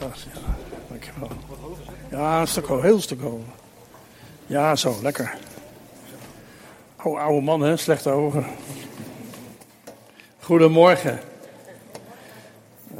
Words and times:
Ja, 0.00 0.08
dankjewel. 0.88 1.30
Ja, 2.10 2.46
stuk 2.46 2.68
heel 2.68 3.00
stuk 3.00 3.20
hoog. 3.20 3.40
Ja, 4.46 4.76
zo, 4.76 4.96
lekker. 5.02 5.34
Oh, 7.02 7.20
oude 7.20 7.40
man, 7.40 7.60
hè? 7.60 7.76
Slechte 7.76 8.10
ogen. 8.10 8.46
Goedemorgen. 10.38 11.20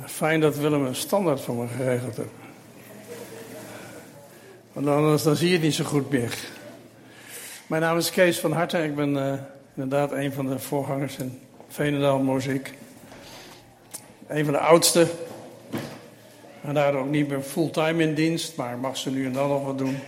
Fijn 0.04 0.40
dat 0.40 0.56
Willem 0.56 0.86
een 0.86 0.94
standaard 0.94 1.40
voor 1.40 1.54
me 1.54 1.66
geregeld 1.66 2.16
heeft. 2.16 2.28
Want 4.72 4.86
anders 4.86 5.22
dan 5.22 5.36
zie 5.36 5.48
je 5.48 5.54
het 5.54 5.62
niet 5.62 5.74
zo 5.74 5.84
goed 5.84 6.10
meer. 6.10 6.38
Mijn 7.66 7.82
naam 7.82 7.96
is 7.96 8.10
Kees 8.10 8.40
van 8.40 8.52
Harten. 8.52 8.84
Ik 8.84 8.94
ben 8.94 9.16
uh, 9.16 9.32
inderdaad 9.74 10.12
een 10.12 10.32
van 10.32 10.46
de 10.46 10.58
voorgangers 10.58 11.16
in 11.16 11.40
Veenendaal 11.68 12.18
Muziek. 12.18 12.74
Een 14.26 14.44
van 14.44 14.54
de 14.54 14.60
oudste. 14.60 15.06
En 16.62 16.74
daardoor 16.74 17.00
ook 17.00 17.10
niet 17.10 17.28
meer 17.28 17.40
fulltime 17.40 18.02
in 18.02 18.14
dienst, 18.14 18.56
maar 18.56 18.78
mag 18.78 18.96
ze 18.96 19.10
nu 19.10 19.26
en 19.26 19.32
dan 19.32 19.48
nog 19.48 19.64
wat 19.64 19.78
doen. 19.78 19.98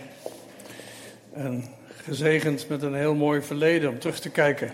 En 1.33 1.65
gezegend 1.87 2.69
met 2.69 2.81
een 2.81 2.95
heel 2.95 3.15
mooi 3.15 3.41
verleden 3.41 3.89
om 3.89 3.99
terug 3.99 4.19
te 4.19 4.29
kijken. 4.29 4.73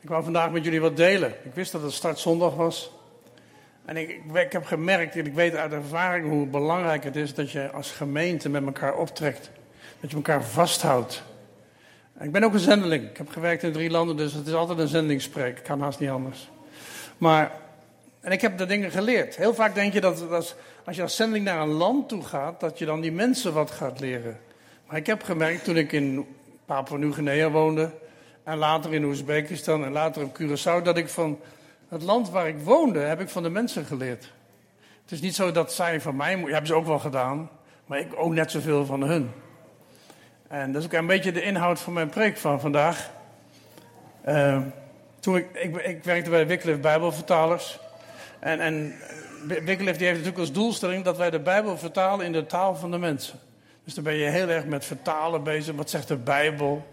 Ik 0.00 0.08
wou 0.08 0.24
vandaag 0.24 0.50
met 0.50 0.64
jullie 0.64 0.80
wat 0.80 0.96
delen. 0.96 1.34
Ik 1.44 1.54
wist 1.54 1.72
dat 1.72 1.82
het 1.82 1.92
startzondag 1.92 2.54
was. 2.54 2.92
En 3.84 3.96
ik, 3.96 4.20
ik, 4.32 4.52
heb 4.52 4.64
gemerkt 4.64 5.16
en 5.16 5.26
ik 5.26 5.34
weet 5.34 5.54
uit 5.54 5.72
ervaring 5.72 6.28
hoe 6.28 6.46
belangrijk 6.46 7.04
het 7.04 7.16
is 7.16 7.34
dat 7.34 7.50
je 7.50 7.70
als 7.70 7.90
gemeente 7.90 8.48
met 8.48 8.64
elkaar 8.64 8.96
optrekt. 8.96 9.50
Dat 10.00 10.10
je 10.10 10.16
elkaar 10.16 10.44
vasthoudt. 10.44 11.22
Ik 12.20 12.32
ben 12.32 12.44
ook 12.44 12.52
een 12.52 12.58
zendeling. 12.58 13.10
Ik 13.10 13.16
heb 13.16 13.28
gewerkt 13.28 13.62
in 13.62 13.72
drie 13.72 13.90
landen, 13.90 14.16
dus 14.16 14.32
het 14.32 14.46
is 14.46 14.52
altijd 14.52 14.78
een 14.78 14.88
zendingspreek. 14.88 15.58
Ik 15.58 15.64
kan 15.64 15.80
haast 15.80 16.00
niet 16.00 16.10
anders. 16.10 16.50
Maar, 17.18 17.52
en 18.20 18.32
ik 18.32 18.40
heb 18.40 18.58
de 18.58 18.66
dingen 18.66 18.90
geleerd. 18.90 19.36
Heel 19.36 19.54
vaak 19.54 19.74
denk 19.74 19.92
je 19.92 20.00
dat, 20.00 20.18
dat 20.28 20.56
als 20.84 20.96
je 20.96 21.02
als 21.02 21.16
zendeling 21.16 21.44
naar 21.44 21.60
een 21.60 21.68
land 21.68 22.08
toe 22.08 22.24
gaat, 22.24 22.60
dat 22.60 22.78
je 22.78 22.84
dan 22.84 23.00
die 23.00 23.12
mensen 23.12 23.52
wat 23.52 23.70
gaat 23.70 24.00
leren. 24.00 24.40
Maar 24.86 24.96
ik 24.96 25.06
heb 25.06 25.22
gemerkt 25.22 25.64
toen 25.64 25.76
ik 25.76 25.92
in 25.92 26.26
Papua-Nieuw-Guinea 26.66 27.50
woonde, 27.50 27.90
en 28.44 28.56
later 28.56 28.94
in 28.94 29.04
Oezbekistan 29.04 29.84
en 29.84 29.92
later 29.92 30.22
op 30.22 30.38
Curaçao, 30.40 30.82
dat 30.82 30.96
ik 30.96 31.08
van 31.08 31.40
het 31.88 32.02
land 32.02 32.30
waar 32.30 32.48
ik 32.48 32.58
woonde, 32.58 32.98
heb 32.98 33.20
ik 33.20 33.28
van 33.28 33.42
de 33.42 33.50
mensen 33.50 33.84
geleerd. 33.84 34.32
Het 35.02 35.12
is 35.12 35.20
niet 35.20 35.34
zo 35.34 35.52
dat 35.52 35.72
zij 35.72 36.00
van 36.00 36.16
mij, 36.16 36.38
hebben 36.38 36.66
ze 36.66 36.74
ook 36.74 36.86
wel 36.86 36.98
gedaan, 36.98 37.50
maar 37.86 37.98
ik 37.98 38.08
ook 38.16 38.32
net 38.32 38.50
zoveel 38.50 38.86
van 38.86 39.02
hun. 39.02 39.30
En 40.48 40.72
dat 40.72 40.82
is 40.82 40.86
ook 40.86 40.94
een 40.94 41.06
beetje 41.06 41.32
de 41.32 41.42
inhoud 41.42 41.80
van 41.80 41.92
mijn 41.92 42.08
preek 42.08 42.36
van 42.36 42.60
vandaag. 42.60 43.10
Uh, 44.28 44.60
toen 45.20 45.36
ik, 45.36 45.46
ik, 45.52 45.76
ik, 45.76 46.04
werkte 46.04 46.30
bij 46.30 46.46
Wycliffe 46.46 46.80
Bijbelvertalers. 46.80 47.78
En, 48.40 48.60
en 48.60 48.94
Wycliffe 49.46 49.98
die 49.98 50.06
heeft 50.06 50.18
natuurlijk 50.18 50.38
als 50.38 50.52
doelstelling 50.52 51.04
dat 51.04 51.16
wij 51.16 51.30
de 51.30 51.40
Bijbel 51.40 51.78
vertalen 51.78 52.26
in 52.26 52.32
de 52.32 52.46
taal 52.46 52.76
van 52.76 52.90
de 52.90 52.98
mensen. 52.98 53.38
Dus 53.84 53.94
dan 53.94 54.04
ben 54.04 54.14
je 54.14 54.30
heel 54.30 54.48
erg 54.48 54.64
met 54.64 54.84
vertalen 54.84 55.42
bezig. 55.42 55.74
Wat 55.74 55.90
zegt 55.90 56.08
de 56.08 56.16
Bijbel? 56.16 56.86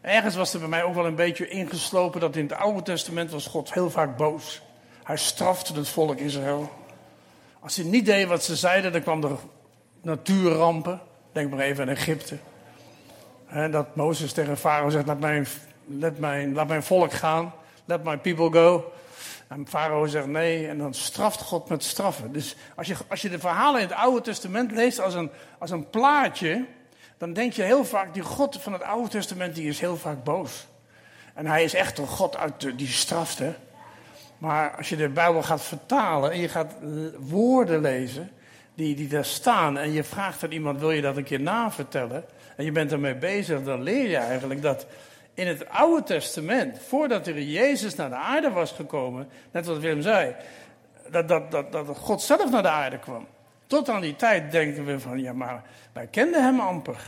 Ergens 0.00 0.34
was 0.34 0.52
er 0.54 0.60
bij 0.60 0.68
mij 0.68 0.82
ook 0.82 0.94
wel 0.94 1.06
een 1.06 1.14
beetje 1.14 1.48
ingeslopen 1.48 2.20
dat 2.20 2.36
in 2.36 2.42
het 2.42 2.52
Oude 2.52 2.82
Testament 2.82 3.30
was 3.30 3.46
God 3.46 3.74
heel 3.74 3.90
vaak 3.90 4.16
boos. 4.16 4.62
Hij 5.04 5.16
strafte 5.16 5.74
het 5.74 5.88
volk 5.88 6.18
Israël. 6.18 6.70
Als 7.60 7.76
hij 7.76 7.84
niet 7.84 8.06
deed 8.06 8.26
wat 8.26 8.44
ze 8.44 8.56
zeiden, 8.56 8.92
dan 8.92 9.02
kwam 9.02 9.24
er 9.24 9.38
natuurrampen. 10.02 11.00
Denk 11.32 11.50
maar 11.50 11.60
even 11.60 11.82
aan 11.82 11.94
Egypte. 11.94 12.38
dat 13.70 13.96
Mozes 13.96 14.32
tegen 14.32 14.56
Farao 14.56 14.90
zegt, 14.90 15.06
laat 15.06 15.20
mijn, 15.20 15.46
mijn, 16.16 16.54
laat 16.54 16.68
mijn 16.68 16.82
volk 16.82 17.12
gaan. 17.12 17.52
Let 17.84 18.04
my 18.04 18.18
people 18.18 18.50
go. 18.50 18.92
En 19.50 19.68
Farao 19.68 20.06
zegt 20.06 20.26
nee 20.26 20.68
en 20.68 20.78
dan 20.78 20.94
straft 20.94 21.40
God 21.40 21.68
met 21.68 21.84
straffen. 21.84 22.32
Dus 22.32 22.56
als 22.76 22.86
je, 22.86 22.94
als 23.08 23.22
je 23.22 23.28
de 23.28 23.38
verhalen 23.38 23.80
in 23.80 23.86
het 23.86 23.96
Oude 23.96 24.20
Testament 24.20 24.72
leest 24.72 25.00
als 25.00 25.14
een, 25.14 25.30
als 25.58 25.70
een 25.70 25.90
plaatje, 25.90 26.64
dan 27.18 27.32
denk 27.32 27.52
je 27.52 27.62
heel 27.62 27.84
vaak, 27.84 28.14
die 28.14 28.22
God 28.22 28.62
van 28.62 28.72
het 28.72 28.82
Oude 28.82 29.08
Testament 29.08 29.54
die 29.54 29.68
is 29.68 29.80
heel 29.80 29.96
vaak 29.96 30.24
boos. 30.24 30.66
En 31.34 31.46
hij 31.46 31.64
is 31.64 31.74
echt 31.74 31.98
een 31.98 32.06
God 32.06 32.36
uit 32.36 32.78
die 32.78 32.88
straft. 32.88 33.38
Hè? 33.38 33.54
Maar 34.38 34.76
als 34.76 34.88
je 34.88 34.96
de 34.96 35.08
Bijbel 35.08 35.42
gaat 35.42 35.62
vertalen 35.62 36.30
en 36.30 36.38
je 36.38 36.48
gaat 36.48 36.74
woorden 37.18 37.80
lezen 37.80 38.30
die, 38.74 38.94
die 38.94 39.08
daar 39.08 39.24
staan 39.24 39.78
en 39.78 39.92
je 39.92 40.04
vraagt 40.04 40.44
aan 40.44 40.52
iemand, 40.52 40.80
wil 40.80 40.90
je 40.90 41.02
dat 41.02 41.16
een 41.16 41.24
keer 41.24 41.40
navertellen? 41.40 42.24
En 42.56 42.64
je 42.64 42.72
bent 42.72 42.92
ermee 42.92 43.16
bezig, 43.16 43.62
dan 43.62 43.82
leer 43.82 44.08
je 44.08 44.16
eigenlijk 44.16 44.62
dat 44.62 44.86
in 45.40 45.46
het 45.46 45.68
Oude 45.68 46.02
Testament, 46.02 46.78
voordat 46.78 47.26
er 47.26 47.42
Jezus 47.42 47.94
naar 47.94 48.08
de 48.08 48.14
aarde 48.14 48.50
was 48.50 48.72
gekomen, 48.72 49.28
net 49.50 49.66
wat 49.66 49.78
Willem 49.78 50.02
zei, 50.02 50.34
dat, 51.10 51.28
dat, 51.28 51.50
dat, 51.50 51.72
dat 51.72 51.96
God 51.96 52.22
zelf 52.22 52.50
naar 52.50 52.62
de 52.62 52.68
aarde 52.68 52.98
kwam. 52.98 53.26
Tot 53.66 53.88
aan 53.88 54.00
die 54.00 54.16
tijd 54.16 54.50
denken 54.50 54.84
we 54.84 55.00
van, 55.00 55.20
ja 55.20 55.32
maar 55.32 55.62
wij 55.92 56.06
kenden 56.06 56.44
hem 56.44 56.60
amper. 56.60 57.00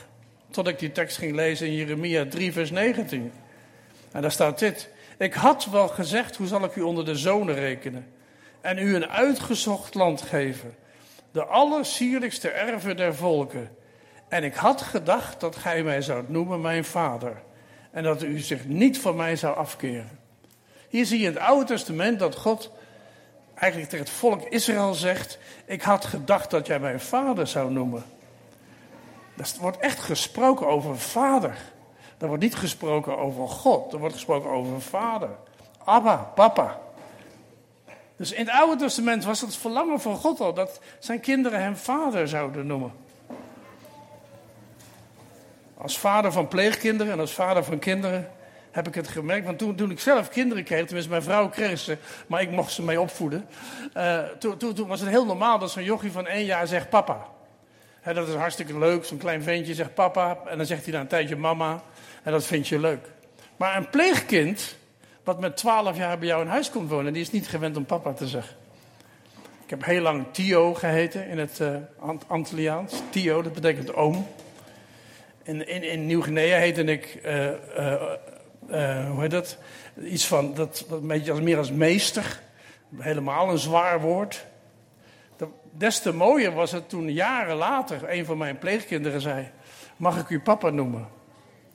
Tot 0.51 0.69
ik 0.69 0.79
die 0.79 0.93
tekst 0.93 1.17
ging 1.17 1.35
lezen 1.35 1.67
in 1.67 1.75
Jeremia 1.75 2.27
3 2.27 2.53
vers 2.53 2.71
19. 2.71 3.33
En 4.13 4.23
daar 4.23 4.33
staat 4.33 4.59
dit. 4.59 4.89
Ik 5.19 5.35
had 5.35 5.65
wel 5.65 5.89
gezegd, 5.89 6.37
hoe 6.37 6.47
zal 6.47 6.65
ik 6.65 6.77
u 6.77 6.81
onder 6.81 7.05
de 7.05 7.17
zonen 7.17 7.55
rekenen? 7.55 8.07
En 8.61 8.79
u 8.79 8.95
een 8.95 9.09
uitgezocht 9.09 9.95
land 9.95 10.23
geven. 10.23 10.75
De 11.33 11.45
allersierlijkste 11.45 12.49
erven 12.49 12.97
der 12.97 13.15
volken. 13.15 13.77
En 14.29 14.45
ik 14.45 14.55
had 14.55 14.83
gedacht 14.83 15.41
dat 15.41 15.57
gij 15.57 15.83
mij 15.83 16.03
zoudt 16.03 16.29
noemen 16.29 16.61
mijn 16.61 16.85
vader 16.85 17.43
en 17.93 18.03
dat 18.03 18.23
u 18.23 18.39
zich 18.39 18.65
niet 18.65 18.99
van 18.99 19.17
mij 19.17 19.37
zou 19.37 19.57
afkeren. 19.57 20.19
Hier 20.89 21.07
zie 21.07 21.21
je 21.21 21.27
in 21.27 21.33
het 21.33 21.43
Oude 21.43 21.65
Testament 21.65 22.19
dat 22.19 22.37
God 22.37 22.71
eigenlijk 23.55 23.91
tegen 23.91 24.05
het 24.05 24.15
volk 24.15 24.43
Israël 24.43 24.95
zegt: 24.95 25.39
Ik 25.65 25.83
had 25.83 26.05
gedacht 26.05 26.51
dat 26.51 26.67
jij 26.67 26.81
mijn 26.81 27.01
vader 27.01 27.47
zou 27.47 27.71
noemen. 27.71 28.05
Er 29.37 29.47
wordt 29.61 29.79
echt 29.79 30.01
gesproken 30.01 30.67
over 30.67 30.99
vader. 30.99 31.57
Er 32.19 32.27
wordt 32.27 32.43
niet 32.43 32.55
gesproken 32.55 33.19
over 33.19 33.49
God, 33.49 33.93
er 33.93 33.99
wordt 33.99 34.15
gesproken 34.15 34.51
over 34.51 34.81
vader. 34.81 35.31
Abba, 35.85 36.17
papa. 36.17 36.81
Dus 38.17 38.33
in 38.33 38.47
het 38.47 38.55
Oude 38.55 38.77
Testament 38.77 39.25
was 39.25 39.41
het 39.41 39.57
verlangen 39.57 40.01
van 40.01 40.17
God 40.17 40.41
al 40.41 40.55
dat 40.55 40.81
zijn 40.99 41.21
kinderen 41.21 41.61
hem 41.61 41.77
vader 41.77 42.29
zouden 42.29 42.67
noemen. 42.67 42.93
Als 45.83 45.99
vader 45.99 46.33
van 46.33 46.49
pleegkinderen 46.49 47.13
en 47.13 47.21
als 47.21 47.33
vader 47.33 47.65
van 47.65 47.79
kinderen 47.79 48.31
heb 48.71 48.89
ik 48.89 48.95
het 48.95 49.09
gemerkt. 49.09 49.47
Want 49.47 49.59
toen, 49.59 49.91
ik 49.91 50.01
zelf 50.01 50.29
kinderen 50.29 50.65
kreeg, 50.65 50.85
tenminste 50.85 51.11
mijn 51.11 51.23
vrouw 51.23 51.49
kreeg 51.49 51.79
ze, 51.79 51.97
maar 52.27 52.43
ik 52.43 52.51
mocht 52.51 52.73
ze 52.73 52.83
mee 52.83 53.01
opvoeden. 53.01 53.49
Toen, 54.39 54.57
toen, 54.57 54.75
toen, 54.75 54.89
was 54.89 55.01
het 55.01 55.09
heel 55.09 55.25
normaal 55.25 55.59
dat 55.59 55.71
zo'n 55.71 55.85
jochie 55.85 56.13
van 56.13 56.27
één 56.27 56.45
jaar 56.45 56.67
zegt 56.67 56.89
papa. 56.89 57.27
dat 58.05 58.29
is 58.29 58.35
hartstikke 58.35 58.79
leuk, 58.79 59.05
zo'n 59.05 59.19
klein 59.19 59.43
ventje 59.43 59.75
zegt 59.75 59.95
papa 59.95 60.39
en 60.47 60.57
dan 60.57 60.67
zegt 60.67 60.85
hij 60.85 60.93
na 60.93 61.01
een 61.01 61.07
tijdje 61.07 61.37
mama. 61.37 61.83
En 62.23 62.33
dat 62.33 62.45
vind 62.45 62.69
je 62.69 62.79
leuk. 62.79 63.07
Maar 63.57 63.77
een 63.77 63.91
pleegkind, 63.91 64.77
wat 65.25 65.41
met 65.41 65.57
twaalf 65.57 65.97
jaar 65.97 66.19
bij 66.19 66.29
jou 66.29 66.43
in 66.43 66.49
huis 66.49 66.71
komt 66.71 66.91
wonen, 66.91 67.13
die 67.13 67.23
is 67.23 67.31
niet 67.31 67.49
gewend 67.49 67.77
om 67.77 67.85
papa 67.85 68.13
te 68.13 68.29
zeggen. 68.29 68.57
Ik 69.65 69.71
heb 69.71 69.85
heel 69.85 70.03
lang 70.03 70.25
Tio 70.33 70.75
geheten 70.75 71.29
in 71.29 71.39
het 71.39 71.59
uh, 71.59 71.77
Antilliaans. 72.27 72.93
Tio, 73.11 73.43
dat 73.43 73.53
betekent 73.53 73.95
oom. 73.95 74.27
In, 75.43 75.69
in, 75.69 75.83
in 75.83 76.07
Nieuw-Guinea 76.07 76.59
heette 76.59 76.85
ik, 76.85 77.21
uh, 77.25 77.47
uh, 78.71 79.11
hoe 79.11 79.21
heet 79.21 79.31
dat? 79.31 79.59
Iets 80.05 80.27
van, 80.27 80.55
dat, 80.55 80.85
dat 80.89 81.01
een 81.01 81.07
beetje 81.07 81.31
als, 81.31 81.41
meer 81.41 81.59
als 81.59 81.71
meester. 81.71 82.41
Helemaal 82.97 83.51
een 83.51 83.59
zwaar 83.59 84.01
woord. 84.01 84.47
Des 85.71 86.01
te 86.01 86.13
mooier 86.13 86.53
was 86.53 86.73
het 86.73 86.89
toen 86.89 87.13
jaren 87.13 87.57
later 87.57 88.11
een 88.11 88.25
van 88.25 88.39
mijn 88.39 88.59
pleegkinderen 88.59 89.21
zei: 89.21 89.51
Mag 89.97 90.21
ik 90.21 90.29
u 90.29 90.41
papa 90.41 90.71
noemen? 90.71 91.01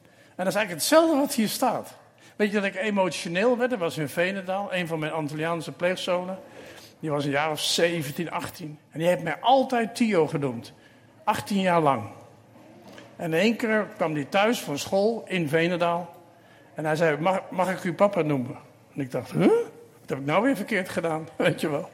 En 0.06 0.44
dat 0.44 0.48
is 0.48 0.56
eigenlijk 0.56 0.70
hetzelfde 0.70 1.18
wat 1.18 1.34
hier 1.34 1.48
staat. 1.48 1.94
Weet 2.36 2.52
je 2.52 2.56
dat 2.56 2.63
ik 2.63 2.75
emotioneel 2.75 3.58
werd? 3.58 3.70
Dat 3.70 3.80
was 3.80 3.98
in 3.98 4.10
Venendaal, 4.10 4.74
een 4.74 4.88
van 4.88 5.00
mijn 5.00 5.12
Antilliaanse 5.12 5.72
pleegzonen. 5.72 6.40
Die 7.00 7.10
was 7.10 7.25
een 7.25 7.31
jaar 7.31 7.52
of 7.52 7.60
17, 7.60 8.31
18. 8.31 8.80
En 8.92 9.00
die 9.00 9.08
heeft 9.08 9.24
mij 9.24 9.38
altijd 9.40 9.96
Tio 9.96 10.28
genoemd. 10.28 10.74
18 11.24 11.60
jaar 11.60 11.81
lang. 11.81 12.10
En 13.18 13.34
één 13.34 13.56
keer 13.56 13.88
kwam 13.96 14.14
hij 14.14 14.25
thuis 14.25 14.60
van 14.60 14.78
school 14.78 15.24
in 15.28 15.50
Venendaal. 15.50 16.16
En 16.74 16.86
hij 16.86 16.96
zei, 16.96 17.18
mag, 17.18 17.42
mag 17.50 17.72
ik 17.72 17.84
u 17.84 17.94
papa 17.94 18.22
noemen? 18.22 18.58
En 18.96 19.02
ik 19.02 19.12
dacht, 19.12 19.31
huh? 19.31 19.48
Wat 20.00 20.10
heb 20.10 20.18
ik 20.19 20.25
nou 20.25 20.44
weer 20.44 20.56
verkeerd 20.56 20.90
gedaan? 20.90 21.28
Weet 21.36 21.62
je 21.62 21.69
wel. 21.69 21.90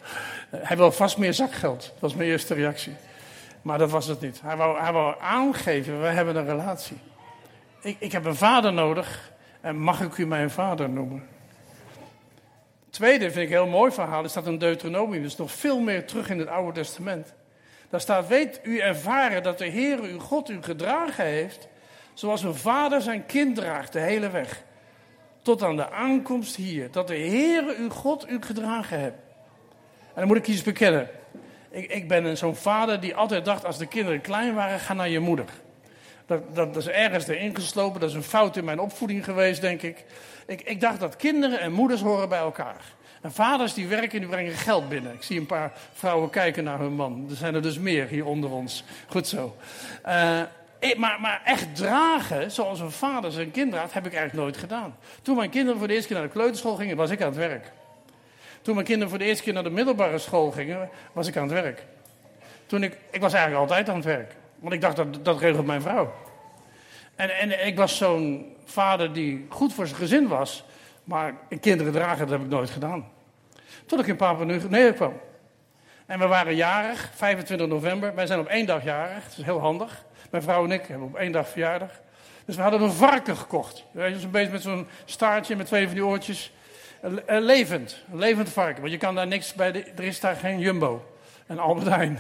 Hij 0.50 0.78
wil 0.78 0.92
vast 0.92 1.18
meer 1.18 1.34
zakgeld. 1.34 1.82
Dat 1.82 2.00
was 2.00 2.16
mijn 2.16 2.30
eerste 2.30 2.54
reactie. 2.54 2.94
Maar 3.62 3.78
dat 3.78 3.92
was 3.92 4.06
het 4.06 4.22
niet. 4.22 4.42
Hij 4.42 4.56
wou, 4.56 4.80
hij 4.80 4.92
wou 4.92 5.16
aangeven, 5.22 6.00
wij 6.00 6.14
hebben 6.14 6.36
een 6.36 6.46
relatie. 6.46 6.98
Ik, 7.82 7.96
ik 8.00 8.12
heb 8.12 8.26
een 8.26 8.36
vader 8.36 8.74
nodig. 8.74 9.32
En 9.62 9.78
mag 9.78 10.02
ik 10.02 10.18
u 10.18 10.26
mijn 10.26 10.50
vader 10.50 10.90
noemen? 10.90 11.28
Tweede 12.90 13.26
vind 13.26 13.38
ik 13.38 13.48
een 13.48 13.64
heel 13.64 13.68
mooi 13.68 13.92
verhaal. 13.92 14.24
Is 14.24 14.34
dat 14.34 14.48
een 14.48 14.58
Deuteronomium. 14.58 15.22
Dus 15.22 15.36
nog 15.36 15.52
veel 15.52 15.80
meer 15.80 16.06
terug 16.06 16.30
in 16.30 16.40
het 16.40 16.48
Oude 16.48 16.72
Testament. 16.72 17.34
Daar 17.94 18.02
staat, 18.02 18.28
weet 18.28 18.60
u 18.64 18.80
ervaren 18.80 19.44
dat 19.44 19.58
de 19.58 19.66
Heer 19.66 20.00
uw 20.00 20.20
God 20.20 20.50
u 20.50 20.58
gedragen 20.62 21.26
heeft, 21.26 21.68
zoals 22.14 22.44
een 22.44 22.56
vader 22.56 23.02
zijn 23.02 23.26
kind 23.26 23.56
draagt 23.56 23.94
de 23.94 24.00
hele 24.00 24.30
weg. 24.30 24.64
Tot 25.42 25.64
aan 25.64 25.76
de 25.76 25.90
aankomst 25.90 26.56
hier. 26.56 26.92
Dat 26.92 27.08
de 27.08 27.16
Heer 27.16 27.64
uw 27.78 27.90
God 27.90 28.30
u 28.30 28.42
gedragen 28.42 29.00
heeft. 29.00 29.16
En 30.08 30.16
dan 30.16 30.28
moet 30.28 30.38
ik 30.38 30.48
iets 30.48 30.64
bekennen. 30.64 31.10
Ik, 31.70 31.92
ik 31.92 32.08
ben 32.08 32.38
zo'n 32.38 32.56
vader 32.56 33.00
die 33.00 33.16
altijd 33.16 33.46
dacht, 33.46 33.66
als 33.66 33.78
de 33.78 33.88
kinderen 33.88 34.22
klein 34.22 34.54
waren, 34.54 34.80
ga 34.80 34.94
naar 34.94 35.10
je 35.10 35.20
moeder. 35.20 35.50
Dat, 36.26 36.56
dat, 36.56 36.74
dat 36.74 36.84
is 36.84 36.90
ergens 36.90 37.28
erin 37.28 37.56
geslopen, 37.56 38.00
dat 38.00 38.10
is 38.10 38.16
een 38.16 38.24
fout 38.24 38.58
in 38.58 38.66
mijn 38.66 38.80
opvoeding 38.80 39.24
geweest, 39.24 39.62
denk 39.62 39.82
ik. 39.82 40.06
ik. 40.46 40.62
Ik 40.62 40.82
dacht 40.82 41.00
dat 41.00 41.16
kinderen 41.16 41.60
en 41.60 41.72
moeders 41.72 42.02
horen 42.02 42.30
bij 42.30 42.40
elkaar. 42.40 42.84
En 43.24 43.32
vaders 43.32 43.74
die 43.74 43.88
werken, 43.88 44.20
die 44.20 44.30
brengen 44.30 44.54
geld 44.54 44.90
binnen. 44.90 45.14
Ik 45.14 45.24
zie 45.24 45.40
een 45.40 45.46
paar 45.46 45.72
vrouwen 45.94 46.30
kijken 46.30 46.64
naar 46.64 46.80
hun 46.80 46.94
man. 46.94 47.26
Er 47.30 47.36
zijn 47.36 47.56
er 47.56 47.62
dus 47.62 47.80
meer 47.80 48.08
hier 48.08 48.26
onder 48.26 48.52
ons. 48.52 48.84
Goed 49.08 49.28
zo. 49.28 49.56
Uh, 50.06 50.42
maar, 50.98 51.18
maar, 51.22 51.42
echt 51.46 51.76
dragen, 51.76 52.52
zoals 52.52 52.80
een 52.80 52.92
vader 52.92 53.32
zijn 53.32 53.52
kind 53.52 53.72
draagt, 53.72 53.94
heb 53.94 54.06
ik 54.06 54.14
eigenlijk 54.14 54.44
nooit 54.44 54.58
gedaan. 54.58 54.96
Toen 55.22 55.36
mijn 55.36 55.50
kinderen 55.50 55.80
voor 55.80 55.88
de 55.88 55.94
eerste 55.94 56.08
keer 56.08 56.18
naar 56.18 56.28
de 56.28 56.34
kleuterschool 56.34 56.76
gingen, 56.76 56.96
was 56.96 57.10
ik 57.10 57.22
aan 57.22 57.28
het 57.28 57.36
werk. 57.36 57.72
Toen 58.62 58.74
mijn 58.74 58.86
kinderen 58.86 59.10
voor 59.10 59.20
de 59.20 59.26
eerste 59.26 59.44
keer 59.44 59.54
naar 59.54 59.64
de 59.64 59.70
middelbare 59.70 60.18
school 60.18 60.52
gingen, 60.52 60.90
was 61.14 61.28
ik 61.28 61.38
aan 61.38 61.44
het 61.44 61.62
werk. 61.62 61.84
Toen 62.66 62.84
ik, 62.84 62.98
ik 63.12 63.22
was 63.22 63.34
eigenlijk 63.34 63.62
altijd 63.62 63.90
aan 63.90 63.96
het 63.96 64.06
werk. 64.06 64.36
Want 64.60 64.74
ik 64.74 64.82
dacht, 64.82 64.96
dat, 64.96 65.26
dat 65.26 65.40
regelt 65.40 65.66
mijn 65.66 65.82
vrouw. 65.82 66.14
En, 67.16 67.38
en 67.38 67.66
ik 67.66 67.78
was 67.78 67.98
zo'n 67.98 68.56
vader 68.66 69.14
die 69.14 69.46
goed 69.50 69.74
voor 69.74 69.88
zijn 69.88 70.00
gezin 70.00 70.28
was. 70.28 70.64
Maar 71.04 71.36
kinderen 71.62 71.94
dragen, 71.94 72.20
dat 72.20 72.30
heb 72.30 72.42
ik 72.42 72.52
nooit 72.52 72.70
gedaan. 72.70 73.12
Tot 73.86 74.00
ik 74.00 74.08
in 74.08 74.16
Papua 74.16 74.44
Nieuw 74.44 74.94
kwam. 74.94 75.14
En 76.06 76.20
we 76.20 76.28
waren 76.28 76.56
jarig, 76.56 77.10
25 77.14 77.68
november. 77.68 78.16
Wij 78.16 78.26
zijn 78.26 78.40
op 78.40 78.48
één 78.48 78.66
dag 78.66 78.84
jarig, 78.84 79.24
dat 79.24 79.38
is 79.38 79.44
heel 79.44 79.60
handig. 79.60 80.06
Mijn 80.32 80.44
vrouw 80.44 80.64
en 80.64 80.72
ik 80.72 80.86
hebben 80.86 81.08
op 81.08 81.16
één 81.16 81.32
dag 81.32 81.50
verjaardag. 81.50 81.92
Dus 82.46 82.56
we 82.56 82.62
hadden 82.62 82.82
een 82.82 82.92
varken 82.92 83.38
gekocht. 83.38 83.86
Weet 83.92 84.14
je, 84.14 84.20
zo'n 84.20 84.32
beetje 84.32 84.52
met 84.52 84.62
zo'n 84.62 84.88
staartje 85.06 85.56
met 85.56 85.66
twee 85.66 85.86
van 85.86 85.94
die 85.94 86.06
oortjes. 86.06 86.54
levend, 87.28 88.04
een 88.12 88.20
levend 88.20 88.50
varken. 88.50 88.82
Want 88.82 88.94
je 88.94 89.00
kan 89.00 89.16
daar 89.16 89.28
niks 89.28 89.54
bij, 89.54 89.72
de, 89.72 89.84
er 89.96 90.04
is 90.04 90.20
daar 90.20 90.36
geen 90.36 90.60
Jumbo 90.60 91.06
en 91.48 91.60
Albert 91.60 91.88
Heijn. 91.88 92.20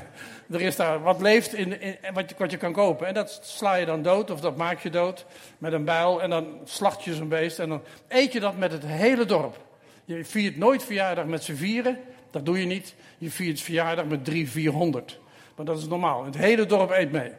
Er 0.51 0.61
is 0.61 0.75
daar 0.75 1.01
wat 1.01 1.21
leeft 1.21 1.53
in, 1.53 1.81
in 1.81 1.97
wat, 2.13 2.29
je, 2.29 2.35
wat 2.37 2.51
je 2.51 2.57
kan 2.57 2.73
kopen. 2.73 3.07
En 3.07 3.13
dat 3.13 3.39
sla 3.43 3.75
je 3.75 3.85
dan 3.85 4.01
dood 4.01 4.31
of 4.31 4.39
dat 4.39 4.57
maak 4.57 4.79
je 4.79 4.89
dood 4.89 5.25
met 5.57 5.73
een 5.73 5.85
bijl. 5.85 6.21
En 6.21 6.29
dan 6.29 6.59
slacht 6.63 7.03
je 7.03 7.13
zo'n 7.13 7.27
beest 7.27 7.59
en 7.59 7.69
dan 7.69 7.81
eet 8.07 8.33
je 8.33 8.39
dat 8.39 8.57
met 8.57 8.71
het 8.71 8.85
hele 8.85 9.25
dorp. 9.25 9.62
Je 10.05 10.25
viert 10.25 10.57
nooit 10.57 10.83
verjaardag 10.83 11.25
met 11.25 11.43
z'n 11.43 11.55
vieren. 11.55 11.99
Dat 12.31 12.45
doe 12.45 12.59
je 12.59 12.65
niet. 12.65 12.95
Je 13.17 13.29
viert 13.29 13.61
verjaardag 13.61 14.05
met 14.05 14.25
drie, 14.25 14.49
vierhonderd. 14.49 15.19
Maar 15.55 15.65
dat 15.65 15.77
is 15.77 15.87
normaal. 15.87 16.25
Het 16.25 16.37
hele 16.37 16.65
dorp 16.65 16.91
eet 16.91 17.11
mee. 17.11 17.31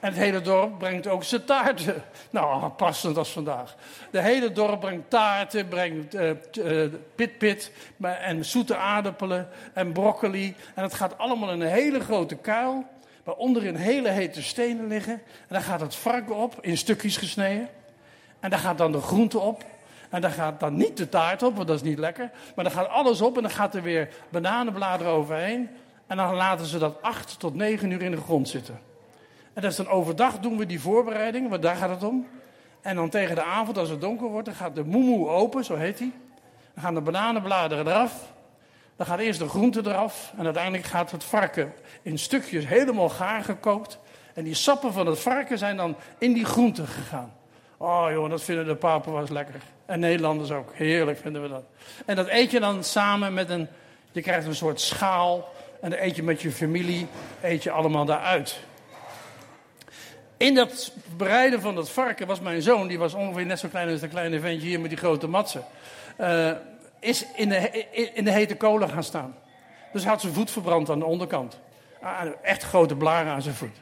En 0.00 0.10
het 0.10 0.18
hele 0.18 0.40
dorp 0.40 0.78
brengt 0.78 1.06
ook 1.06 1.24
zijn 1.24 1.44
taarten. 1.44 2.02
Nou, 2.30 2.68
passend 2.68 3.16
als 3.16 3.30
vandaag. 3.30 3.76
De 4.10 4.20
hele 4.20 4.52
dorp 4.52 4.80
brengt 4.80 5.10
taarten, 5.10 5.68
brengt 5.68 6.14
uh, 6.14 6.30
pitpit 7.14 7.72
en 8.00 8.44
zoete 8.44 8.76
aardappelen 8.76 9.48
en 9.72 9.92
broccoli. 9.92 10.54
En 10.74 10.82
het 10.82 10.94
gaat 10.94 11.18
allemaal 11.18 11.52
in 11.52 11.60
een 11.60 11.68
hele 11.68 12.00
grote 12.00 12.36
kuil, 12.36 12.84
waar 13.24 13.34
onderin 13.34 13.74
hele 13.74 14.08
hete 14.08 14.42
stenen 14.42 14.86
liggen. 14.86 15.12
En 15.12 15.48
daar 15.48 15.62
gaat 15.62 15.80
het 15.80 15.94
varken 15.94 16.34
op, 16.34 16.58
in 16.60 16.76
stukjes 16.76 17.16
gesneden. 17.16 17.68
En 18.40 18.50
daar 18.50 18.58
gaat 18.58 18.78
dan 18.78 18.92
de 18.92 19.00
groente 19.00 19.38
op. 19.38 19.64
En 20.14 20.20
daar 20.20 20.30
gaat 20.30 20.60
dan 20.60 20.76
niet 20.76 20.96
de 20.96 21.08
taart 21.08 21.42
op, 21.42 21.56
want 21.56 21.68
dat 21.68 21.76
is 21.76 21.82
niet 21.82 21.98
lekker. 21.98 22.30
Maar 22.54 22.64
daar 22.64 22.74
gaat 22.74 22.88
alles 22.88 23.20
op 23.20 23.36
en 23.36 23.42
dan 23.42 23.50
gaat 23.50 23.74
er 23.74 23.82
weer 23.82 24.08
bananenbladeren 24.28 25.12
overheen. 25.12 25.68
En 26.06 26.16
dan 26.16 26.34
laten 26.34 26.66
ze 26.66 26.78
dat 26.78 27.02
acht 27.02 27.38
tot 27.38 27.54
negen 27.54 27.90
uur 27.90 28.02
in 28.02 28.10
de 28.10 28.20
grond 28.20 28.48
zitten. 28.48 28.80
En 29.52 29.62
dat 29.62 29.70
is 29.70 29.76
dan 29.76 29.88
overdag 29.88 30.38
doen 30.38 30.56
we 30.56 30.66
die 30.66 30.80
voorbereiding, 30.80 31.48
want 31.48 31.62
daar 31.62 31.76
gaat 31.76 31.90
het 31.90 32.02
om. 32.02 32.26
En 32.80 32.96
dan 32.96 33.08
tegen 33.08 33.34
de 33.34 33.42
avond, 33.42 33.78
als 33.78 33.88
het 33.88 34.00
donker 34.00 34.28
wordt, 34.28 34.46
dan 34.46 34.54
gaat 34.54 34.74
de 34.74 34.84
moemoe 34.84 35.28
open, 35.28 35.64
zo 35.64 35.76
heet 35.76 35.98
die. 35.98 36.12
Dan 36.74 36.84
gaan 36.84 36.94
de 36.94 37.00
bananenbladeren 37.00 37.86
eraf. 37.86 38.32
Dan 38.96 39.06
gaat 39.06 39.18
eerst 39.18 39.38
de 39.38 39.48
groente 39.48 39.80
eraf. 39.84 40.32
En 40.36 40.44
uiteindelijk 40.44 40.84
gaat 40.84 41.10
het 41.10 41.24
varken 41.24 41.72
in 42.02 42.18
stukjes 42.18 42.66
helemaal 42.66 43.08
gaar 43.08 43.44
gekookt. 43.44 43.98
En 44.34 44.44
die 44.44 44.54
sappen 44.54 44.92
van 44.92 45.06
het 45.06 45.20
varken 45.20 45.58
zijn 45.58 45.76
dan 45.76 45.96
in 46.18 46.32
die 46.32 46.44
groente 46.44 46.86
gegaan. 46.86 47.32
Oh 47.76 48.06
joh, 48.10 48.30
dat 48.30 48.42
vinden 48.42 48.66
de 48.66 49.00
was 49.04 49.30
lekker. 49.30 49.54
En 49.86 50.00
Nederlanders 50.00 50.50
ook. 50.50 50.70
Heerlijk 50.74 51.18
vinden 51.18 51.42
we 51.42 51.48
dat. 51.48 51.64
En 52.06 52.16
dat 52.16 52.28
eet 52.28 52.50
je 52.50 52.60
dan 52.60 52.84
samen 52.84 53.34
met 53.34 53.50
een... 53.50 53.68
Je 54.12 54.20
krijgt 54.20 54.46
een 54.46 54.54
soort 54.54 54.80
schaal. 54.80 55.52
En 55.80 55.90
dan 55.90 55.98
eet 55.98 56.16
je 56.16 56.22
met 56.22 56.42
je 56.42 56.50
familie. 56.50 57.06
Eet 57.42 57.62
je 57.62 57.70
allemaal 57.70 58.04
daaruit. 58.04 58.60
In 60.36 60.54
dat 60.54 60.92
bereiden 61.16 61.60
van 61.60 61.74
dat 61.74 61.90
varken 61.90 62.26
was 62.26 62.40
mijn 62.40 62.62
zoon, 62.62 62.88
die 62.88 62.98
was 62.98 63.14
ongeveer 63.14 63.46
net 63.46 63.58
zo 63.58 63.68
klein 63.68 63.90
als 63.90 64.00
dat 64.00 64.10
kleine 64.10 64.40
ventje 64.40 64.66
hier 64.66 64.80
met 64.80 64.90
die 64.90 64.98
grote 64.98 65.26
matsen. 65.26 65.64
Uh, 66.20 66.50
is 67.00 67.26
in 67.34 67.48
de, 67.48 67.84
in 68.14 68.24
de 68.24 68.30
hete 68.30 68.56
kolen 68.56 68.88
gaan 68.88 69.04
staan. 69.04 69.34
Dus 69.92 70.02
hij 70.02 70.12
had 70.12 70.20
zijn 70.20 70.32
voet 70.32 70.50
verbrand 70.50 70.90
aan 70.90 70.98
de 70.98 71.04
onderkant. 71.04 71.58
Ah, 72.00 72.20
echt 72.42 72.62
grote 72.62 72.96
blaren 72.96 73.32
aan 73.32 73.42
zijn 73.42 73.54
voet. 73.54 73.76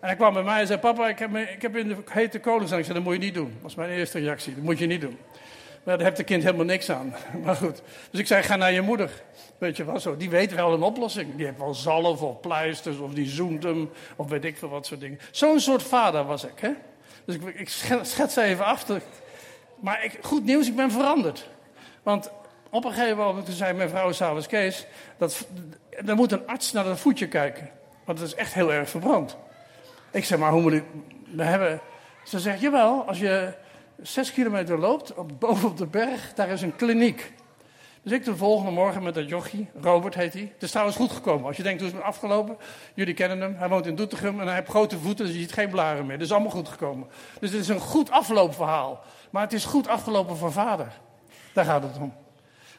En 0.00 0.06
hij 0.06 0.16
kwam 0.16 0.32
bij 0.32 0.42
mij 0.42 0.60
en 0.60 0.66
zei: 0.66 0.78
Papa, 0.78 1.08
ik 1.08 1.18
heb, 1.18 1.36
ik 1.36 1.62
heb 1.62 1.76
in 1.76 1.88
de 1.88 1.96
hete 2.10 2.38
kolen 2.38 2.60
gestaan. 2.60 2.78
Ik 2.78 2.84
zei: 2.84 2.96
Dat 2.96 3.06
moet 3.06 3.14
je 3.14 3.20
niet 3.20 3.34
doen. 3.34 3.50
Dat 3.52 3.62
was 3.62 3.74
mijn 3.74 3.90
eerste 3.90 4.18
reactie. 4.18 4.54
Dat 4.54 4.64
moet 4.64 4.78
je 4.78 4.86
niet 4.86 5.00
doen. 5.00 5.18
Maar 5.84 5.96
daar 5.96 6.06
heeft 6.06 6.16
de 6.16 6.24
kind 6.24 6.42
helemaal 6.42 6.64
niks 6.64 6.90
aan. 6.90 7.14
Maar 7.44 7.56
goed. 7.56 7.82
Dus 8.10 8.20
ik 8.20 8.26
zei: 8.26 8.42
Ga 8.42 8.56
naar 8.56 8.72
je 8.72 8.80
moeder. 8.80 9.10
Weet 9.58 9.76
je 9.76 9.84
wel 9.84 10.00
zo. 10.00 10.16
Die 10.16 10.30
weet 10.30 10.54
wel 10.54 10.72
een 10.72 10.82
oplossing. 10.82 11.36
Die 11.36 11.46
heeft 11.46 11.58
wel 11.58 11.74
zalf 11.74 12.22
of 12.22 12.40
pleisters 12.40 12.98
of 12.98 13.12
die 13.14 13.28
zoent 13.28 13.62
hem. 13.62 13.90
Of 14.16 14.28
weet 14.28 14.44
ik 14.44 14.56
veel 14.56 14.68
wat 14.68 14.86
soort 14.86 15.00
dingen. 15.00 15.18
Zo'n 15.30 15.60
soort 15.60 15.82
vader 15.82 16.24
was 16.24 16.44
ik. 16.44 16.60
Hè? 16.60 16.70
Dus 17.24 17.34
ik, 17.34 17.42
ik 17.54 17.68
schets 18.02 18.36
even 18.36 18.64
af. 18.64 18.86
Maar 19.80 20.04
ik, 20.04 20.18
goed 20.22 20.44
nieuws, 20.44 20.66
ik 20.66 20.76
ben 20.76 20.90
veranderd. 20.90 21.48
Want 22.02 22.30
op 22.70 22.84
een 22.84 22.92
gegeven 22.92 23.16
moment, 23.16 23.46
toen 23.46 23.54
zei 23.54 23.72
mijn 23.72 23.88
vrouw 23.88 24.12
s'avonds 24.12 24.46
Kees, 24.46 24.86
dat, 25.18 25.46
er 26.06 26.14
moet 26.14 26.32
een 26.32 26.46
arts 26.46 26.72
naar 26.72 26.84
dat 26.84 27.00
voetje 27.00 27.28
kijken. 27.28 27.70
Want 28.04 28.18
het 28.18 28.28
is 28.28 28.34
echt 28.34 28.54
heel 28.54 28.72
erg 28.72 28.88
verbrand. 28.90 29.36
Ik 30.10 30.24
zeg, 30.24 30.38
maar 30.38 30.52
hoe 30.52 30.62
moet 30.62 30.72
ik... 30.72 30.84
We 31.34 31.42
hebben... 31.42 31.80
Ze 32.24 32.40
zegt, 32.40 32.60
jawel, 32.60 33.04
als 33.06 33.18
je 33.18 33.54
zes 34.02 34.32
kilometer 34.32 34.78
loopt, 34.78 35.14
op, 35.14 35.40
boven 35.40 35.68
op 35.68 35.76
de 35.76 35.86
berg, 35.86 36.34
daar 36.34 36.48
is 36.48 36.62
een 36.62 36.76
kliniek. 36.76 37.32
Dus 38.02 38.12
ik 38.12 38.24
de 38.24 38.36
volgende 38.36 38.70
morgen 38.70 39.02
met 39.02 39.14
dat 39.14 39.28
jochie, 39.28 39.68
Robert 39.80 40.14
heet 40.14 40.32
hij. 40.32 40.50
Het 40.54 40.62
is 40.62 40.70
trouwens 40.70 40.96
goed 40.96 41.12
gekomen. 41.12 41.46
Als 41.46 41.56
je 41.56 41.62
denkt, 41.62 41.80
hoe 41.80 41.88
is 41.88 41.94
het 41.94 42.04
afgelopen? 42.04 42.56
Jullie 42.94 43.14
kennen 43.14 43.40
hem. 43.40 43.54
Hij 43.56 43.68
woont 43.68 43.86
in 43.86 43.94
Doetinchem 43.94 44.40
en 44.40 44.46
hij 44.46 44.54
heeft 44.54 44.68
grote 44.68 44.98
voeten, 44.98 45.26
dus 45.26 45.34
je 45.34 45.40
ziet 45.40 45.52
geen 45.52 45.68
blaren 45.68 46.02
meer. 46.06 46.12
Het 46.12 46.24
is 46.24 46.32
allemaal 46.32 46.50
goed 46.50 46.68
gekomen. 46.68 47.08
Dus 47.40 47.50
het 47.50 47.60
is 47.60 47.68
een 47.68 47.80
goed 47.80 48.10
afloopverhaal. 48.10 49.00
Maar 49.30 49.42
het 49.42 49.52
is 49.52 49.64
goed 49.64 49.88
afgelopen 49.88 50.36
voor 50.36 50.52
vader. 50.52 50.92
Daar 51.52 51.64
gaat 51.64 51.82
het 51.82 51.98
om. 51.98 52.14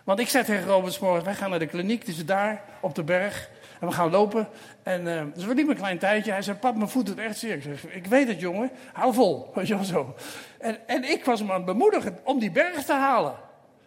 Want 0.03 0.19
ik 0.19 0.29
zei 0.29 0.43
tegen 0.45 0.65
Robert 0.65 0.99
morgen, 0.99 1.23
wij 1.23 1.35
gaan 1.35 1.49
naar 1.49 1.59
de 1.59 1.65
kliniek, 1.65 2.05
die 2.05 2.15
is 2.15 2.25
daar 2.25 2.63
op 2.79 2.95
de 2.95 3.03
berg. 3.03 3.49
En 3.79 3.87
we 3.87 3.93
gaan 3.93 4.11
lopen. 4.11 4.47
En, 4.83 5.05
uh, 5.07 5.21
dus 5.33 5.45
we 5.45 5.53
liepen 5.53 5.73
een 5.73 5.79
klein 5.79 5.97
tijdje. 5.97 6.31
Hij 6.31 6.41
zei, 6.41 6.57
pap, 6.57 6.75
mijn 6.75 6.89
voet 6.89 7.05
doet 7.05 7.19
echt 7.19 7.37
zeer. 7.37 7.55
Ik 7.55 7.63
zeg, 7.63 7.85
ik 7.85 8.05
weet 8.05 8.27
het 8.27 8.39
jongen, 8.39 8.71
hou 8.93 9.13
vol. 9.13 9.49
Weet 9.55 9.67
je 9.67 9.75
wel 9.75 9.83
zo. 9.83 10.15
En, 10.59 10.87
en 10.87 11.03
ik 11.03 11.25
was 11.25 11.39
hem 11.39 11.49
aan 11.49 11.55
het 11.55 11.65
bemoedigen 11.65 12.19
om 12.23 12.39
die 12.39 12.51
berg 12.51 12.83
te 12.83 12.93
halen. 12.93 13.35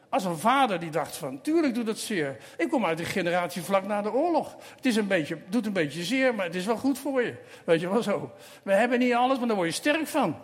Als 0.09 0.25
een 0.25 0.39
vader 0.39 0.81
die 0.81 0.91
dacht 0.91 1.17
van, 1.17 1.41
tuurlijk 1.41 1.75
doet 1.75 1.87
het 1.87 1.99
zeer. 1.99 2.37
Ik 2.57 2.69
kom 2.69 2.85
uit 2.85 2.99
een 2.99 3.05
generatie 3.05 3.63
vlak 3.63 3.87
na 3.87 4.03
de 4.03 4.13
oorlog. 4.13 4.57
Het 4.77 4.87
is 4.87 4.97
een 4.97 5.07
beetje, 5.07 5.39
doet 5.49 5.67
een 5.67 5.73
beetje 5.73 6.03
zeer, 6.03 6.35
maar 6.35 6.47
het 6.47 6.55
is 6.55 6.67
wel 6.67 6.77
goed 6.77 6.99
voor 6.99 7.23
je. 7.23 7.35
Weet 7.65 7.81
je 7.81 7.89
wel 7.89 8.03
zo. 8.03 8.33
We 8.63 8.73
hebben 8.73 8.99
niet 8.99 9.15
alles, 9.15 9.39
maar 9.39 9.47
daar 9.47 9.57
word 9.57 9.69
je 9.69 9.75
sterk 9.75 10.07
van. 10.07 10.37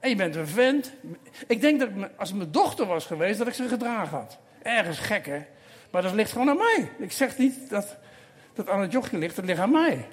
En 0.00 0.10
je 0.10 0.16
bent 0.16 0.34
een 0.36 0.46
vent. 0.46 0.92
Ik 1.46 1.60
denk 1.60 1.80
dat 1.80 1.88
als 2.16 2.32
mijn 2.32 2.50
dochter 2.50 2.86
was 2.86 3.06
geweest, 3.06 3.38
dat 3.38 3.46
ik 3.46 3.54
ze 3.54 3.68
gedragen 3.68 4.18
had. 4.18 4.38
Ergens 4.62 4.98
gek, 4.98 5.26
hè? 5.26 5.42
Maar 5.90 6.02
dat 6.02 6.12
ligt 6.12 6.32
gewoon 6.32 6.48
aan 6.48 6.56
mij. 6.56 6.90
Ik 6.98 7.12
zeg 7.12 7.38
niet 7.38 7.70
dat 7.70 7.96
dat 8.54 8.68
aan 8.68 8.80
het 8.80 8.92
jochje 8.92 9.18
ligt, 9.18 9.36
dat 9.36 9.44
ligt 9.44 9.60
aan 9.60 9.70
mij. 9.70 10.06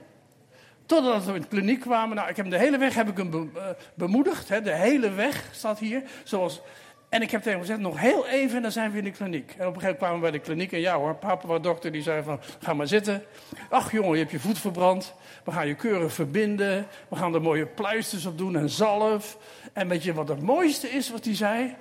Totdat 0.86 1.25
we 1.25 1.33
in 1.33 1.41
de 1.41 1.48
kliniek 1.48 1.79
kwamen. 1.79 2.15
Nou, 2.15 2.29
ik 2.29 2.36
heb 2.36 2.50
de 2.50 2.57
hele 2.57 2.77
weg 2.77 2.95
heb 2.95 3.10
ik 3.10 3.17
hem 3.17 3.51
eh, 3.55 3.63
bemoedigd. 3.93 4.50
Hè, 4.50 4.62
de 4.62 4.75
hele 4.75 5.12
weg 5.12 5.50
staat 5.51 5.79
hier. 5.79 6.03
Zoals, 6.24 6.62
en 7.10 7.21
ik 7.21 7.31
heb 7.31 7.41
tegen 7.41 7.57
hem 7.57 7.67
gezegd, 7.67 7.79
nog 7.79 8.00
heel 8.00 8.27
even 8.27 8.55
en 8.55 8.62
dan 8.62 8.71
zijn 8.71 8.91
we 8.91 8.98
in 8.98 9.03
de 9.03 9.12
kliniek. 9.12 9.55
En 9.57 9.67
op 9.67 9.75
een 9.75 9.81
gegeven 9.81 9.81
moment 9.81 9.98
kwamen 9.98 10.15
we 10.15 10.21
bij 10.21 10.31
de 10.31 10.39
kliniek. 10.39 10.71
En 10.71 10.79
ja 10.79 10.98
hoor, 10.98 11.15
papa, 11.15 11.60
dokter, 11.60 11.91
die 11.91 12.01
zei 12.01 12.24
van, 12.24 12.39
ga 12.60 12.74
maar 12.74 12.88
zitten. 12.88 13.24
Ach 13.69 13.91
jongen, 13.91 14.12
je 14.12 14.17
hebt 14.17 14.31
je 14.31 14.39
voet 14.39 14.60
verbrand. 14.60 15.13
We 15.43 15.51
gaan 15.51 15.67
je 15.67 15.75
keurig 15.75 16.13
verbinden. 16.13 16.88
We 17.07 17.15
gaan 17.15 17.33
er 17.33 17.41
mooie 17.41 17.65
pluisters 17.65 18.25
op 18.25 18.38
doen 18.38 18.57
en 18.57 18.69
zalf. 18.69 19.38
En 19.74 19.88
weet 19.88 20.03
je 20.03 20.13
wat 20.13 20.27
het 20.27 20.41
mooiste 20.41 20.89
is 20.89 21.12
wat 21.12 21.25
hij 21.25 21.36
zei? 21.36 21.75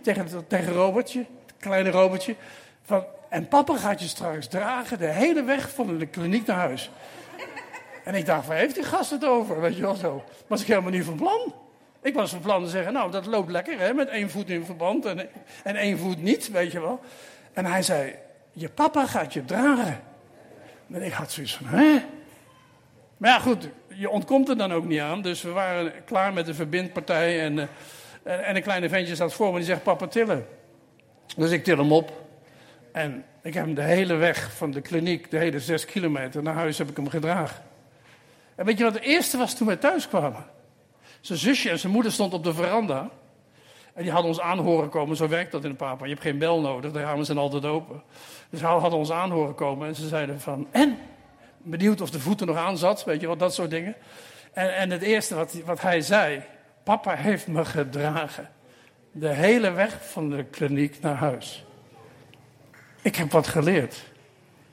Tegen, 0.00 0.46
tegen 0.46 0.72
Robertje, 0.72 1.18
het 1.18 1.54
kleine 1.58 1.90
Robertje. 1.90 2.34
Van, 2.88 3.04
en 3.28 3.48
papa 3.48 3.76
gaat 3.76 4.00
je 4.00 4.08
straks 4.08 4.46
dragen 4.46 4.98
de 4.98 5.06
hele 5.06 5.42
weg 5.42 5.70
van 5.70 5.98
de 5.98 6.06
kliniek 6.06 6.46
naar 6.46 6.56
huis. 6.56 6.90
En 8.04 8.14
ik 8.14 8.26
dacht, 8.26 8.46
waar 8.46 8.56
heeft 8.56 8.74
die 8.74 8.84
gast 8.84 9.10
het 9.10 9.24
over? 9.24 9.60
Weet 9.60 9.76
je 9.76 9.82
wel 9.82 9.94
zo. 9.94 10.24
Was 10.46 10.60
ik 10.60 10.66
helemaal 10.66 10.90
niet 10.90 11.04
van 11.04 11.16
plan. 11.16 11.54
Ik 12.02 12.14
was 12.14 12.30
van 12.30 12.40
plan 12.40 12.64
te 12.64 12.70
zeggen, 12.70 12.92
nou, 12.92 13.10
dat 13.10 13.26
loopt 13.26 13.50
lekker, 13.50 13.78
hè, 13.78 13.92
met 13.92 14.08
één 14.08 14.30
voet 14.30 14.50
in 14.50 14.64
verband 14.64 15.04
en, 15.04 15.28
en 15.64 15.76
één 15.76 15.98
voet 15.98 16.22
niet, 16.22 16.50
weet 16.50 16.72
je 16.72 16.80
wel. 16.80 17.00
En 17.52 17.64
hij 17.64 17.82
zei, 17.82 18.14
je 18.52 18.68
papa 18.68 19.06
gaat 19.06 19.32
je 19.32 19.44
dragen. 19.44 20.00
En 20.92 21.02
ik 21.02 21.12
had 21.12 21.32
zoiets 21.32 21.56
van, 21.56 21.66
hè? 21.66 22.02
Maar 23.16 23.30
ja, 23.30 23.38
goed, 23.38 23.68
je 23.86 24.10
ontkomt 24.10 24.48
er 24.48 24.56
dan 24.56 24.72
ook 24.72 24.84
niet 24.84 25.00
aan. 25.00 25.22
Dus 25.22 25.42
we 25.42 25.50
waren 25.50 25.92
klaar 26.04 26.32
met 26.32 26.46
de 26.46 26.54
verbindpartij 26.54 27.40
en, 27.40 27.56
uh, 27.56 28.48
en 28.48 28.56
een 28.56 28.62
kleine 28.62 28.88
ventje 28.88 29.14
staat 29.14 29.34
voor 29.34 29.52
me 29.52 29.56
die 29.56 29.66
zegt, 29.66 29.82
papa 29.82 30.06
tillen. 30.06 30.46
Dus 31.36 31.50
ik 31.50 31.64
til 31.64 31.78
hem 31.78 31.92
op. 31.92 32.26
En 32.92 33.24
ik 33.42 33.54
heb 33.54 33.64
hem 33.64 33.74
de 33.74 33.82
hele 33.82 34.14
weg 34.14 34.56
van 34.56 34.70
de 34.70 34.80
kliniek, 34.80 35.30
de 35.30 35.38
hele 35.38 35.60
zes 35.60 35.84
kilometer 35.84 36.42
naar 36.42 36.54
huis, 36.54 36.78
heb 36.78 36.88
ik 36.88 36.96
hem 36.96 37.08
gedragen. 37.08 37.62
En 38.54 38.64
weet 38.64 38.78
je 38.78 38.84
wat 38.84 38.94
het 38.94 39.02
eerste 39.02 39.36
was 39.36 39.54
toen 39.54 39.66
wij 39.66 39.76
thuis 39.76 40.08
kwamen? 40.08 40.44
Zijn 41.20 41.38
zusje 41.38 41.70
en 41.70 41.78
zijn 41.78 41.92
moeder 41.92 42.12
stond 42.12 42.32
op 42.32 42.44
de 42.44 42.54
veranda. 42.54 43.10
En 43.94 44.02
die 44.02 44.12
hadden 44.12 44.30
ons 44.30 44.40
aanhoren 44.40 44.88
komen. 44.88 45.16
Zo 45.16 45.28
werkt 45.28 45.52
dat 45.52 45.64
in 45.64 45.76
papa. 45.76 46.04
Je 46.04 46.10
hebt 46.10 46.22
geen 46.22 46.38
bel 46.38 46.60
nodig, 46.60 46.92
de 46.92 47.00
ramen 47.00 47.24
zijn 47.24 47.38
altijd 47.38 47.64
open. 47.64 48.02
Dus 48.50 48.60
ze 48.60 48.66
hadden 48.66 48.98
ons 48.98 49.10
aanhoren 49.10 49.54
komen 49.54 49.88
en 49.88 49.94
ze 49.94 50.08
zeiden 50.08 50.40
van... 50.40 50.66
En? 50.70 50.98
Benieuwd 51.58 52.00
of 52.00 52.10
de 52.10 52.20
voeten 52.20 52.46
nog 52.46 52.56
aan 52.56 52.78
zat, 52.78 53.04
weet 53.04 53.20
je 53.20 53.26
wat, 53.26 53.38
dat 53.38 53.54
soort 53.54 53.70
dingen. 53.70 53.94
En, 54.52 54.76
en 54.76 54.90
het 54.90 55.02
eerste 55.02 55.34
wat, 55.34 55.60
wat 55.64 55.80
hij 55.80 56.00
zei... 56.00 56.42
Papa 56.88 57.14
heeft 57.14 57.46
me 57.46 57.64
gedragen. 57.64 58.50
De 59.12 59.28
hele 59.28 59.70
weg 59.70 59.98
van 60.10 60.30
de 60.30 60.44
kliniek 60.44 61.00
naar 61.00 61.14
huis. 61.14 61.66
Ik 63.08 63.16
heb 63.16 63.32
wat 63.32 63.46
geleerd. 63.46 64.04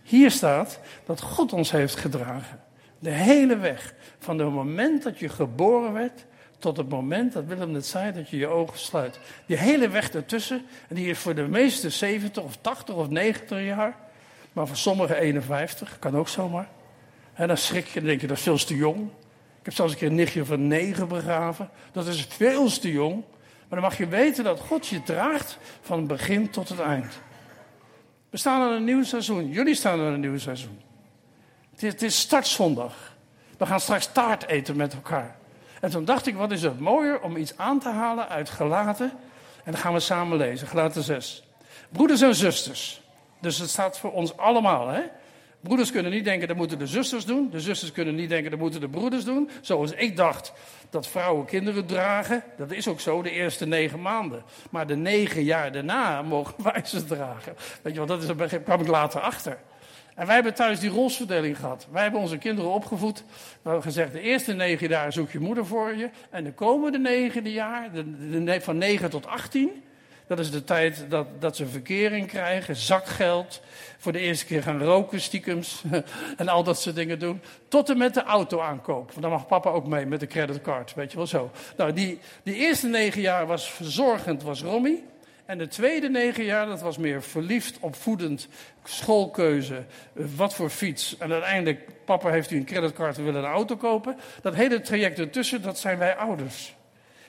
Hier 0.04 0.32
staat 0.32 0.80
dat 1.06 1.22
God 1.22 1.54
ons 1.54 1.72
heeft 1.72 1.96
gedragen. 1.96 2.60
De 3.00 3.10
hele 3.10 3.58
weg. 3.58 3.94
Van 4.20 4.40
het 4.40 4.50
moment 4.50 5.04
dat 5.04 5.20
je 5.20 5.30
geboren 5.30 5.94
werd 5.94 6.26
tot 6.60 6.78
het 6.78 6.90
moment 6.90 7.34
dat 7.34 7.46
Willem 7.46 7.74
het 7.74 7.86
zei 7.86 8.12
dat 8.12 8.30
je 8.30 8.38
je 8.38 8.48
ogen 8.48 8.80
sluit. 8.80 9.20
Die 9.46 9.58
hele 9.58 9.90
weg 9.90 10.10
ertussen, 10.10 10.66
en 10.88 10.96
die 10.96 11.10
is 11.10 11.18
voor 11.18 11.36
de 11.36 11.48
meeste 11.48 11.90
70 11.90 12.44
of 12.44 12.58
80 12.62 12.96
of 12.96 13.10
90 13.10 13.62
jaar, 13.62 13.96
maar 14.54 14.68
voor 14.68 14.78
sommigen 14.78 15.18
51, 15.18 16.00
kan 16.00 16.18
ook 16.18 16.28
zomaar. 16.28 16.68
En 17.34 17.48
dan 17.48 17.58
schrik 17.58 17.88
je 17.88 18.00
en 18.00 18.06
denk 18.06 18.22
je, 18.22 18.28
dat 18.28 18.38
is 18.38 18.44
veel 18.44 18.58
te 18.58 18.76
jong. 18.76 19.02
Ik 19.60 19.66
heb 19.66 19.74
zelfs 19.74 19.92
een 19.92 19.98
keer 19.98 20.08
een 20.08 20.16
nichtje 20.16 20.46
van 20.46 20.68
9 20.68 21.08
begraven. 21.08 21.70
Dat 21.92 22.08
is 22.08 22.28
veel 22.30 22.70
te 22.70 22.92
jong. 22.92 23.24
Maar 23.68 23.80
dan 23.80 23.90
mag 23.90 23.98
je 23.98 24.08
weten 24.08 24.44
dat 24.44 24.60
God 24.60 24.88
je 24.88 25.04
draagt 25.04 25.58
van 25.82 25.98
het 25.98 26.08
begin 26.08 26.50
tot 26.50 26.70
het 26.70 26.80
eind. 26.80 27.24
We 28.36 28.42
staan 28.42 28.62
aan 28.62 28.72
een 28.72 28.84
nieuw 28.84 29.04
seizoen. 29.04 29.50
Jullie 29.50 29.76
staan 29.76 30.00
aan 30.00 30.14
een 30.14 30.20
nieuw 30.20 30.38
seizoen. 30.38 30.82
Het 31.72 31.84
is, 31.84 32.02
het 32.02 32.14
startzondag. 32.14 33.16
We 33.58 33.66
gaan 33.66 33.80
straks 33.80 34.10
taart 34.12 34.46
eten 34.46 34.76
met 34.76 34.94
elkaar. 34.94 35.36
En 35.82 35.90
toen 35.90 36.06
dacht 36.06 36.28
ik, 36.28 36.36
wat 36.36 36.52
is 36.52 36.62
het 36.62 36.80
mooier 36.80 37.22
om 37.22 37.38
iets 37.38 37.58
aan 37.58 37.80
te 37.80 37.90
halen 37.90 38.30
uit 38.30 38.50
Gelaten. 38.50 39.12
En 39.64 39.72
dan 39.72 39.82
gaan 39.82 39.94
we 39.94 40.00
samen 40.00 40.38
lezen, 40.38 40.68
Gelaten 40.68 41.04
6. 41.04 41.44
Broeders 41.90 42.22
en 42.22 42.36
zusters. 42.36 43.02
Dus 43.42 43.58
het 43.58 43.70
staat 43.70 44.00
voor 44.00 44.12
ons 44.12 44.38
allemaal, 44.38 44.88
hè? 44.88 45.02
Broeders 45.66 45.92
kunnen 45.92 46.12
niet 46.12 46.24
denken, 46.24 46.48
dat 46.48 46.58
moeten 46.58 46.80
de 46.80 46.88
zusters 46.88 47.26
doen. 47.26 47.50
De 47.52 47.60
zusters 47.60 47.92
kunnen 47.92 48.16
niet 48.16 48.30
denken, 48.30 48.52
dat 48.52 48.60
moeten 48.60 48.80
de 48.80 48.90
broeders 48.90 49.24
doen. 49.24 49.50
Zoals 49.62 49.92
ik 49.92 50.18
dacht 50.18 50.54
dat 50.90 51.08
vrouwen 51.08 51.46
kinderen 51.46 51.86
dragen. 51.86 52.44
Dat 52.58 52.72
is 52.72 52.88
ook 52.88 53.00
zo, 53.00 53.22
de 53.22 53.32
eerste 53.32 53.66
negen 53.66 54.02
maanden. 54.02 54.44
Maar 54.70 54.88
de 54.88 54.96
negen 54.96 55.44
jaar 55.44 55.72
daarna 55.72 56.22
mogen 56.22 56.64
wij 56.64 56.82
ze 56.86 57.06
dragen. 57.06 57.56
Weet 57.82 57.94
je 57.94 58.06
wel, 58.06 58.18
dat 58.18 58.24
is, 58.24 58.60
kwam 58.64 58.82
ik 58.82 58.88
later 58.88 59.22
achter. 59.22 59.58
En 60.16 60.26
wij 60.26 60.36
hebben 60.36 60.54
thuis 60.54 60.80
die 60.80 60.90
rolsverdeling 60.90 61.58
gehad. 61.58 61.88
Wij 61.92 62.04
hebben 62.04 62.22
onze 62.22 62.38
kinderen 62.38 62.72
opgevoed. 62.72 63.24
We 63.28 63.70
hebben 63.70 63.84
gezegd, 63.84 64.12
de 64.12 64.22
eerste 64.22 64.54
negen 64.54 64.90
jaar 64.90 65.14
zoek 65.14 65.32
je 65.32 65.40
moeder 65.40 65.66
voor 65.66 65.96
je. 65.96 66.10
En 66.30 66.44
de 66.44 66.54
komende 66.54 67.00
negende 67.00 67.52
jaar, 67.52 67.92
de, 67.92 68.62
van 68.62 68.78
negen 68.78 69.10
tot 69.10 69.28
achttien... 69.28 69.84
Dat 70.28 70.40
is 70.40 70.52
de 70.52 70.64
tijd 70.64 71.06
dat, 71.10 71.28
dat 71.40 71.56
ze 71.56 71.68
verkering 71.68 72.28
krijgen, 72.28 72.76
zakgeld. 72.76 73.62
Voor 73.98 74.12
de 74.12 74.20
eerste 74.20 74.46
keer 74.46 74.64
gaan 74.64 74.84
roken, 74.84 75.22
stiekems. 75.22 75.84
en 76.38 76.48
al 76.48 76.64
dat 76.64 76.82
soort 76.82 76.96
dingen 76.96 77.20
doen. 77.20 77.42
Tot 77.68 77.90
en 77.90 77.98
met 77.98 78.14
de 78.14 78.24
auto 78.24 78.60
aankoop. 78.60 79.12
Dan 79.20 79.30
mag 79.30 79.48
papa 79.48 79.70
ook 79.70 79.88
mee 79.88 80.06
met 80.06 80.20
de 80.20 80.28
creditcard, 80.28 80.94
weet 80.94 81.12
je 81.12 81.18
wel 81.18 81.28
zo. 81.28 81.52
Nou, 81.78 81.94
die, 81.94 82.20
die 82.44 82.56
eerste 82.56 82.88
negen 82.88 83.22
jaar 83.22 83.48
was 83.48 83.72
verzorgend, 83.72 84.44
was 84.44 84.62
Romy. 84.62 85.04
En 85.46 85.58
de 85.58 85.68
tweede 85.68 86.10
negen 86.10 86.44
jaar, 86.44 86.66
dat 86.66 86.82
was 86.82 86.98
meer 86.98 87.24
verliefd, 87.24 87.78
opvoedend, 87.80 88.48
schoolkeuze, 88.84 89.84
wat 90.14 90.54
voor 90.54 90.70
fiets. 90.70 91.18
En 91.18 91.32
uiteindelijk, 91.32 91.90
papa 92.06 92.30
heeft 92.30 92.52
u 92.52 92.58
een 92.58 92.66
creditcard, 92.66 93.18
we 93.18 93.24
willen 93.24 93.44
een 93.44 93.50
auto 93.50 93.76
kopen. 93.76 94.18
Dat 94.42 94.56
hele 94.56 94.82
traject 94.82 95.20
ertussen, 95.20 95.62
dat 95.62 95.80
zijn 95.80 95.98
wij 95.98 96.16
ouders. 96.16 96.75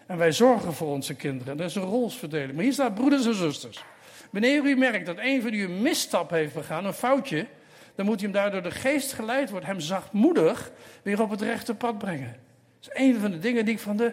En 0.07 0.17
wij 0.19 0.33
zorgen 0.33 0.75
voor 0.75 0.89
onze 0.89 1.15
kinderen. 1.15 1.57
Dat 1.57 1.69
is 1.69 1.75
een 1.75 1.83
rolsverdeling. 1.83 2.53
Maar 2.53 2.63
hier 2.63 2.73
staat 2.73 2.95
broeders 2.95 3.27
en 3.27 3.35
zusters. 3.35 3.85
Wanneer 4.31 4.65
u 4.65 4.77
merkt 4.77 5.07
dat 5.07 5.17
een 5.19 5.43
van 5.43 5.53
u 5.55 5.65
een 5.65 5.83
misstap 5.83 6.31
heeft 6.31 6.55
begaan, 6.55 6.85
een 6.85 6.93
foutje, 6.93 7.47
dan 7.95 8.07
moet 8.07 8.21
u 8.21 8.23
hem 8.23 8.33
daardoor 8.33 8.63
de 8.63 8.71
geest 8.71 9.13
geleid 9.13 9.51
worden, 9.51 9.69
hem 9.69 9.81
zachtmoedig 9.81 10.71
weer 11.03 11.23
op 11.23 11.31
het 11.31 11.41
rechte 11.41 11.75
pad 11.75 11.99
brengen. 11.99 12.37
Dat 12.81 12.95
is 12.95 13.03
een 13.03 13.21
van 13.21 13.31
de 13.31 13.39
dingen 13.39 13.65
die 13.65 13.75
ik 13.75 13.81
van 13.81 13.97
de 13.97 14.13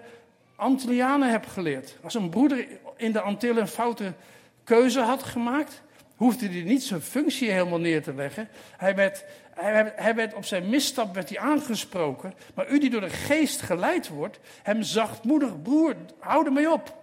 Antillianen 0.55 1.31
heb 1.31 1.45
geleerd. 1.45 1.97
Als 2.03 2.13
een 2.13 2.29
broeder 2.29 2.67
in 2.97 3.11
de 3.11 3.21
Antillen 3.21 3.61
een 3.61 3.67
foute 3.67 4.13
keuze 4.63 4.99
had 4.99 5.23
gemaakt, 5.23 5.81
hoefde 6.15 6.47
hij 6.47 6.61
niet 6.61 6.83
zijn 6.83 7.01
functie 7.01 7.51
helemaal 7.51 7.79
neer 7.79 8.03
te 8.03 8.13
leggen. 8.13 8.49
Hij 8.77 8.95
werd, 8.95 9.23
hij, 9.95 10.15
werd 10.15 10.33
op 10.33 10.45
zijn 10.45 10.69
misstap 10.69 11.13
werd 11.13 11.29
hij 11.29 11.39
aangesproken. 11.39 12.33
Maar 12.53 12.69
u 12.69 12.79
die 12.79 12.89
door 12.89 13.01
de 13.01 13.09
geest 13.09 13.61
geleid 13.61 14.07
wordt, 14.07 14.39
hem 14.63 14.83
zachtmoedig, 14.83 15.61
broer, 15.61 15.95
hou 16.19 16.45
ermee 16.45 16.71
op. 16.71 17.01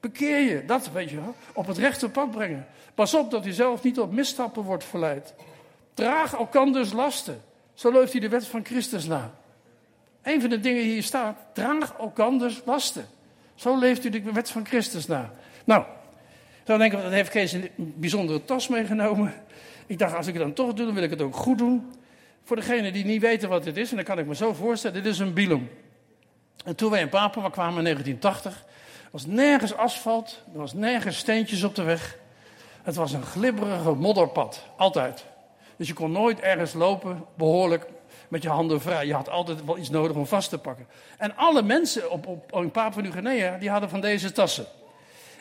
Bekeer 0.00 0.40
je, 0.40 0.64
dat 0.64 0.90
weet 0.90 1.10
je 1.10 1.16
wel, 1.16 1.34
op 1.52 1.66
het 1.66 1.78
rechte 1.78 2.08
pad 2.08 2.30
brengen. 2.30 2.66
Pas 2.94 3.14
op 3.14 3.30
dat 3.30 3.44
hij 3.44 3.52
zelf 3.52 3.82
niet 3.82 4.00
op 4.00 4.12
misstappen 4.12 4.62
wordt 4.62 4.84
verleid. 4.84 5.34
Draag 5.94 6.34
elkanders 6.34 6.92
lasten. 6.92 7.42
Zo 7.74 7.92
loopt 7.92 8.12
hij 8.12 8.20
de 8.20 8.28
wet 8.28 8.46
van 8.46 8.64
Christus 8.64 9.04
na. 9.04 9.34
Een 10.22 10.40
van 10.40 10.50
de 10.50 10.60
dingen 10.60 10.82
die 10.82 10.92
hier 10.92 11.02
staat, 11.02 11.38
draag 11.52 11.94
elkanders 11.98 12.62
lasten. 12.64 13.06
Zo 13.54 13.78
leeft 13.78 14.04
u 14.04 14.10
de 14.10 14.32
wet 14.32 14.50
van 14.50 14.66
Christus 14.66 15.06
na. 15.06 15.32
Nou, 15.64 15.84
dan 16.64 16.78
denken 16.78 16.98
we, 16.98 17.04
dat 17.04 17.12
heeft 17.12 17.30
Kees 17.30 17.52
een 17.52 17.70
bijzondere 17.76 18.44
tas 18.44 18.68
meegenomen. 18.68 19.34
Ik 19.86 19.98
dacht, 19.98 20.14
als 20.14 20.26
ik 20.26 20.34
het 20.34 20.42
dan 20.42 20.52
toch 20.52 20.72
doe, 20.72 20.86
dan 20.86 20.94
wil 20.94 21.02
ik 21.02 21.10
het 21.10 21.22
ook 21.22 21.36
goed 21.36 21.58
doen. 21.58 21.92
Voor 22.44 22.56
degenen 22.56 22.92
die 22.92 23.04
niet 23.04 23.20
weten 23.20 23.48
wat 23.48 23.64
dit 23.64 23.76
is, 23.76 23.90
en 23.90 23.96
dan 23.96 24.04
kan 24.04 24.18
ik 24.18 24.26
me 24.26 24.34
zo 24.34 24.52
voorstellen, 24.52 25.02
dit 25.02 25.12
is 25.12 25.18
een 25.18 25.32
bilum. 25.32 25.70
En 26.64 26.76
toen 26.76 26.90
wij 26.90 27.00
in 27.00 27.08
Papua 27.08 27.48
kwamen 27.48 27.78
in 27.78 27.84
1980, 27.84 28.64
was 29.10 29.26
nergens 29.26 29.74
asfalt, 29.74 30.42
er 30.52 30.58
was 30.58 30.72
nergens 30.72 31.16
steentjes 31.16 31.62
op 31.62 31.74
de 31.74 31.82
weg. 31.82 32.18
Het 32.82 32.94
was 32.94 33.12
een 33.12 33.22
glibberige 33.22 33.92
modderpad, 33.92 34.66
altijd. 34.76 35.24
Dus 35.76 35.88
je 35.88 35.94
kon 35.94 36.12
nooit 36.12 36.40
ergens 36.40 36.72
lopen, 36.72 37.24
behoorlijk 37.34 37.86
met 38.28 38.42
je 38.42 38.48
handen 38.48 38.80
vrij. 38.80 39.06
Je 39.06 39.14
had 39.14 39.28
altijd 39.28 39.64
wel 39.64 39.78
iets 39.78 39.90
nodig 39.90 40.16
om 40.16 40.26
vast 40.26 40.50
te 40.50 40.58
pakken. 40.58 40.86
En 41.18 41.36
alle 41.36 41.62
mensen 41.62 42.10
op, 42.10 42.26
op, 42.26 42.52
in 42.52 42.70
Papua 42.70 43.00
Nieuw-Guinea, 43.02 43.58
die 43.58 43.70
hadden 43.70 43.88
van 43.88 44.00
deze 44.00 44.32
tassen. 44.32 44.66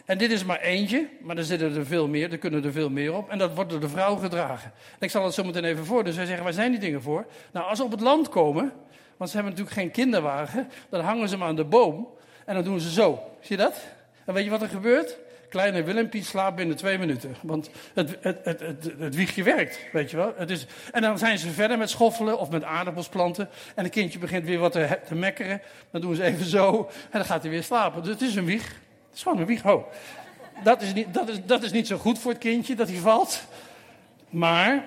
En 0.06 0.18
dit 0.18 0.32
is 0.32 0.44
maar 0.44 0.60
eentje, 0.60 1.08
maar 1.22 1.38
er 1.38 1.44
zitten 1.44 1.76
er 1.76 1.86
veel 1.86 2.08
meer, 2.08 2.32
er 2.32 2.38
kunnen 2.38 2.64
er 2.64 2.72
veel 2.72 2.90
meer 2.90 3.14
op. 3.14 3.30
En 3.30 3.38
dat 3.38 3.54
wordt 3.54 3.70
door 3.70 3.80
de 3.80 3.90
vrouw 3.90 4.16
gedragen. 4.16 4.72
En 4.92 5.00
ik 5.00 5.10
zal 5.10 5.26
het 5.26 5.34
zo 5.34 5.44
meteen 5.44 5.66
even 5.66 5.86
voor. 5.86 6.04
Dus 6.04 6.16
zij 6.16 6.26
zeggen, 6.26 6.44
waar 6.44 6.54
zijn 6.54 6.72
die 6.72 6.80
dingen 6.80 7.02
voor? 7.02 7.26
Nou, 7.52 7.66
als 7.68 7.78
ze 7.78 7.84
op 7.84 7.92
het 7.92 8.02
land 8.02 8.30
komen, 8.30 8.74
want 9.18 9.30
ze 9.30 9.36
hebben 9.36 9.56
natuurlijk 9.56 9.82
geen 9.82 9.92
kinderwagen, 9.92 10.70
dan 10.90 11.02
hangen 11.02 11.30
ze 11.30 11.36
hem 11.36 11.44
aan 11.44 11.56
de 11.56 11.64
boom 11.64 12.08
en 12.46 12.56
dan 12.56 12.64
doen 12.64 12.80
ze 12.80 12.92
zo. 12.92 13.20
Zie 13.40 13.58
je 13.58 13.64
dat? 13.64 13.82
En 14.26 14.34
weet 14.34 14.44
je 14.44 14.50
wat 14.50 14.62
er 14.62 14.68
gebeurt? 14.68 15.18
Kleine 15.50 15.84
Willempie 15.84 16.24
slaapt 16.24 16.56
binnen 16.56 16.76
twee 16.76 16.98
minuten. 16.98 17.36
Want 17.42 17.70
het, 17.94 18.18
het, 18.22 18.40
het, 18.44 18.60
het, 18.60 18.92
het 19.00 19.16
wiegje 19.16 19.44
werkt, 19.44 19.80
weet 19.92 20.12
je 20.12 20.18
wel. 20.18 20.34
Het 20.36 20.50
is, 20.50 20.66
en 20.92 21.02
dan 21.02 21.18
zijn 21.18 21.38
ze 21.38 21.50
verder 21.50 21.78
met 21.78 21.90
schoffelen 21.90 22.40
of 22.40 22.50
met 22.50 22.64
aardappelsplanten. 22.64 23.50
En 23.76 23.84
het 23.84 23.94
kindje 23.94 24.20
begint 24.20 24.46
weer 24.46 24.60
wat 24.60 24.72
te, 24.72 25.00
te 25.08 25.16
mekkeren. 25.16 25.62
Dan 25.92 26.02
doen 26.02 26.16
ze 26.16 26.24
even 26.24 26.46
zo 26.46 26.90
en 27.04 27.18
dan 27.18 27.26
gaat 27.26 27.42
hij 27.42 27.52
weer 27.52 27.64
slapen. 27.64 28.04
Dus 28.04 28.12
het 28.12 28.22
is 28.22 28.36
een 28.36 28.46
wieg. 28.46 28.80
Het 29.12 29.16
is 29.16 29.24
gewoon 29.24 29.48
een. 29.48 29.64
Oh. 29.66 29.84
Dat, 30.64 30.82
is 30.82 30.94
niet, 30.94 31.14
dat, 31.14 31.30
is, 31.30 31.46
dat 31.46 31.64
is 31.64 31.72
niet 31.72 31.88
zo 31.88 31.98
goed 31.98 32.20
voor 32.20 32.32
het 32.32 32.40
kindje 32.40 32.76
dat 32.76 32.88
hij 32.88 32.98
valt. 32.98 33.44
Maar 34.30 34.84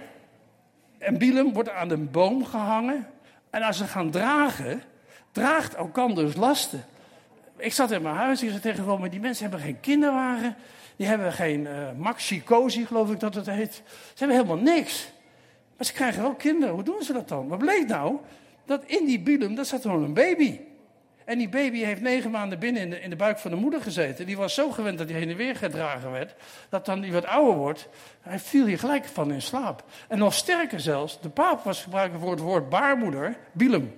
een 0.99 1.19
bielem 1.19 1.52
wordt 1.52 1.71
aan 1.71 1.88
de 1.88 1.97
boom 1.97 2.45
gehangen. 2.45 3.07
En 3.50 3.62
als 3.62 3.76
ze 3.76 3.85
gaan 3.85 4.11
dragen, 4.11 4.83
draagt 5.33 5.76
dus 6.14 6.37
lasten 6.37 6.85
ik 7.57 7.73
zat 7.73 7.90
in 7.90 8.02
mijn 8.02 8.14
huis, 8.14 8.43
ik 8.43 8.49
zei 8.49 8.61
tegen 8.61 9.00
maar 9.00 9.11
die 9.11 9.21
mensen 9.21 9.43
hebben 9.43 9.61
geen 9.61 9.81
kinderwagen. 9.81 10.57
Die 10.97 11.07
hebben 11.07 11.33
geen 11.33 11.61
uh, 11.61 11.88
maxi 11.99 12.43
cozy, 12.45 12.85
geloof 12.85 13.11
ik 13.11 13.21
dat 13.21 13.35
het 13.35 13.47
heet. 13.47 13.75
Ze 14.14 14.25
hebben 14.25 14.37
helemaal 14.37 14.75
niks. 14.75 15.09
Maar 15.76 15.87
ze 15.87 15.93
krijgen 15.93 16.23
wel 16.23 16.35
kinderen. 16.35 16.75
Hoe 16.75 16.83
doen 16.83 17.02
ze 17.02 17.12
dat 17.12 17.28
dan? 17.28 17.49
Wat 17.49 17.59
bleek 17.59 17.87
nou? 17.87 18.16
Dat 18.64 18.85
in 18.85 19.07
die 19.07 19.21
bilum, 19.21 19.54
daar 19.54 19.64
zat 19.64 19.83
gewoon 19.83 20.02
een 20.02 20.14
baby. 20.14 20.61
En 21.25 21.38
die 21.38 21.49
baby 21.49 21.78
heeft 21.78 22.00
negen 22.00 22.31
maanden 22.31 22.59
binnen 22.59 22.83
in 22.83 22.90
de, 22.90 23.00
in 23.00 23.11
de 23.11 23.16
buik 23.16 23.38
van 23.38 23.50
de 23.50 23.57
moeder 23.57 23.83
gezeten. 23.83 24.26
Die 24.26 24.37
was 24.37 24.54
zo 24.54 24.71
gewend 24.71 24.99
dat 24.99 25.09
hij 25.09 25.19
heen 25.19 25.31
en 25.31 25.37
weer 25.37 25.57
gedragen 25.57 26.11
werd. 26.11 26.35
Dat 26.69 26.87
dan 26.87 27.02
hij 27.02 27.12
wat 27.12 27.26
ouder 27.26 27.54
wordt. 27.54 27.88
Hij 28.21 28.38
viel 28.38 28.66
hier 28.66 28.78
gelijk 28.78 29.04
van 29.04 29.33
in 29.33 29.43
slaap. 29.43 29.85
En 30.09 30.19
nog 30.19 30.35
sterker 30.35 30.81
zelfs, 30.81 31.21
de 31.21 31.28
paap 31.28 31.64
was 31.64 31.83
gebruiken 31.83 32.21
voor 32.21 32.31
het 32.31 32.40
woord 32.40 32.69
baarmoeder, 32.69 33.37
bilum. 33.52 33.95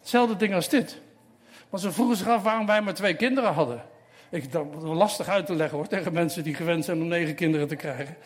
Hetzelfde 0.00 0.36
ding 0.36 0.54
als 0.54 0.68
dit. 0.68 1.00
Want 1.68 1.82
ze 1.82 1.92
vroegen 1.92 2.16
zich 2.16 2.28
af 2.28 2.42
waarom 2.42 2.66
wij 2.66 2.80
maar 2.80 2.94
twee 2.94 3.14
kinderen 3.16 3.52
hadden. 3.52 3.82
Ik, 4.30 4.52
dat 4.52 4.66
was 4.70 4.96
lastig 4.96 5.28
uit 5.28 5.46
te 5.46 5.54
leggen 5.54 5.78
hoor, 5.78 5.86
tegen 5.86 6.12
mensen 6.12 6.42
die 6.42 6.54
gewend 6.54 6.84
zijn 6.84 7.00
om 7.00 7.08
negen 7.08 7.34
kinderen 7.34 7.68
te 7.68 7.76
krijgen. 7.76 8.16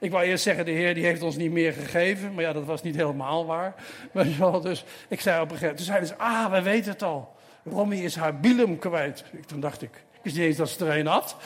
Ik 0.00 0.10
wou 0.10 0.24
eerst 0.24 0.42
zeggen, 0.42 0.64
de 0.64 0.70
Heer 0.70 0.94
die 0.94 1.04
heeft 1.04 1.22
ons 1.22 1.36
niet 1.36 1.50
meer 1.50 1.72
gegeven. 1.72 2.34
Maar 2.34 2.44
ja, 2.44 2.52
dat 2.52 2.64
was 2.64 2.82
niet 2.82 2.96
helemaal 2.96 3.46
waar. 3.46 3.74
Wel, 4.38 4.60
dus 4.60 4.84
ik 5.08 5.20
zei 5.20 5.40
op 5.40 5.50
een 5.50 5.56
gegeven 5.56 5.60
moment, 5.60 5.76
toen 5.76 5.86
zeiden 5.86 6.08
ze, 6.08 6.16
ah, 6.16 6.50
we 6.50 6.62
weten 6.62 6.92
het 6.92 7.02
al. 7.02 7.36
Romy 7.70 7.96
is 7.96 8.16
haar 8.16 8.40
bilum 8.40 8.78
kwijt. 8.78 9.24
Toen 9.46 9.60
dacht 9.60 9.82
ik, 9.82 9.90
ik 9.90 10.20
wist 10.22 10.36
niet 10.36 10.46
eens 10.46 10.56
dat 10.56 10.68
ze 10.68 10.86
er 10.86 10.98
een 10.98 11.06
had. 11.06 11.36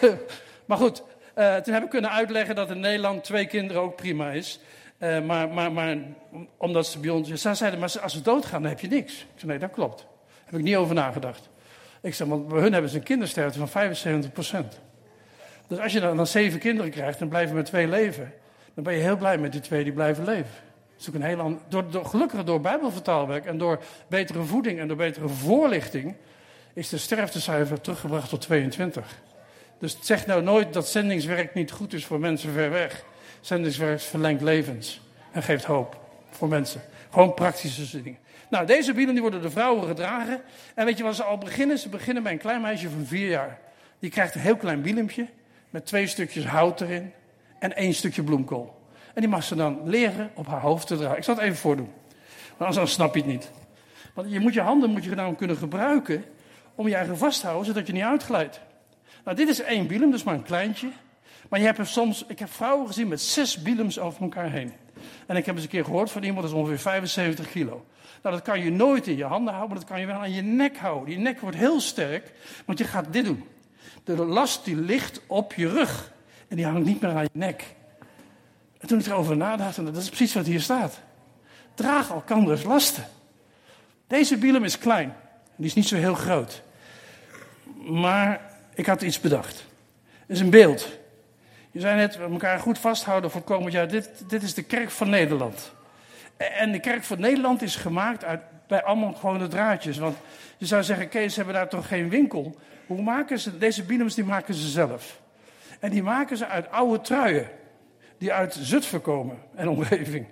maar 0.66 0.78
goed, 0.78 1.02
Uh, 1.38 1.56
toen 1.56 1.74
heb 1.74 1.82
ik 1.82 1.90
kunnen 1.90 2.10
uitleggen 2.10 2.54
dat 2.54 2.70
in 2.70 2.80
Nederland 2.80 3.24
twee 3.24 3.46
kinderen 3.46 3.82
ook 3.82 3.96
prima 3.96 4.30
is. 4.30 4.60
Uh, 4.98 5.20
maar, 5.20 5.48
maar, 5.48 5.72
maar 5.72 5.96
omdat 6.56 6.86
ze 6.86 6.98
bij 6.98 7.10
ons... 7.10 7.28
Ze 7.28 7.54
zeiden, 7.54 7.80
maar 7.80 8.00
als 8.00 8.12
ze 8.12 8.22
doodgaan, 8.22 8.62
dan 8.62 8.70
heb 8.70 8.80
je 8.80 8.88
niks. 8.88 9.12
Ik 9.12 9.26
zei, 9.36 9.50
nee, 9.50 9.60
dat 9.60 9.70
klopt. 9.70 9.98
Daar 9.98 10.44
heb 10.44 10.54
ik 10.54 10.64
niet 10.64 10.76
over 10.76 10.94
nagedacht. 10.94 11.48
Ik 12.00 12.14
zei, 12.14 12.28
want 12.28 12.48
bij 12.48 12.60
hun 12.60 12.72
hebben 12.72 12.90
ze 12.90 12.96
een 12.96 13.02
kindersterfte 13.02 13.58
van 13.58 13.68
75 13.68 14.32
procent. 14.32 14.80
Dus 15.66 15.78
als 15.78 15.92
je 15.92 16.00
dan, 16.00 16.16
dan 16.16 16.26
zeven 16.26 16.58
kinderen 16.58 16.90
krijgt 16.90 17.20
en 17.20 17.28
blijven 17.28 17.54
met 17.54 17.66
twee 17.66 17.88
leven... 17.88 18.32
dan 18.74 18.84
ben 18.84 18.94
je 18.94 19.00
heel 19.00 19.16
blij 19.16 19.38
met 19.38 19.52
die 19.52 19.60
twee 19.60 19.84
die 19.84 19.92
blijven 19.92 20.24
leven. 20.24 20.52
Is 20.98 21.06
een 21.06 21.22
heel 21.22 21.40
ander, 21.40 21.60
door, 21.68 21.90
door, 21.90 22.04
gelukkig 22.04 22.44
door 22.44 22.60
bijbelvertaalwerk 22.60 23.46
en 23.46 23.58
door 23.58 23.78
betere 24.08 24.42
voeding 24.42 24.78
en 24.78 24.88
door 24.88 24.96
betere 24.96 25.28
voorlichting... 25.28 26.14
is 26.72 26.88
de 26.88 26.98
sterftecijfer 26.98 27.80
teruggebracht 27.80 28.28
tot 28.28 28.40
22. 28.40 29.20
Dus 29.78 29.98
zeg 30.00 30.26
nou 30.26 30.42
nooit 30.42 30.72
dat 30.72 30.88
zendingswerk 30.88 31.54
niet 31.54 31.70
goed 31.70 31.92
is 31.92 32.06
voor 32.06 32.20
mensen 32.20 32.52
ver 32.52 32.70
weg. 32.70 33.04
Zendingswerk 33.40 34.00
verlengt 34.00 34.42
levens 34.42 35.00
en 35.32 35.42
geeft 35.42 35.64
hoop 35.64 36.00
voor 36.30 36.48
mensen. 36.48 36.80
Gewoon 37.10 37.34
praktische 37.34 38.02
dingen. 38.02 38.18
Nou, 38.50 38.66
deze 38.66 38.92
bielen 38.92 39.14
die 39.14 39.22
worden 39.22 39.42
de 39.42 39.50
vrouwen 39.50 39.88
gedragen. 39.88 40.40
En 40.74 40.84
weet 40.84 40.98
je 40.98 41.04
wat 41.04 41.16
ze 41.16 41.22
al 41.22 41.38
beginnen? 41.38 41.78
Ze 41.78 41.88
beginnen 41.88 42.22
bij 42.22 42.32
een 42.32 42.38
klein 42.38 42.60
meisje 42.60 42.90
van 42.90 43.04
vier 43.04 43.28
jaar. 43.28 43.58
Die 43.98 44.10
krijgt 44.10 44.34
een 44.34 44.40
heel 44.40 44.56
klein 44.56 44.82
bielempje 44.82 45.26
met 45.70 45.86
twee 45.86 46.06
stukjes 46.06 46.46
hout 46.46 46.80
erin 46.80 47.12
en 47.58 47.76
één 47.76 47.94
stukje 47.94 48.22
bloemkool. 48.22 48.77
En 49.14 49.20
die 49.20 49.28
mag 49.28 49.44
ze 49.44 49.54
dan 49.54 49.80
leren 49.84 50.30
op 50.34 50.46
haar 50.46 50.60
hoofd 50.60 50.86
te 50.86 50.96
dragen. 50.96 51.16
Ik 51.16 51.24
zal 51.24 51.34
het 51.34 51.44
even 51.44 51.56
voordoen. 51.56 51.92
Want 52.56 52.76
anders 52.76 52.92
snap 52.92 53.14
je 53.14 53.20
het 53.20 53.30
niet. 53.30 53.50
Want 54.14 54.32
je 54.32 54.40
moet 54.40 54.54
je 54.54 54.60
handen 54.60 54.90
moet 54.90 55.04
je 55.04 55.14
nou 55.14 55.34
kunnen 55.34 55.56
gebruiken 55.56 56.24
om 56.74 56.88
je 56.88 56.94
eigen 56.94 57.18
vast 57.18 57.40
te 57.40 57.46
houden, 57.46 57.66
zodat 57.66 57.86
je 57.86 57.92
niet 57.92 58.02
uitglijdt. 58.02 58.60
Nou, 59.24 59.36
dit 59.36 59.48
is 59.48 59.60
één 59.60 59.86
bielem, 59.86 60.10
dus 60.10 60.22
maar 60.22 60.34
een 60.34 60.42
kleintje. 60.42 60.88
Maar 61.48 61.60
je 61.60 61.66
hebt 61.66 61.86
soms, 61.86 62.24
ik 62.28 62.38
heb 62.38 62.50
vrouwen 62.50 62.86
gezien 62.86 63.08
met 63.08 63.20
zes 63.20 63.62
bielems 63.62 63.98
over 63.98 64.22
elkaar 64.22 64.50
heen. 64.50 64.72
En 65.26 65.36
ik 65.36 65.46
heb 65.46 65.54
eens 65.54 65.64
een 65.64 65.70
keer 65.70 65.84
gehoord 65.84 66.10
van 66.10 66.22
iemand, 66.22 66.42
dat 66.42 66.50
is 66.50 66.58
ongeveer 66.58 66.78
75 66.78 67.50
kilo. 67.50 67.84
Nou, 68.22 68.34
dat 68.34 68.44
kan 68.44 68.60
je 68.60 68.70
nooit 68.70 69.06
in 69.06 69.16
je 69.16 69.24
handen 69.24 69.54
houden, 69.54 69.68
maar 69.74 69.84
dat 69.84 69.88
kan 69.88 70.00
je 70.00 70.06
wel 70.06 70.20
aan 70.20 70.32
je 70.32 70.42
nek 70.42 70.76
houden. 70.76 71.08
Die 71.08 71.18
nek 71.18 71.40
wordt 71.40 71.56
heel 71.56 71.80
sterk, 71.80 72.32
want 72.64 72.78
je 72.78 72.84
gaat 72.84 73.12
dit 73.12 73.24
doen. 73.24 73.44
De 74.04 74.16
last 74.16 74.64
die 74.64 74.76
ligt 74.76 75.20
op 75.26 75.54
je 75.54 75.68
rug. 75.68 76.12
En 76.48 76.56
die 76.56 76.64
hangt 76.64 76.84
niet 76.84 77.00
meer 77.00 77.10
aan 77.10 77.22
je 77.22 77.28
nek. 77.32 77.64
En 78.78 78.88
toen 78.88 78.98
ik 78.98 79.06
erover 79.06 79.36
nadacht, 79.36 79.78
en 79.78 79.84
dat 79.84 79.96
is 79.96 80.08
precies 80.08 80.34
wat 80.34 80.46
hier 80.46 80.60
staat. 80.60 81.00
Draag 81.74 82.10
elkanders 82.10 82.62
lasten. 82.62 83.04
Deze 84.06 84.36
bielem 84.36 84.64
is 84.64 84.78
klein. 84.78 85.14
Die 85.56 85.66
is 85.66 85.74
niet 85.74 85.88
zo 85.88 85.96
heel 85.96 86.14
groot. 86.14 86.62
Maar 87.76 88.40
ik 88.74 88.86
had 88.86 89.02
iets 89.02 89.20
bedacht. 89.20 89.66
Het 90.20 90.36
is 90.36 90.40
een 90.40 90.50
beeld. 90.50 90.98
Je 91.70 91.80
zei 91.80 91.96
net, 91.96 92.16
we 92.16 92.22
elkaar 92.22 92.58
goed 92.58 92.78
vasthouden 92.78 93.30
voor 93.30 93.42
komend 93.42 93.72
jaar. 93.72 93.88
Dit, 93.88 94.10
dit 94.28 94.42
is 94.42 94.54
de 94.54 94.62
kerk 94.62 94.90
van 94.90 95.10
Nederland. 95.10 95.72
En 96.36 96.72
de 96.72 96.80
kerk 96.80 97.04
van 97.04 97.20
Nederland 97.20 97.62
is 97.62 97.76
gemaakt 97.76 98.24
uit, 98.24 98.40
bij 98.66 98.82
allemaal 98.82 99.12
gewone 99.12 99.48
draadjes. 99.48 99.98
Want 99.98 100.16
je 100.56 100.66
zou 100.66 100.82
zeggen, 100.82 101.08
Kees, 101.08 101.36
hebben 101.36 101.54
daar 101.54 101.68
toch 101.68 101.88
geen 101.88 102.08
winkel? 102.08 102.56
Hoe 102.86 103.02
maken 103.02 103.38
ze, 103.38 103.58
deze 103.58 103.82
bielems 103.82 104.14
die 104.14 104.24
maken 104.24 104.54
ze 104.54 104.68
zelf. 104.68 105.20
En 105.80 105.90
die 105.90 106.02
maken 106.02 106.36
ze 106.36 106.46
uit 106.46 106.70
oude 106.70 107.00
truien. 107.00 107.48
Die 108.18 108.32
uit 108.32 108.58
Zutphen 108.60 109.02
komen 109.02 109.38
en 109.54 109.68
omgeving. 109.68 110.26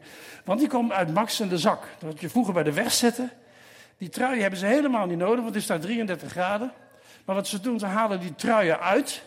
Want 0.44 0.60
die 0.60 0.68
komen 0.68 0.96
uit 0.96 1.14
Max 1.14 1.40
en 1.40 1.48
de 1.48 1.58
Zak. 1.58 1.84
Dat 1.98 2.20
je 2.20 2.28
vroeger 2.28 2.54
bij 2.54 2.62
de 2.62 2.72
weg 2.72 2.92
zette. 2.92 3.28
Die 3.98 4.08
truien 4.08 4.40
hebben 4.40 4.58
ze 4.58 4.66
helemaal 4.66 5.06
niet 5.06 5.18
nodig, 5.18 5.36
want 5.36 5.54
het 5.54 5.62
is 5.62 5.66
daar 5.66 5.80
33 5.80 6.30
graden. 6.30 6.72
Maar 7.24 7.34
wat 7.34 7.46
ze 7.46 7.60
doen, 7.60 7.78
ze 7.78 7.86
halen 7.86 8.20
die 8.20 8.34
truien 8.34 8.80
uit. 8.80 9.22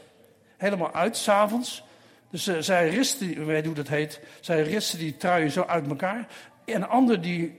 Helemaal 0.58 0.94
uit, 0.94 1.18
s'avonds. 1.18 1.84
Dus 2.30 2.48
uh, 2.48 2.56
zij 2.60 2.90
risten, 2.90 3.46
weet 3.46 3.66
hoe 3.66 3.76
dat 3.76 3.88
heet, 3.88 4.22
zij 4.40 4.62
risten 4.62 5.00
die 5.00 5.18
truien 5.18 5.52
zo 5.52 5.64
uit 5.64 5.88
elkaar. 5.88 6.28
En 6.66 6.76
een 6.76 6.88
ander 6.88 7.22
die 7.22 7.58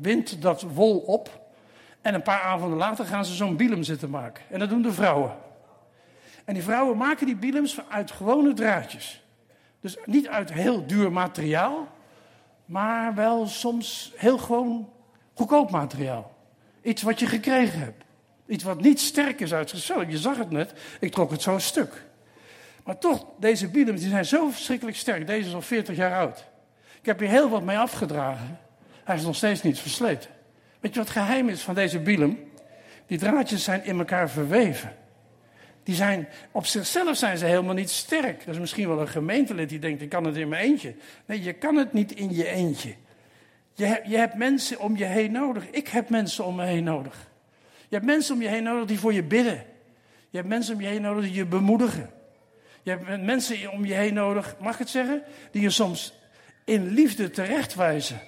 uh, 0.00 0.22
dat 0.38 0.62
wol 0.62 0.98
op. 0.98 1.40
En 2.00 2.14
een 2.14 2.22
paar 2.22 2.40
avonden 2.40 2.78
later 2.78 3.04
gaan 3.04 3.24
ze 3.24 3.34
zo'n 3.34 3.56
bielem 3.56 3.82
zitten 3.82 4.10
maken. 4.10 4.44
En 4.50 4.58
dat 4.58 4.68
doen 4.68 4.82
de 4.82 4.92
vrouwen. 4.92 5.36
En 6.44 6.54
die 6.54 6.62
vrouwen 6.62 6.96
maken 6.96 7.26
die 7.26 7.36
bielems 7.36 7.78
uit 7.88 8.10
gewone 8.10 8.52
draadjes. 8.52 9.24
Dus 9.80 9.96
niet 10.04 10.28
uit 10.28 10.52
heel 10.52 10.86
duur 10.86 11.12
materiaal, 11.12 11.88
maar 12.64 13.14
wel 13.14 13.46
soms 13.46 14.12
heel 14.16 14.38
gewoon 14.38 14.92
goedkoop 15.34 15.70
materiaal. 15.70 16.36
Iets 16.82 17.02
wat 17.02 17.20
je 17.20 17.26
gekregen 17.26 17.80
hebt. 17.80 18.04
Iets 18.46 18.64
wat 18.64 18.80
niet 18.80 19.00
sterk 19.00 19.40
is 19.40 19.54
uit 19.54 19.70
zichzelf. 19.70 20.04
Je 20.08 20.18
zag 20.18 20.36
het 20.36 20.50
net, 20.50 20.72
ik 21.00 21.12
trok 21.12 21.30
het 21.30 21.42
zo 21.42 21.58
stuk. 21.58 22.04
Maar 22.84 22.98
toch, 22.98 23.26
deze 23.38 23.68
bielems 23.68 24.00
die 24.00 24.10
zijn 24.10 24.24
zo 24.24 24.50
verschrikkelijk 24.50 24.96
sterk. 24.96 25.26
Deze 25.26 25.48
is 25.48 25.54
al 25.54 25.62
40 25.62 25.96
jaar 25.96 26.18
oud. 26.18 26.44
Ik 27.00 27.06
heb 27.06 27.18
hier 27.18 27.28
heel 27.28 27.48
wat 27.48 27.62
mee 27.62 27.78
afgedragen. 27.78 28.58
Hij 29.04 29.16
is 29.16 29.22
nog 29.22 29.36
steeds 29.36 29.62
niet 29.62 29.78
versleten. 29.78 30.30
Weet 30.80 30.94
je 30.94 30.98
wat 30.98 31.08
het 31.08 31.18
geheim 31.18 31.48
is 31.48 31.62
van 31.62 31.74
deze 31.74 31.98
bielem? 31.98 32.38
Die 33.06 33.18
draadjes 33.18 33.64
zijn 33.64 33.84
in 33.84 33.98
elkaar 33.98 34.30
verweven. 34.30 34.96
Die 35.90 35.98
zijn, 35.98 36.28
op 36.50 36.66
zichzelf 36.66 37.16
zijn 37.16 37.38
ze 37.38 37.44
helemaal 37.44 37.74
niet 37.74 37.90
sterk. 37.90 38.44
Dat 38.44 38.54
is 38.54 38.60
misschien 38.60 38.88
wel 38.88 39.00
een 39.00 39.08
gemeentelid 39.08 39.68
die 39.68 39.78
denkt, 39.78 40.02
ik 40.02 40.08
kan 40.08 40.24
het 40.24 40.36
in 40.36 40.48
mijn 40.48 40.62
eentje. 40.62 40.94
Nee, 41.26 41.42
je 41.42 41.52
kan 41.52 41.76
het 41.76 41.92
niet 41.92 42.12
in 42.12 42.34
je 42.34 42.46
eentje. 42.46 42.94
Je, 43.74 44.00
je 44.04 44.16
hebt 44.16 44.34
mensen 44.34 44.78
om 44.78 44.96
je 44.96 45.04
heen 45.04 45.32
nodig. 45.32 45.70
Ik 45.70 45.88
heb 45.88 46.08
mensen 46.08 46.44
om 46.44 46.54
me 46.54 46.64
heen 46.64 46.84
nodig. 46.84 47.30
Je 47.88 47.94
hebt 47.94 48.04
mensen 48.04 48.34
om 48.34 48.42
je 48.42 48.48
heen 48.48 48.62
nodig 48.62 48.86
die 48.86 48.98
voor 48.98 49.12
je 49.12 49.22
bidden. 49.22 49.64
Je 50.28 50.36
hebt 50.36 50.48
mensen 50.48 50.74
om 50.74 50.80
je 50.80 50.86
heen 50.86 51.02
nodig 51.02 51.24
die 51.24 51.34
je 51.34 51.46
bemoedigen. 51.46 52.10
Je 52.82 52.90
hebt 52.90 53.22
mensen 53.22 53.70
om 53.70 53.84
je 53.84 53.94
heen 53.94 54.14
nodig, 54.14 54.56
mag 54.60 54.72
ik 54.72 54.78
het 54.78 54.88
zeggen, 54.88 55.22
die 55.50 55.62
je 55.62 55.70
soms 55.70 56.14
in 56.64 56.88
liefde 56.88 57.30
terechtwijzen. 57.30 58.20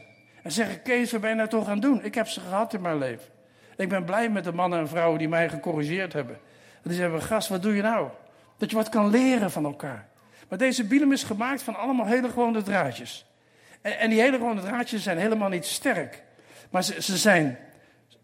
En 0.42 0.52
zeggen, 0.52 0.82
Kees, 0.82 1.12
wat 1.12 1.20
ben 1.20 1.30
je 1.30 1.36
nou 1.36 1.48
toch 1.48 1.68
aan 1.68 1.80
doen? 1.80 2.04
Ik 2.04 2.14
heb 2.14 2.28
ze 2.28 2.40
gehad 2.40 2.74
in 2.74 2.80
mijn 2.80 2.98
leven. 2.98 3.26
Ik 3.76 3.88
ben 3.88 4.04
blij 4.04 4.30
met 4.30 4.44
de 4.44 4.52
mannen 4.52 4.78
en 4.78 4.88
vrouwen 4.88 5.18
die 5.18 5.28
mij 5.28 5.48
gecorrigeerd 5.48 6.12
hebben. 6.12 6.38
En 6.82 6.90
die 6.90 6.98
zeggen, 6.98 7.22
gast, 7.22 7.48
wat 7.48 7.62
doe 7.62 7.74
je 7.76 7.82
nou? 7.82 8.08
Dat 8.56 8.70
je 8.70 8.76
wat 8.76 8.88
kan 8.88 9.10
leren 9.10 9.50
van 9.50 9.64
elkaar. 9.64 10.08
Maar 10.48 10.58
deze 10.58 10.84
bielem 10.84 11.12
is 11.12 11.22
gemaakt 11.22 11.62
van 11.62 11.76
allemaal 11.76 12.06
hele 12.06 12.28
gewone 12.28 12.62
draadjes. 12.62 13.26
En, 13.80 13.98
en 13.98 14.10
die 14.10 14.20
hele 14.20 14.36
gewone 14.36 14.60
draadjes 14.60 15.02
zijn 15.02 15.18
helemaal 15.18 15.48
niet 15.48 15.64
sterk. 15.64 16.22
Maar 16.70 16.84
ze, 16.84 17.02
ze 17.02 17.16
zijn 17.16 17.58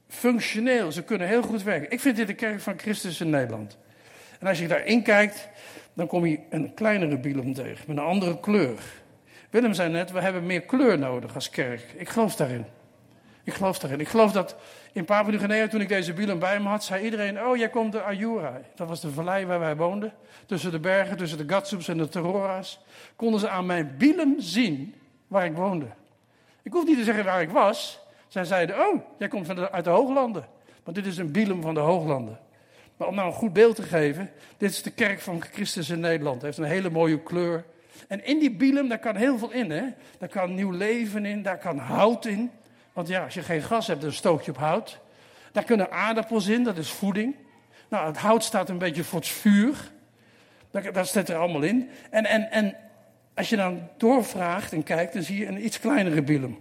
functioneel, 0.09 0.93
ze 0.93 1.03
kunnen 1.03 1.29
heel 1.29 1.43
goed 1.43 1.63
werken. 1.63 1.91
Ik 1.91 2.01
vind 2.01 2.17
dit 2.17 2.27
de 2.27 2.35
kerk 2.35 2.61
van 2.61 2.79
Christus 2.79 3.21
in 3.21 3.31
Nederland. 3.31 3.79
En 4.39 4.47
als 4.47 4.59
je 4.59 4.69
daarin 4.69 5.03
kijkt, 5.03 5.49
dan 5.95 6.07
kom 6.07 6.27
je 6.27 6.39
een 6.51 6.75
kleinere 6.75 7.19
bielem 7.19 7.55
tegen, 7.55 7.85
met 7.87 7.97
een 7.97 8.03
andere 8.03 8.41
kleur. 8.41 8.79
Willem 9.51 9.75
zei 9.75 9.91
net, 9.91 10.11
we 10.11 10.21
hebben 10.21 10.47
meer 10.47 10.61
kleur 10.61 10.99
nodig 10.99 11.35
als 11.35 11.51
kerk. 11.51 11.83
Ik 11.97 12.09
geloof 12.09 12.37
daarin. 12.37 12.65
Ik 13.49 13.55
geloof 13.55 13.79
daarin. 13.79 14.01
Ik 14.01 14.09
geloof 14.09 14.33
dat 14.33 14.57
in 14.93 15.05
Papua 15.05 15.31
Nieuw-Guinea, 15.31 15.69
toen 15.69 15.81
ik 15.81 15.89
deze 15.89 16.13
bielem 16.13 16.39
bij 16.39 16.61
me 16.61 16.69
had, 16.69 16.85
zei 16.85 17.05
iedereen, 17.05 17.45
oh, 17.45 17.57
jij 17.57 17.69
komt 17.69 17.93
de 17.93 18.03
Ayura. 18.03 18.61
Dat 18.75 18.89
was 18.89 19.01
de 19.01 19.11
vallei 19.11 19.47
waar 19.47 19.59
wij 19.59 19.77
woonden. 19.77 20.13
Tussen 20.47 20.71
de 20.71 20.79
bergen, 20.79 21.17
tussen 21.17 21.39
de 21.39 21.55
Gatsups 21.55 21.89
en 21.89 21.99
de 21.99 22.09
Terora's. 22.09 22.81
Konden 23.17 23.41
ze 23.41 23.49
aan 23.49 23.67
mijn 23.67 23.95
bielem 23.99 24.35
zien 24.39 24.95
waar 25.27 25.45
ik 25.45 25.55
woonde. 25.55 25.87
Ik 26.63 26.73
hoef 26.73 26.85
niet 26.85 26.97
te 26.97 27.05
zeggen 27.05 27.25
waar 27.25 27.43
ik 27.43 27.51
was. 27.51 28.01
Zij 28.27 28.45
zeiden, 28.45 28.79
oh, 28.79 29.01
jij 29.19 29.29
komt 29.29 29.71
uit 29.71 29.85
de 29.85 29.91
Hooglanden. 29.91 30.47
Want 30.85 30.97
dit 30.97 31.07
is 31.07 31.19
een 31.19 31.33
bielem 31.33 31.63
van 31.63 31.75
de 31.75 31.81
Hooglanden. 31.81 32.39
Maar 32.97 33.09
om 33.09 33.15
nou 33.15 33.27
een 33.27 33.35
goed 33.35 33.53
beeld 33.53 33.77
te 33.77 33.83
geven, 33.83 34.31
dit 34.57 34.71
is 34.71 34.83
de 34.83 34.91
kerk 34.91 35.21
van 35.21 35.43
Christus 35.53 35.91
in 35.91 36.01
Nederland. 36.01 36.35
Het 36.35 36.45
heeft 36.45 36.59
een 36.59 36.65
hele 36.65 36.91
mooie 36.91 37.23
kleur. 37.23 37.65
En 38.09 38.25
in 38.25 38.39
die 38.39 38.57
bielem, 38.57 38.89
daar 38.89 38.99
kan 38.99 39.17
heel 39.17 39.39
veel 39.39 39.53
in. 39.53 39.71
Hè? 39.71 39.85
Daar 40.19 40.29
kan 40.29 40.55
nieuw 40.55 40.71
leven 40.71 41.27
in, 41.27 41.43
daar 41.43 41.59
kan 41.59 41.79
hout 41.79 42.25
in. 42.25 42.51
Want 42.99 43.11
ja, 43.11 43.25
als 43.25 43.35
je 43.35 43.43
geen 43.43 43.63
gas 43.63 43.87
hebt, 43.87 44.01
dan 44.01 44.13
stook 44.13 44.43
je 44.43 44.51
op 44.51 44.57
hout. 44.57 44.99
Daar 45.53 45.65
kunnen 45.65 45.91
aardappels 45.91 46.47
in, 46.47 46.63
dat 46.65 46.79
is 46.79 46.91
voeding. 46.91 47.35
Nou, 47.89 48.07
het 48.07 48.17
hout 48.17 48.45
staat 48.45 48.69
een 48.69 48.79
beetje 48.79 49.05
voor 49.05 49.19
het 49.19 49.29
vuur. 49.29 49.91
Dat, 50.71 51.07
staat 51.07 51.29
er 51.29 51.37
allemaal 51.37 51.63
in. 51.63 51.91
En, 52.11 52.25
en, 52.25 52.51
en 52.51 52.77
als 53.35 53.49
je 53.49 53.57
dan 53.57 53.89
doorvraagt 53.97 54.73
en 54.73 54.83
kijkt, 54.83 55.13
dan 55.13 55.23
zie 55.23 55.39
je 55.39 55.47
een 55.47 55.65
iets 55.65 55.81
kleinere 55.81 56.23
bielem. 56.23 56.61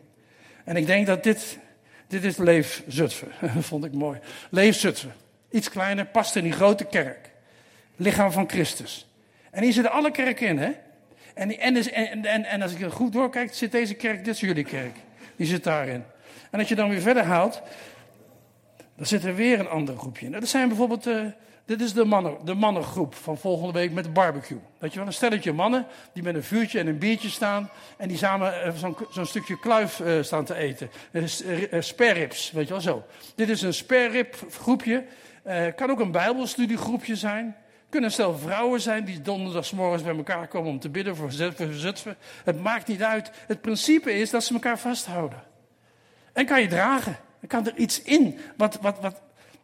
En 0.63 0.75
ik 0.75 0.85
denk 0.85 1.07
dat 1.07 1.23
dit, 1.23 1.59
dit 2.07 2.23
is 2.23 2.37
Leef 2.37 2.83
Zutphen. 2.87 3.31
Dat 3.53 3.65
vond 3.65 3.85
ik 3.85 3.93
mooi. 3.93 4.19
Leef 4.49 4.75
Zutphen. 4.75 5.13
Iets 5.49 5.69
kleiner, 5.69 6.05
past 6.05 6.35
in 6.35 6.43
die 6.43 6.51
grote 6.51 6.85
kerk. 6.85 7.31
Lichaam 7.95 8.31
van 8.31 8.49
Christus. 8.49 9.07
En 9.51 9.63
hier 9.63 9.73
zitten 9.73 9.91
alle 9.91 10.11
kerken 10.11 10.47
in, 10.47 10.57
hè? 10.57 10.71
En, 11.33 11.59
en, 11.59 11.75
en, 11.75 12.25
en, 12.25 12.45
en 12.45 12.61
als 12.61 12.73
ik 12.73 12.81
er 12.81 12.91
goed 12.91 13.13
doorkijk, 13.13 13.53
zit 13.53 13.71
deze 13.71 13.93
kerk, 13.93 14.25
dit 14.25 14.33
is 14.33 14.39
jullie 14.39 14.63
kerk. 14.63 14.95
Die 15.35 15.47
zit 15.47 15.63
daarin. 15.63 16.03
En 16.57 16.63
als 16.63 16.71
je 16.71 16.81
dan 16.81 16.89
weer 16.89 17.01
verder 17.01 17.23
haalt, 17.23 17.61
dan 18.95 19.05
zit 19.05 19.23
er 19.23 19.35
weer 19.35 19.59
een 19.59 19.67
ander 19.67 19.97
groepje 19.97 20.25
in. 20.25 20.31
Dat 20.31 20.47
zijn 20.47 20.67
bijvoorbeeld, 20.67 21.07
uh, 21.07 21.25
dit 21.65 21.81
is 21.81 21.93
de, 21.93 22.05
mannen, 22.05 22.37
de 22.45 22.53
mannengroep 22.53 23.15
van 23.15 23.37
volgende 23.37 23.73
week 23.73 23.91
met 23.91 24.03
de 24.03 24.09
barbecue. 24.09 24.59
Dat 24.79 24.91
je 24.91 24.97
wel, 24.97 25.07
een 25.07 25.13
stelletje 25.13 25.53
mannen 25.53 25.85
die 26.13 26.23
met 26.23 26.35
een 26.35 26.43
vuurtje 26.43 26.79
en 26.79 26.87
een 26.87 26.97
biertje 26.97 27.29
staan. 27.29 27.69
En 27.97 28.07
die 28.07 28.17
samen 28.17 28.67
uh, 28.67 28.73
zo'n 28.75 28.97
zo 29.11 29.23
stukje 29.23 29.59
kluif 29.59 29.99
uh, 29.99 30.23
staan 30.23 30.45
te 30.45 30.55
eten. 30.55 30.89
sperrips, 31.79 32.51
weet 32.51 32.67
je 32.67 32.73
wel 32.73 32.81
zo. 32.81 33.05
Dit 33.35 33.49
is 33.49 33.61
een 33.61 33.73
sperrip 33.73 34.35
groepje. 34.51 35.03
kan 35.75 35.89
ook 35.89 35.99
een 35.99 36.11
bijbelstudiegroepje 36.11 37.15
zijn. 37.15 37.55
Kunnen 37.89 38.11
zelf 38.11 38.41
vrouwen 38.41 38.81
zijn 38.81 39.05
die 39.05 39.21
donderdagsmorgens 39.21 40.03
bij 40.03 40.15
elkaar 40.15 40.47
komen 40.47 40.69
om 40.69 40.79
te 40.79 40.89
bidden 40.89 41.15
voor 41.15 41.31
Zutphen. 41.71 42.17
Het 42.43 42.61
maakt 42.61 42.87
niet 42.87 43.03
uit. 43.03 43.31
Het 43.47 43.61
principe 43.61 44.13
is 44.13 44.29
dat 44.29 44.43
ze 44.43 44.53
elkaar 44.53 44.79
vasthouden. 44.79 45.46
En 46.37 46.45
kan 46.45 46.61
je 46.61 46.67
dragen. 46.67 47.17
Er 47.39 47.47
kan 47.47 47.65
er 47.65 47.75
iets 47.75 48.01
in 48.01 48.39
wat, 48.57 48.77
wat, 48.81 48.99
wat, 48.99 49.21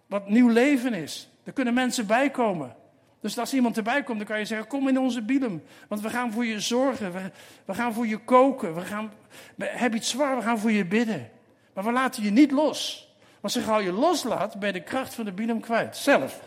wat 0.07 0.29
nieuw 0.29 0.47
leven 0.49 0.93
is. 0.93 1.29
Er 1.43 1.53
kunnen 1.53 1.73
mensen 1.73 2.07
bij 2.07 2.29
komen. 2.29 2.75
Dus 3.21 3.37
als 3.37 3.53
iemand 3.53 3.77
erbij 3.77 4.03
komt, 4.03 4.17
dan 4.17 4.27
kan 4.27 4.39
je 4.39 4.45
zeggen: 4.45 4.67
Kom 4.67 4.87
in 4.87 4.99
onze 4.99 5.21
bielum. 5.21 5.63
Want 5.87 6.01
we 6.01 6.09
gaan 6.09 6.31
voor 6.31 6.45
je 6.45 6.59
zorgen. 6.59 7.31
We, 7.65 7.73
gaan 7.73 7.93
voor 7.93 8.07
je 8.07 8.17
koken. 8.17 8.75
We, 8.75 8.81
gaan, 8.81 9.11
we 9.55 9.65
hebben 9.65 9.99
iets 9.99 10.09
zwaar, 10.09 10.35
we 10.35 10.41
gaan 10.41 10.59
voor 10.59 10.71
je 10.71 10.85
bidden. 10.85 11.29
Maar 11.73 11.83
we 11.83 11.91
laten 11.91 12.23
je 12.23 12.31
niet 12.31 12.51
los. 12.51 13.11
Want 13.39 13.53
zo 13.53 13.61
gauw 13.61 13.79
je 13.79 13.91
loslaat, 13.91 14.59
ben 14.59 14.67
je 14.67 14.79
de 14.79 14.83
kracht 14.83 15.13
van 15.13 15.25
de 15.25 15.31
bielum 15.31 15.59
kwijt. 15.59 15.97
Zelf. 15.97 16.41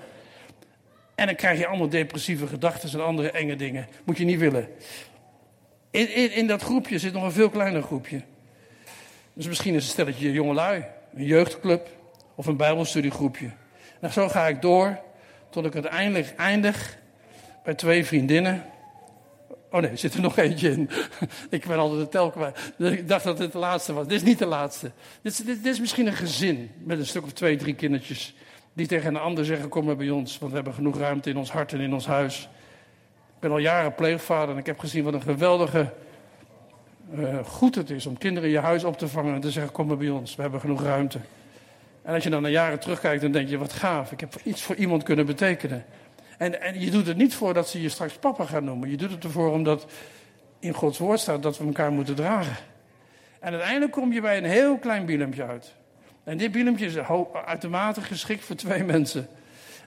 En 1.15 1.27
dan 1.27 1.37
krijg 1.37 1.59
je 1.59 1.67
allemaal 1.67 1.89
depressieve 1.89 2.47
gedachten 2.47 2.93
en 2.93 3.05
andere 3.05 3.31
enge 3.31 3.57
dingen. 3.57 3.87
Moet 4.05 4.19
je 4.19 4.25
niet 4.25 4.39
willen. 4.39 4.69
In, 5.91 6.15
in, 6.15 6.33
in 6.33 6.47
dat 6.47 6.63
groepje 6.63 6.99
zit 6.99 7.13
nog 7.13 7.23
een 7.23 7.33
veel 7.33 7.51
kleiner 7.51 7.83
groepje. 7.83 8.23
Dus 9.37 9.47
misschien 9.47 9.75
is 9.75 9.85
een 9.85 9.91
stelletje 9.91 10.33
jongelui, 10.33 10.85
een 11.15 11.25
jeugdclub 11.25 11.89
of 12.35 12.47
een 12.47 12.57
bijbelstudiegroepje. 12.57 13.51
En 14.01 14.13
zo 14.13 14.29
ga 14.29 14.47
ik 14.47 14.63
door 14.63 14.99
tot 15.51 15.65
ik 15.65 15.75
uiteindelijk 15.75 16.35
eindig 16.37 16.99
bij 17.65 17.75
twee 17.75 18.05
vriendinnen. 18.05 18.65
Oh 19.71 19.81
nee, 19.81 19.91
er 19.91 19.99
zit 19.99 20.15
er 20.15 20.21
nog 20.21 20.37
eentje 20.37 20.71
in. 20.71 20.91
ik 21.51 21.67
ben 21.67 21.79
altijd 21.79 22.01
de 22.01 22.09
tel 22.09 22.31
kwijt. 22.31 22.73
Ik 22.79 23.09
dacht 23.09 23.25
dat 23.25 23.39
dit 23.39 23.53
de 23.53 23.59
laatste 23.59 23.93
was. 23.93 24.07
Dit 24.07 24.17
is 24.17 24.23
niet 24.23 24.39
de 24.39 24.47
laatste. 24.47 24.91
Dit 25.23 25.33
is, 25.33 25.39
dit, 25.39 25.67
is 25.67 25.81
misschien 25.81 26.07
een 26.07 26.13
gezin 26.13 26.71
met 26.79 26.99
een 26.99 27.07
stuk 27.07 27.25
of 27.25 27.33
twee, 27.33 27.57
drie 27.57 27.75
kindertjes. 27.75 28.35
Die 28.73 28.87
tegen 28.87 29.15
een 29.15 29.21
ander 29.21 29.45
zeggen: 29.45 29.69
Kom 29.69 29.85
maar 29.85 29.97
bij 29.97 30.11
ons, 30.11 30.39
want 30.39 30.51
we 30.51 30.57
hebben 30.57 30.75
genoeg 30.75 30.99
ruimte 30.99 31.31
in 31.31 31.37
ons 31.37 31.51
hart 31.51 31.73
en 31.73 31.81
in 31.81 31.93
ons 31.93 32.07
huis. 32.07 32.49
Ik 33.35 33.41
ben 33.41 33.51
al 33.51 33.59
jaren 33.59 33.95
pleegvader 33.95 34.55
en 34.55 34.61
ik 34.61 34.67
heb 34.67 34.79
gezien 34.79 35.05
wat 35.05 35.15
een 35.15 35.23
geweldige 35.23 35.93
uh, 37.15 37.45
goed 37.45 37.75
het 37.75 37.91
is 37.91 38.07
om 38.07 38.19
kinderen 38.19 38.49
in 38.49 38.55
je 38.55 38.61
huis 38.61 38.85
op 38.85 38.99
te 38.99 39.09
vangen 39.09 39.35
en 39.35 39.41
te 39.41 39.51
zeggen: 39.51 39.73
Kom 39.73 39.87
maar 39.87 39.97
bij 39.97 40.09
ons, 40.09 40.37
we 40.37 40.43
hebben 40.43 40.61
genoeg 40.61 40.83
ruimte. 40.83 41.19
En 42.03 42.15
als 42.15 42.25
je 42.25 42.31
dan 42.31 42.43
naar 42.43 42.51
jaren 42.51 42.81
terugkijkt, 42.81 43.23
dan 43.23 43.33
denk 43.33 43.49
je: 43.49 43.59
Wat 43.59 43.73
gaaf, 43.73 44.13
ik 44.13 44.21
heb 44.21 44.35
iets 44.43 44.63
voor 44.63 44.75
iemand 44.75 45.03
kunnen 45.03 45.27
betekenen. 45.27 45.85
En, 46.39 46.61
en 46.61 46.81
je 46.81 46.91
doet 46.91 47.07
het 47.07 47.17
niet 47.17 47.35
voor 47.35 47.55
dat 47.55 47.69
ze 47.69 47.83
je 47.83 47.89
straks 47.89 48.15
papa 48.15 48.45
gaan 48.45 48.65
noemen. 48.65 48.91
Je 48.91 48.97
doet 48.97 49.11
het 49.11 49.25
ervoor 49.25 49.53
omdat 49.53 49.87
in 50.59 50.73
Gods 50.73 50.99
woord 50.99 51.21
staat 51.21 51.43
dat 51.43 51.59
we 51.59 51.65
elkaar 51.65 51.93
moeten 51.93 52.15
dragen. 52.15 52.57
En 53.41 53.53
uiteindelijk 53.53 53.93
kom 53.93 54.13
je 54.13 54.21
bij 54.21 54.37
een 54.37 54.45
heel 54.45 54.79
klein 54.79 55.07
bielempje 55.07 55.45
uit. 55.45 55.75
En 56.25 56.37
dit 56.37 56.53
bielempje 56.53 56.87
is 56.87 56.97
uitermate 57.47 58.01
geschikt 58.01 58.45
voor 58.45 58.57
twee 58.57 58.85
mensen 58.95 59.29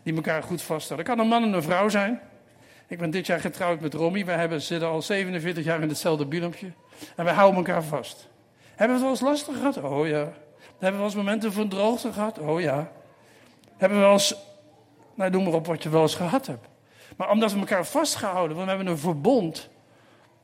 die 0.03 0.15
elkaar 0.15 0.43
goed 0.43 0.61
vasthouden. 0.61 1.07
Het 1.07 1.15
kan 1.15 1.25
een 1.25 1.31
man 1.31 1.43
en 1.43 1.53
een 1.53 1.63
vrouw 1.63 1.89
zijn. 1.89 2.19
Ik 2.87 2.97
ben 2.97 3.09
dit 3.09 3.25
jaar 3.25 3.39
getrouwd 3.39 3.79
met 3.79 3.93
Romy. 3.93 4.25
We 4.25 4.31
hebben, 4.31 4.61
zitten 4.61 4.89
al 4.89 5.01
47 5.01 5.63
jaar 5.63 5.81
in 5.81 5.87
hetzelfde 5.87 6.25
bielempje. 6.25 6.71
En 7.15 7.25
wij 7.25 7.33
houden 7.33 7.57
elkaar 7.57 7.83
vast. 7.83 8.27
Hebben 8.75 8.97
we 8.97 9.05
het 9.05 9.21
wel 9.21 9.31
eens 9.31 9.45
lastig 9.45 9.55
gehad? 9.55 9.77
Oh 9.91 10.07
ja. 10.07 10.33
Hebben 10.59 10.91
we 10.91 10.97
wel 10.97 11.03
eens 11.03 11.15
momenten 11.15 11.53
van 11.53 11.69
droogte 11.69 12.13
gehad? 12.13 12.39
Oh 12.39 12.61
ja. 12.61 12.91
Hebben 13.77 13.97
we 13.97 14.03
wel 14.03 14.13
eens, 14.13 14.35
nou 15.13 15.31
noem 15.31 15.43
maar 15.43 15.53
op 15.53 15.65
wat 15.65 15.83
je 15.83 15.89
wel 15.89 16.01
eens 16.01 16.15
gehad 16.15 16.47
hebt. 16.47 16.67
Maar 17.17 17.29
omdat 17.29 17.53
we 17.53 17.59
elkaar 17.59 17.85
vastgehouden, 17.85 18.55
want 18.55 18.69
we 18.69 18.75
hebben 18.75 18.93
een 18.93 18.99
verbond. 18.99 19.69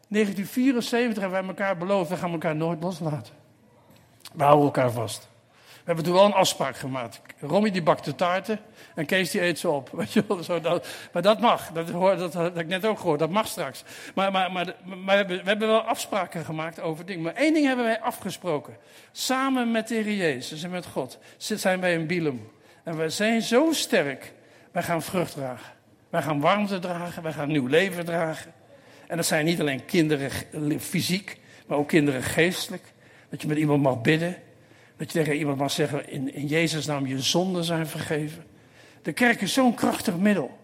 1974 0.08 1.22
hebben 1.22 1.40
wij 1.40 1.50
elkaar 1.50 1.78
beloofd, 1.78 2.10
we 2.10 2.18
gaan 2.18 2.32
elkaar 2.32 2.56
nooit 2.56 2.84
loslaten. 2.84 3.34
We 4.34 4.44
houden 4.44 4.66
elkaar 4.66 4.92
vast. 4.92 5.30
We 5.86 5.92
hebben 5.92 6.04
toen 6.04 6.14
wel 6.14 6.26
een 6.26 6.34
afspraak 6.34 6.78
gemaakt. 6.78 7.20
Romy 7.40 7.72
die 7.72 7.84
bakt 7.84 8.06
de 8.06 8.16
taarten 8.16 8.60
en 8.96 9.06
Kees 9.06 9.32
die 9.32 9.42
eet 9.42 9.60
ze 9.60 9.70
op. 9.70 9.90
Je 10.14 10.24
zo 10.44 10.60
maar 11.14 11.22
dat 11.22 11.40
mag. 11.40 11.72
Dat, 11.72 11.88
dat, 11.88 12.20
dat, 12.20 12.34
heb 12.34 12.60
ik 12.60 12.68
net 12.68 12.86
ook 12.86 13.00
gehoord. 13.00 13.20
Dat 13.20 13.30
mag 13.30 13.48
straks. 13.48 13.84
Maar, 14.16 14.32
maar, 14.32 14.52
maar, 14.52 14.76
maar 14.84 15.06
we, 15.06 15.12
hebben, 15.12 15.38
we 15.38 15.50
hebben 15.50 15.68
wel 15.68 15.82
afspraken 15.82 16.46
gemaakt 16.46 16.80
over 16.80 17.06
dingen. 17.06 17.24
Maar 17.24 17.34
één 17.34 17.54
ding 17.54 17.66
hebben 17.66 17.86
wij 17.86 18.02
afgesproken. 18.02 18.78
Samen 19.12 19.72
met 19.72 19.88
de 19.88 19.96
Heer 19.96 20.14
Jezus 20.14 20.64
en 20.64 20.70
met 20.70 20.86
God 20.86 21.18
zijn 21.38 21.80
wij 21.80 21.96
een 21.96 22.08
bilum. 22.08 22.52
En 22.84 22.98
wij 22.98 23.10
zijn 23.10 23.42
zo 23.42 23.72
sterk. 23.72 24.34
Wij 24.72 24.84
gaan 24.84 25.02
vrucht 25.02 25.34
dragen. 25.34 25.74
Wij 26.10 26.22
gaan 26.22 26.40
warmte 26.40 26.80
dragen. 26.80 27.24
Wij 27.24 27.34
gaan 27.34 27.48
nieuw 27.48 27.68
leven 27.68 28.06
dragen. 28.06 28.54
En 29.08 29.18
dat 29.18 29.26
zijn 29.26 29.46
niet 29.46 29.60
alleen 29.60 29.86
kinderen 29.86 30.32
fysiek, 30.80 31.40
maar 31.68 31.78
ook 31.78 31.88
kinderen 31.88 32.24
geestelijk. 32.24 32.84
Dat 33.30 33.42
je 33.42 33.48
met 33.48 33.58
iemand 33.58 33.82
mag 33.82 34.02
bidden. 34.02 34.44
Dat 34.98 35.12
je 35.12 35.20
tegen 35.20 35.36
iemand 35.36 35.58
mag 35.58 35.72
zeggen, 35.72 36.10
in, 36.10 36.34
in 36.34 36.48
Jezus 36.48 36.86
naam 36.86 37.08
je 37.08 37.22
zonden 37.22 37.64
zijn 37.64 37.88
vergeven. 37.88 38.44
De 39.02 39.14
kerk 39.14 39.42
is 39.42 39.54
zo'n 39.54 39.74
krachtig 39.74 40.18
middel. 40.18 40.58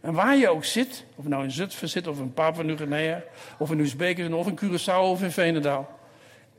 En 0.00 0.12
waar 0.12 0.36
je 0.36 0.48
ook 0.48 0.64
zit, 0.64 1.04
of 1.14 1.24
nou 1.24 1.44
in 1.44 1.50
Zutphen 1.50 1.88
zit, 1.88 2.06
of 2.06 2.18
in 2.18 2.32
Papua 2.32 2.62
Nieuw-Guinea, 2.62 3.22
of 3.58 3.70
in 3.70 3.80
Oezbekistan, 3.80 4.34
of 4.34 4.46
in 4.46 4.58
Curaçao, 4.58 5.00
of 5.00 5.22
in 5.22 5.30
Venendaal. 5.30 5.98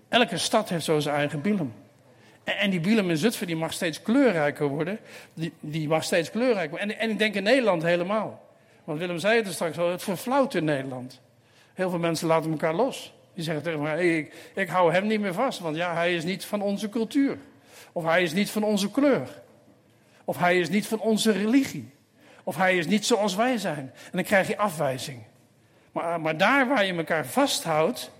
Elke 0.09 0.37
stad 0.37 0.69
heeft 0.69 0.85
zo 0.85 0.99
zijn 0.99 1.15
eigen 1.15 1.41
bielem. 1.41 1.73
En, 2.43 2.57
en 2.57 2.69
die 2.69 2.79
bielem 2.79 3.09
in 3.09 3.17
Zutphen 3.17 3.47
die 3.47 3.55
mag 3.55 3.73
steeds 3.73 4.01
kleurrijker 4.01 4.67
worden. 4.67 4.99
Die, 5.33 5.53
die 5.59 5.87
mag 5.87 6.03
steeds 6.03 6.31
kleurrijker 6.31 6.69
worden. 6.69 6.89
En, 6.89 6.99
en 6.99 7.09
ik 7.09 7.17
denk 7.17 7.35
in 7.35 7.43
Nederland 7.43 7.83
helemaal. 7.83 8.47
Want 8.83 8.99
Willem 8.99 9.19
zei 9.19 9.37
het 9.37 9.47
er 9.47 9.53
straks 9.53 9.77
al, 9.77 9.91
het 9.91 10.03
verflauwt 10.03 10.53
in 10.53 10.63
Nederland. 10.63 11.21
Heel 11.73 11.89
veel 11.89 11.99
mensen 11.99 12.27
laten 12.27 12.51
elkaar 12.51 12.73
los. 12.73 13.13
Die 13.39 13.47
zeggen 13.47 13.65
tegen 13.65 13.81
mij, 13.81 14.17
ik, 14.17 14.33
ik 14.55 14.69
hou 14.69 14.91
hem 14.91 15.07
niet 15.07 15.19
meer 15.19 15.33
vast, 15.33 15.59
want 15.59 15.75
ja, 15.75 15.93
hij 15.93 16.15
is 16.15 16.23
niet 16.23 16.45
van 16.45 16.61
onze 16.61 16.89
cultuur. 16.89 17.37
Of 17.91 18.03
hij 18.03 18.23
is 18.23 18.33
niet 18.33 18.49
van 18.49 18.63
onze 18.63 18.91
kleur. 18.91 19.41
Of 20.25 20.37
hij 20.37 20.59
is 20.59 20.69
niet 20.69 20.87
van 20.87 20.99
onze 20.99 21.31
religie. 21.31 21.93
Of 22.43 22.55
hij 22.55 22.77
is 22.77 22.87
niet 22.87 23.05
zoals 23.05 23.35
wij 23.35 23.57
zijn. 23.57 23.77
En 23.77 24.11
dan 24.11 24.23
krijg 24.23 24.47
je 24.47 24.57
afwijzing. 24.57 25.23
Maar, 25.91 26.21
maar 26.21 26.37
daar 26.37 26.67
waar 26.67 26.85
je 26.85 26.93
elkaar 26.93 27.25
vasthoudt, 27.25 28.11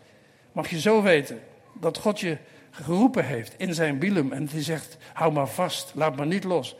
mag 0.51 0.69
je 0.69 0.79
zo 0.79 1.01
weten 1.01 1.41
dat 1.73 1.97
God 1.97 2.19
je 2.19 2.37
geroepen 2.71 3.25
heeft 3.25 3.53
in 3.57 3.73
zijn 3.73 3.99
bilum. 3.99 4.31
En 4.31 4.45
die 4.45 4.61
zegt, 4.61 4.97
hou 5.13 5.31
maar 5.31 5.49
vast, 5.49 5.91
laat 5.95 6.15
maar 6.15 6.27
niet 6.27 6.43
los. 6.43 6.75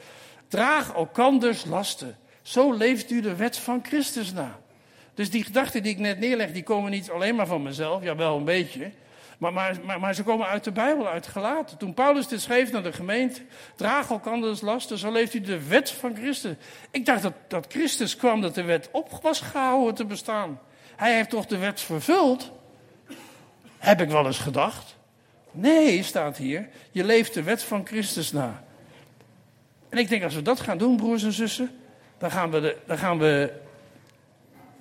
Draag 0.47 0.93
elkanders 0.93 1.65
lasten. 1.65 2.17
Zo 2.41 2.73
leeft 2.73 3.11
u 3.11 3.21
de 3.21 3.35
wet 3.35 3.57
van 3.57 3.79
Christus 3.83 4.33
na. 4.33 4.59
Dus 5.19 5.29
die 5.29 5.43
gedachten 5.43 5.83
die 5.83 5.91
ik 5.91 5.99
net 5.99 6.19
neerleg, 6.19 6.51
die 6.51 6.63
komen 6.63 6.91
niet 6.91 7.11
alleen 7.11 7.35
maar 7.35 7.47
van 7.47 7.63
mezelf, 7.63 8.03
ja 8.03 8.15
wel 8.15 8.37
een 8.37 8.43
beetje. 8.43 8.91
Maar, 9.37 9.53
maar, 9.53 9.99
maar, 9.99 10.13
ze 10.13 10.23
komen 10.23 10.47
uit 10.47 10.63
de 10.63 10.71
Bijbel, 10.71 11.07
uit 11.07 11.27
gelaten. 11.27 11.77
Toen 11.77 11.93
Paulus 11.93 12.27
dit 12.27 12.41
schreef 12.41 12.71
naar 12.71 12.83
de 12.83 12.93
gemeente, 12.93 13.41
draag 13.75 14.09
elkanders 14.09 14.61
lasten, 14.61 14.97
zo 14.97 15.11
leeft 15.11 15.33
u 15.33 15.41
de 15.41 15.67
wet 15.67 15.91
van 15.91 16.15
Christus. 16.15 16.55
Ik 16.91 17.05
dacht 17.05 17.21
dat, 17.21 17.33
dat 17.47 17.65
Christus 17.69 18.15
kwam, 18.15 18.41
dat 18.41 18.55
de 18.55 18.63
wet 18.63 18.89
op 18.91 19.19
was 19.21 19.41
gehouden 19.41 19.95
te 19.95 20.05
bestaan. 20.05 20.59
Hij 20.95 21.15
heeft 21.15 21.29
toch 21.29 21.45
de 21.45 21.57
wet 21.57 21.81
vervuld? 21.81 22.51
Heb 23.77 24.01
ik 24.01 24.09
wel 24.09 24.25
eens 24.25 24.39
gedacht. 24.39 24.95
Nee, 25.51 26.03
staat 26.03 26.37
hier, 26.37 26.69
je 26.91 27.03
leeft 27.03 27.33
de 27.33 27.43
wet 27.43 27.63
van 27.63 27.85
Christus 27.85 28.31
na. 28.31 28.63
En 29.89 29.97
ik 29.97 30.09
denk, 30.09 30.23
als 30.23 30.35
we 30.35 30.41
dat 30.41 30.59
gaan 30.59 30.77
doen, 30.77 30.97
broers 30.97 31.23
en 31.23 31.33
zussen, 31.33 31.79
dan 32.17 32.31
gaan 32.31 32.51
we, 32.51 32.59
de, 32.59 32.77
dan 32.85 32.97
gaan 32.97 33.19
we 33.19 33.67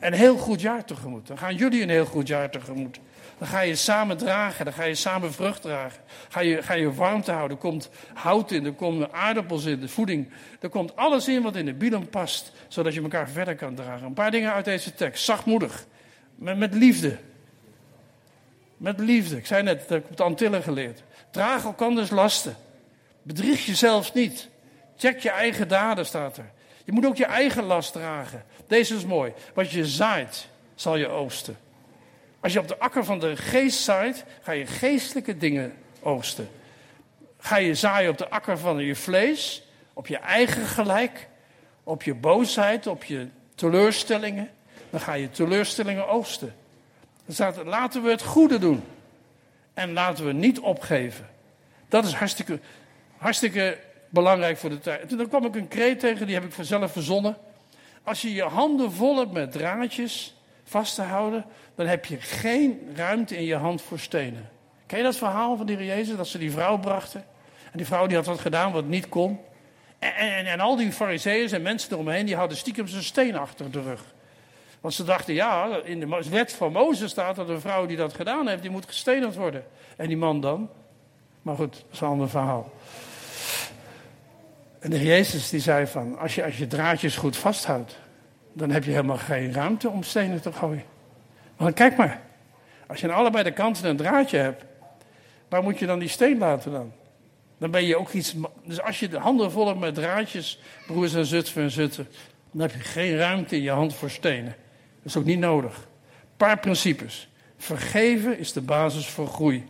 een 0.00 0.12
heel 0.12 0.36
goed 0.36 0.60
jaar 0.60 0.84
tegemoet. 0.84 1.26
Dan 1.26 1.38
gaan 1.38 1.54
jullie 1.54 1.82
een 1.82 1.88
heel 1.88 2.04
goed 2.04 2.28
jaar 2.28 2.50
tegemoet. 2.50 2.98
Dan 3.38 3.48
ga 3.48 3.60
je 3.60 3.74
samen 3.74 4.16
dragen, 4.16 4.64
dan 4.64 4.74
ga 4.74 4.84
je 4.84 4.94
samen 4.94 5.32
vrucht 5.32 5.62
dragen. 5.62 6.02
Ga 6.28 6.40
je, 6.40 6.62
ga 6.62 6.74
je 6.74 6.94
warmte 6.94 7.32
houden. 7.32 7.56
Er 7.56 7.62
komt 7.62 7.90
hout 8.14 8.50
in, 8.50 8.64
er 8.64 8.72
komen 8.72 9.12
aardappels 9.12 9.64
in, 9.64 9.80
de 9.80 9.88
voeding. 9.88 10.28
Er 10.60 10.68
komt 10.68 10.96
alles 10.96 11.28
in 11.28 11.42
wat 11.42 11.56
in 11.56 11.64
de 11.64 11.74
bielen 11.74 12.08
past, 12.08 12.52
zodat 12.68 12.94
je 12.94 13.02
elkaar 13.02 13.28
verder 13.28 13.56
kan 13.56 13.74
dragen. 13.74 14.06
Een 14.06 14.12
paar 14.12 14.30
dingen 14.30 14.52
uit 14.52 14.64
deze 14.64 14.94
tekst. 14.94 15.24
Zachtmoedig. 15.24 15.86
Met, 16.34 16.74
liefde. 16.74 17.16
Met 18.76 19.00
liefde. 19.00 19.36
Ik 19.36 19.46
zei 19.46 19.62
net, 19.62 19.78
dat 19.78 19.88
heb 19.88 20.04
ik 20.04 20.10
op 20.10 20.16
de 20.16 20.22
Antillen 20.22 20.62
geleerd. 20.62 21.02
Draag 21.30 21.64
elkanders 21.64 22.10
lasten. 22.10 22.56
Bedrieg 23.22 23.66
jezelf 23.66 24.14
niet. 24.14 24.48
Check 24.96 25.18
je 25.18 25.30
eigen 25.30 25.68
daden, 25.68 26.06
staat 26.06 26.36
er. 26.36 26.50
Je 26.88 26.94
moet 26.94 27.06
ook 27.06 27.16
je 27.16 27.24
eigen 27.24 27.64
last 27.64 27.92
dragen. 27.92 28.44
Deze 28.66 28.94
is 28.94 29.04
mooi. 29.04 29.32
Wat 29.54 29.70
je 29.70 29.86
zaait, 29.86 30.48
zal 30.74 30.96
je 30.96 31.08
oogsten. 31.08 31.58
Als 32.40 32.52
je 32.52 32.58
op 32.58 32.68
de 32.68 32.78
akker 32.78 33.04
van 33.04 33.18
de 33.18 33.36
geest 33.36 33.80
zaait, 33.80 34.24
ga 34.42 34.52
je 34.52 34.66
geestelijke 34.66 35.36
dingen 35.36 35.74
oogsten. 36.00 36.48
Ga 37.38 37.56
je 37.56 37.74
zaaien 37.74 38.10
op 38.10 38.18
de 38.18 38.28
akker 38.28 38.58
van 38.58 38.78
je 38.78 38.96
vlees, 38.96 39.62
op 39.92 40.06
je 40.06 40.16
eigen 40.16 40.66
gelijk, 40.66 41.28
op 41.84 42.02
je 42.02 42.14
boosheid, 42.14 42.86
op 42.86 43.04
je 43.04 43.28
teleurstellingen, 43.54 44.50
dan 44.90 45.00
ga 45.00 45.12
je 45.12 45.30
teleurstellingen 45.30 46.08
oogsten. 46.08 46.54
Staat, 47.28 47.64
laten 47.64 48.02
we 48.02 48.10
het 48.10 48.22
goede 48.22 48.58
doen. 48.58 48.84
En 49.74 49.92
laten 49.92 50.26
we 50.26 50.32
niet 50.32 50.60
opgeven. 50.60 51.28
Dat 51.88 52.04
is 52.04 52.12
hartstikke, 52.12 52.60
hartstikke 53.16 53.78
belangrijk 54.08 54.56
voor 54.56 54.70
de 54.70 54.78
tijd. 54.78 55.08
Toen 55.08 55.28
kwam 55.28 55.44
ik 55.44 55.54
een 55.54 55.68
kreet 55.68 56.00
tegen, 56.00 56.26
die 56.26 56.34
heb 56.34 56.44
ik 56.44 56.52
vanzelf 56.52 56.92
verzonnen. 56.92 57.36
Als 58.02 58.22
je 58.22 58.34
je 58.34 58.42
handen 58.42 58.92
vol 58.92 59.18
hebt 59.18 59.32
met 59.32 59.52
draadjes 59.52 60.36
vast 60.64 60.94
te 60.94 61.02
houden, 61.02 61.44
dan 61.74 61.86
heb 61.86 62.04
je 62.04 62.16
geen 62.20 62.92
ruimte 62.94 63.36
in 63.36 63.44
je 63.44 63.56
hand 63.56 63.82
voor 63.82 63.98
stenen. 63.98 64.48
Ken 64.86 64.98
je 64.98 65.04
dat 65.04 65.16
verhaal 65.16 65.56
van 65.56 65.66
die 65.66 65.84
Jezus, 65.84 66.16
dat 66.16 66.26
ze 66.26 66.38
die 66.38 66.50
vrouw 66.50 66.78
brachten? 66.78 67.24
En 67.72 67.78
die 67.78 67.86
vrouw 67.86 68.06
die 68.06 68.16
had 68.16 68.26
wat 68.26 68.40
gedaan 68.40 68.72
wat 68.72 68.86
niet 68.86 69.08
kon. 69.08 69.38
En, 69.98 70.14
en, 70.14 70.46
en 70.46 70.60
al 70.60 70.76
die 70.76 70.92
fariseeën 70.92 71.50
en 71.50 71.62
mensen 71.62 71.92
eromheen, 71.92 72.26
die 72.26 72.36
hadden 72.36 72.56
stiekem 72.56 72.86
zijn 72.86 73.02
steen 73.02 73.36
achter 73.36 73.70
de 73.70 73.82
rug. 73.82 74.04
Want 74.80 74.94
ze 74.94 75.04
dachten, 75.04 75.34
ja, 75.34 75.80
in 75.84 76.00
de 76.00 76.28
wet 76.30 76.52
van 76.52 76.72
Mozes 76.72 77.10
staat 77.10 77.36
dat 77.36 77.48
een 77.48 77.60
vrouw 77.60 77.86
die 77.86 77.96
dat 77.96 78.14
gedaan 78.14 78.48
heeft, 78.48 78.62
die 78.62 78.70
moet 78.70 78.86
gestenigd 78.86 79.36
worden. 79.36 79.64
En 79.96 80.06
die 80.08 80.16
man 80.16 80.40
dan? 80.40 80.70
Maar 81.42 81.56
goed, 81.56 81.72
dat 81.72 81.84
is 81.92 82.00
een 82.00 82.06
ander 82.06 82.28
verhaal. 82.28 82.72
En 84.78 84.90
de 84.90 85.02
Jezus 85.02 85.48
die 85.50 85.60
zei 85.60 85.86
van, 85.86 86.18
als 86.18 86.34
je, 86.34 86.44
als 86.44 86.58
je 86.58 86.66
draadjes 86.66 87.16
goed 87.16 87.36
vasthoudt, 87.36 87.98
dan 88.52 88.70
heb 88.70 88.84
je 88.84 88.90
helemaal 88.90 89.16
geen 89.16 89.52
ruimte 89.52 89.88
om 89.88 90.02
stenen 90.02 90.40
te 90.40 90.52
gooien. 90.52 90.84
Want 91.56 91.74
kijk 91.74 91.96
maar, 91.96 92.20
als 92.86 93.00
je 93.00 93.08
aan 93.08 93.14
allebei 93.14 93.44
de 93.44 93.52
kanten 93.52 93.88
een 93.88 93.96
draadje 93.96 94.38
hebt, 94.38 94.64
waar 95.48 95.62
moet 95.62 95.78
je 95.78 95.86
dan 95.86 95.98
die 95.98 96.08
steen 96.08 96.38
laten 96.38 96.72
dan? 96.72 96.92
Dan 97.58 97.70
ben 97.70 97.84
je 97.84 97.96
ook 97.96 98.12
iets. 98.12 98.34
Dus 98.64 98.80
als 98.80 99.00
je 99.00 99.08
de 99.08 99.18
handen 99.18 99.50
vol 99.50 99.74
met 99.74 99.94
draadjes, 99.94 100.60
broers 100.86 101.14
en 101.14 101.26
zussen 101.26 101.62
en 101.62 101.70
zutten, 101.70 102.08
dan 102.50 102.60
heb 102.60 102.72
je 102.72 102.78
geen 102.78 103.16
ruimte 103.16 103.56
in 103.56 103.62
je 103.62 103.70
hand 103.70 103.94
voor 103.94 104.10
stenen. 104.10 104.56
Dat 104.96 105.04
is 105.04 105.16
ook 105.16 105.24
niet 105.24 105.38
nodig. 105.38 105.76
Een 105.76 106.36
paar 106.36 106.58
principes. 106.58 107.28
Vergeven 107.56 108.38
is 108.38 108.52
de 108.52 108.60
basis 108.60 109.06
voor 109.06 109.26
groei. 109.26 109.66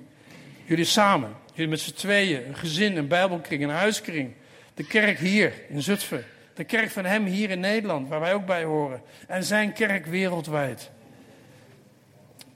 Jullie 0.65 0.85
samen, 0.85 1.31
jullie 1.53 1.71
met 1.71 1.81
z'n 1.81 1.93
tweeën, 1.93 2.49
een 2.49 2.57
gezin, 2.57 2.97
een 2.97 3.09
bijbelkring, 3.09 3.63
een 3.63 3.71
huiskring. 3.71 4.33
De 4.79 4.85
kerk 4.85 5.19
hier 5.19 5.53
in 5.69 5.83
Zutphen. 5.83 6.25
De 6.55 6.65
kerk 6.65 6.91
van 6.91 7.05
hem 7.05 7.25
hier 7.25 7.51
in 7.51 7.61
Nederland, 7.61 8.09
waar 8.09 8.21
wij 8.21 8.35
ook 8.35 8.47
bij 8.47 8.65
horen. 8.65 9.03
En 9.27 9.45
zijn 9.45 9.73
kerk 9.73 10.07
wereldwijd. 10.07 10.91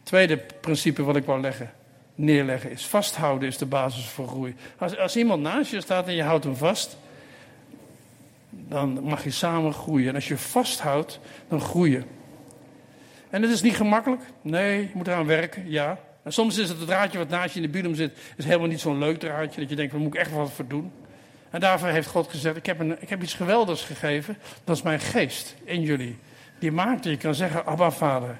Tweede 0.03 0.37
principe 0.61 1.03
wat 1.03 1.17
ik 1.17 1.25
wou 1.25 1.41
leggen, 1.41 1.73
neerleggen 2.15 2.71
is 2.71 2.87
vasthouden 2.87 3.49
is 3.49 3.59
de 3.59 3.67
basis 3.67 4.05
voor 4.05 4.29
groei. 4.29 4.55
Als, 4.79 4.99
als 4.99 5.17
iemand 5.17 5.43
naast 5.43 5.71
je 5.71 5.81
staat 5.81 6.07
en 6.07 6.15
je 6.15 6.23
houdt 6.23 6.45
hem 6.45 6.57
vast, 6.57 6.97
dan 8.51 9.03
mag 9.03 9.25
je 9.25 9.31
samen 9.31 9.73
groeien. 9.73 10.09
En 10.09 10.15
als 10.15 10.29
je 10.29 10.39
vasthoudt, 10.39 11.21
dan 11.49 11.61
groeien. 11.61 12.05
En 13.31 13.43
het 13.43 13.51
is 13.51 13.63
niet 13.63 13.77
gemakkelijk. 13.77 14.23
Nee, 14.43 14.81
je 14.81 14.91
moet 14.95 15.07
eraan 15.07 15.27
werken, 15.27 15.71
ja. 15.71 15.99
En 16.23 16.33
soms 16.33 16.59
is 16.59 16.69
het 16.69 16.79
het 16.79 16.87
draadje 16.87 17.19
wat 17.19 17.29
naast 17.29 17.55
je 17.55 17.61
in 17.61 17.67
de 17.67 17.73
biedem 17.73 17.95
zit, 17.95 18.19
is 18.37 18.45
helemaal 18.45 18.69
niet 18.69 18.81
zo'n 18.81 18.99
leuk 18.99 19.19
draadje. 19.19 19.61
Dat 19.61 19.71
je 19.71 19.77
denkt, 19.77 19.93
daar 19.93 20.01
moet 20.01 20.15
ik 20.15 20.21
echt 20.21 20.33
wat 20.33 20.53
voor 20.53 20.67
doen. 20.67 20.93
En 21.53 21.61
daarvoor 21.61 21.89
heeft 21.89 22.09
God 22.09 22.31
gezegd, 22.31 22.57
ik 22.57 22.67
heb, 22.67 22.81
een, 22.81 23.03
ik 23.03 23.09
heb 23.09 23.23
iets 23.23 23.35
geweldigs 23.35 23.83
gegeven. 23.83 24.37
Dat 24.65 24.77
is 24.77 24.83
mijn 24.83 25.01
geest 25.01 25.55
in 25.65 25.83
jullie. 25.83 26.19
Die 26.59 26.73
maakt 26.73 27.03
dat 27.03 27.13
je 27.13 27.19
kan 27.19 27.35
zeggen, 27.35 27.67
Abba 27.67 27.91
Vader. 27.91 28.39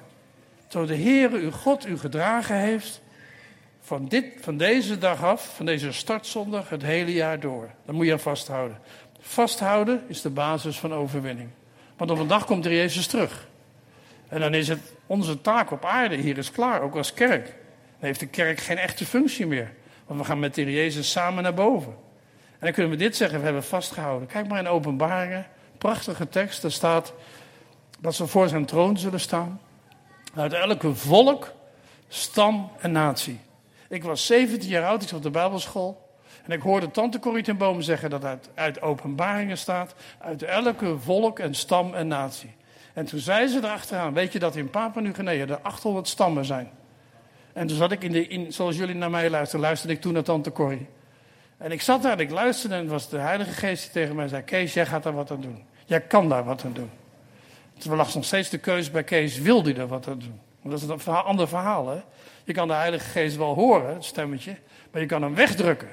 Zo 0.67 0.85
de 0.85 0.95
Heere, 0.95 1.37
uw 1.37 1.51
God, 1.51 1.87
u 1.87 1.97
gedragen 1.97 2.55
heeft. 2.55 3.01
Van, 3.81 4.07
dit, 4.07 4.25
van 4.41 4.57
deze 4.57 4.97
dag 4.97 5.23
af, 5.23 5.55
van 5.55 5.65
deze 5.65 5.91
startzondag, 5.91 6.69
het 6.69 6.81
hele 6.81 7.13
jaar 7.13 7.39
door. 7.39 7.69
Dan 7.85 7.95
moet 7.95 8.05
je 8.05 8.11
aan 8.11 8.19
vasthouden. 8.19 8.79
Vasthouden 9.19 10.03
is 10.07 10.21
de 10.21 10.29
basis 10.29 10.79
van 10.79 10.93
overwinning. 10.93 11.49
Want 11.97 12.11
op 12.11 12.19
een 12.19 12.27
dag 12.27 12.45
komt 12.45 12.65
er 12.65 12.73
Jezus 12.73 13.07
terug. 13.07 13.47
En 14.27 14.39
dan 14.39 14.53
is 14.53 14.67
het 14.67 14.93
onze 15.05 15.41
taak 15.41 15.71
op 15.71 15.85
aarde 15.85 16.15
hier 16.15 16.37
is 16.37 16.51
klaar, 16.51 16.81
ook 16.81 16.95
als 16.95 17.13
kerk. 17.13 17.45
Dan 17.45 17.53
heeft 17.99 18.19
de 18.19 18.27
kerk 18.27 18.59
geen 18.59 18.77
echte 18.77 19.05
functie 19.05 19.47
meer. 19.47 19.71
Want 20.05 20.19
we 20.19 20.25
gaan 20.25 20.39
met 20.39 20.55
de 20.55 20.71
Jezus 20.71 21.11
samen 21.11 21.43
naar 21.43 21.53
boven. 21.53 22.02
En 22.63 22.69
dan 22.69 22.77
kunnen 22.77 22.97
we 22.97 23.03
dit 23.03 23.15
zeggen, 23.15 23.39
we 23.39 23.45
hebben 23.45 23.63
vastgehouden. 23.63 24.27
Kijk 24.27 24.47
maar 24.47 24.59
in 24.59 24.67
openbaringen, 24.67 25.45
prachtige 25.77 26.29
tekst. 26.29 26.61
Daar 26.61 26.71
staat 26.71 27.13
dat 27.99 28.15
ze 28.15 28.27
voor 28.27 28.47
zijn 28.47 28.65
troon 28.65 28.97
zullen 28.97 29.19
staan. 29.19 29.61
Uit 30.35 30.53
elke 30.53 30.95
volk, 30.95 31.51
stam 32.07 32.71
en 32.79 32.91
natie. 32.91 33.39
Ik 33.89 34.03
was 34.03 34.25
17 34.25 34.69
jaar 34.69 34.85
oud, 34.85 35.01
ik 35.01 35.07
zat 35.07 35.17
op 35.17 35.23
de 35.23 35.29
Bijbelschool. 35.29 36.09
En 36.45 36.51
ik 36.51 36.61
hoorde 36.61 36.91
tante 36.91 37.19
Corrie 37.19 37.43
ten 37.43 37.57
Boom 37.57 37.81
zeggen 37.81 38.09
dat 38.09 38.25
uit, 38.25 38.49
uit 38.53 38.81
openbaringen 38.81 39.57
staat. 39.57 39.95
Uit 40.19 40.43
elke 40.43 40.99
volk 40.99 41.39
en 41.39 41.55
stam 41.55 41.93
en 41.93 42.07
natie. 42.07 42.53
En 42.93 43.05
toen 43.05 43.19
zei 43.19 43.47
ze 43.47 43.57
erachteraan, 43.57 44.13
weet 44.13 44.33
je 44.33 44.39
dat 44.39 44.55
in 44.55 44.69
Papua 44.69 45.01
Nieuw-Guinea 45.01 45.47
er 45.47 45.59
800 45.61 46.07
stammen 46.07 46.45
zijn. 46.45 46.69
En 47.53 47.67
toen 47.67 47.77
zat 47.77 47.91
ik 47.91 48.03
in 48.03 48.11
de, 48.11 48.27
in, 48.27 48.53
zoals 48.53 48.77
jullie 48.77 48.95
naar 48.95 49.09
mij 49.09 49.29
luisteren, 49.29 49.65
luisterde 49.65 49.93
ik 49.93 50.01
toen 50.01 50.13
naar 50.13 50.23
tante 50.23 50.51
Corrie. 50.51 50.87
En 51.63 51.71
ik 51.71 51.81
zat 51.81 52.01
daar 52.01 52.11
en 52.11 52.19
ik 52.19 52.29
luisterde 52.29 52.75
en 52.75 52.81
het 52.81 52.89
was 52.89 53.09
de 53.09 53.17
Heilige 53.17 53.51
Geest 53.51 53.83
die 53.83 53.91
tegen 53.91 54.15
mij 54.15 54.27
zei, 54.27 54.41
Kees, 54.41 54.73
jij 54.73 54.85
gaat 54.85 55.03
daar 55.03 55.13
wat 55.13 55.31
aan 55.31 55.41
doen. 55.41 55.63
Jij 55.85 56.01
kan 56.01 56.29
daar 56.29 56.43
wat 56.43 56.63
aan 56.65 56.73
doen. 56.73 56.89
Toen 57.77 57.95
lag 57.95 58.13
nog 58.13 58.25
steeds 58.25 58.49
de 58.49 58.57
keuze 58.57 58.91
bij 58.91 59.03
Kees, 59.03 59.39
wil 59.39 59.63
hij 59.63 59.75
er 59.75 59.87
wat 59.87 60.07
aan 60.07 60.19
doen? 60.19 60.39
Dat 60.71 60.81
is 60.81 61.05
een 61.05 61.13
ander 61.13 61.47
verhaal, 61.47 61.87
hè. 61.87 62.01
Je 62.43 62.53
kan 62.53 62.67
de 62.67 62.73
Heilige 62.73 63.09
Geest 63.09 63.35
wel 63.35 63.53
horen, 63.53 63.93
het 63.93 64.03
stemmetje, 64.03 64.55
maar 64.91 65.01
je 65.01 65.07
kan 65.07 65.21
hem 65.21 65.35
wegdrukken. 65.35 65.87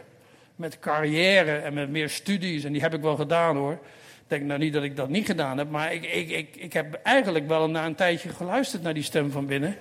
Met 0.57 0.79
carrière 0.79 1.57
en 1.57 1.75
met 1.75 1.91
meer 1.91 2.09
studies, 2.09 2.65
en 2.65 2.73
die 2.73 2.83
heb 2.83 2.95
ik 2.95 3.01
wel 3.01 3.17
gedaan 3.17 3.57
hoor. 3.57 3.73
Ik 3.73 4.27
denk 4.27 4.43
nou 4.43 4.59
niet 4.59 4.73
dat 4.73 4.83
ik 4.83 4.97
dat 4.97 5.09
niet 5.09 5.27
gedaan 5.27 5.59
heb, 5.59 5.71
maar 5.71 5.93
ik, 5.93 6.05
ik, 6.05 6.31
ik, 6.31 6.57
ik 6.57 6.73
heb 6.73 7.01
eigenlijk 7.03 7.49
wel 7.49 7.71
na 7.71 7.87
een 7.87 7.95
tijdje 7.95 8.29
geluisterd 8.29 8.83
naar 8.83 8.95
die 8.95 9.03
stem 9.03 9.31
van 9.31 9.47
binnen. 9.47 9.71
Ik 9.71 9.77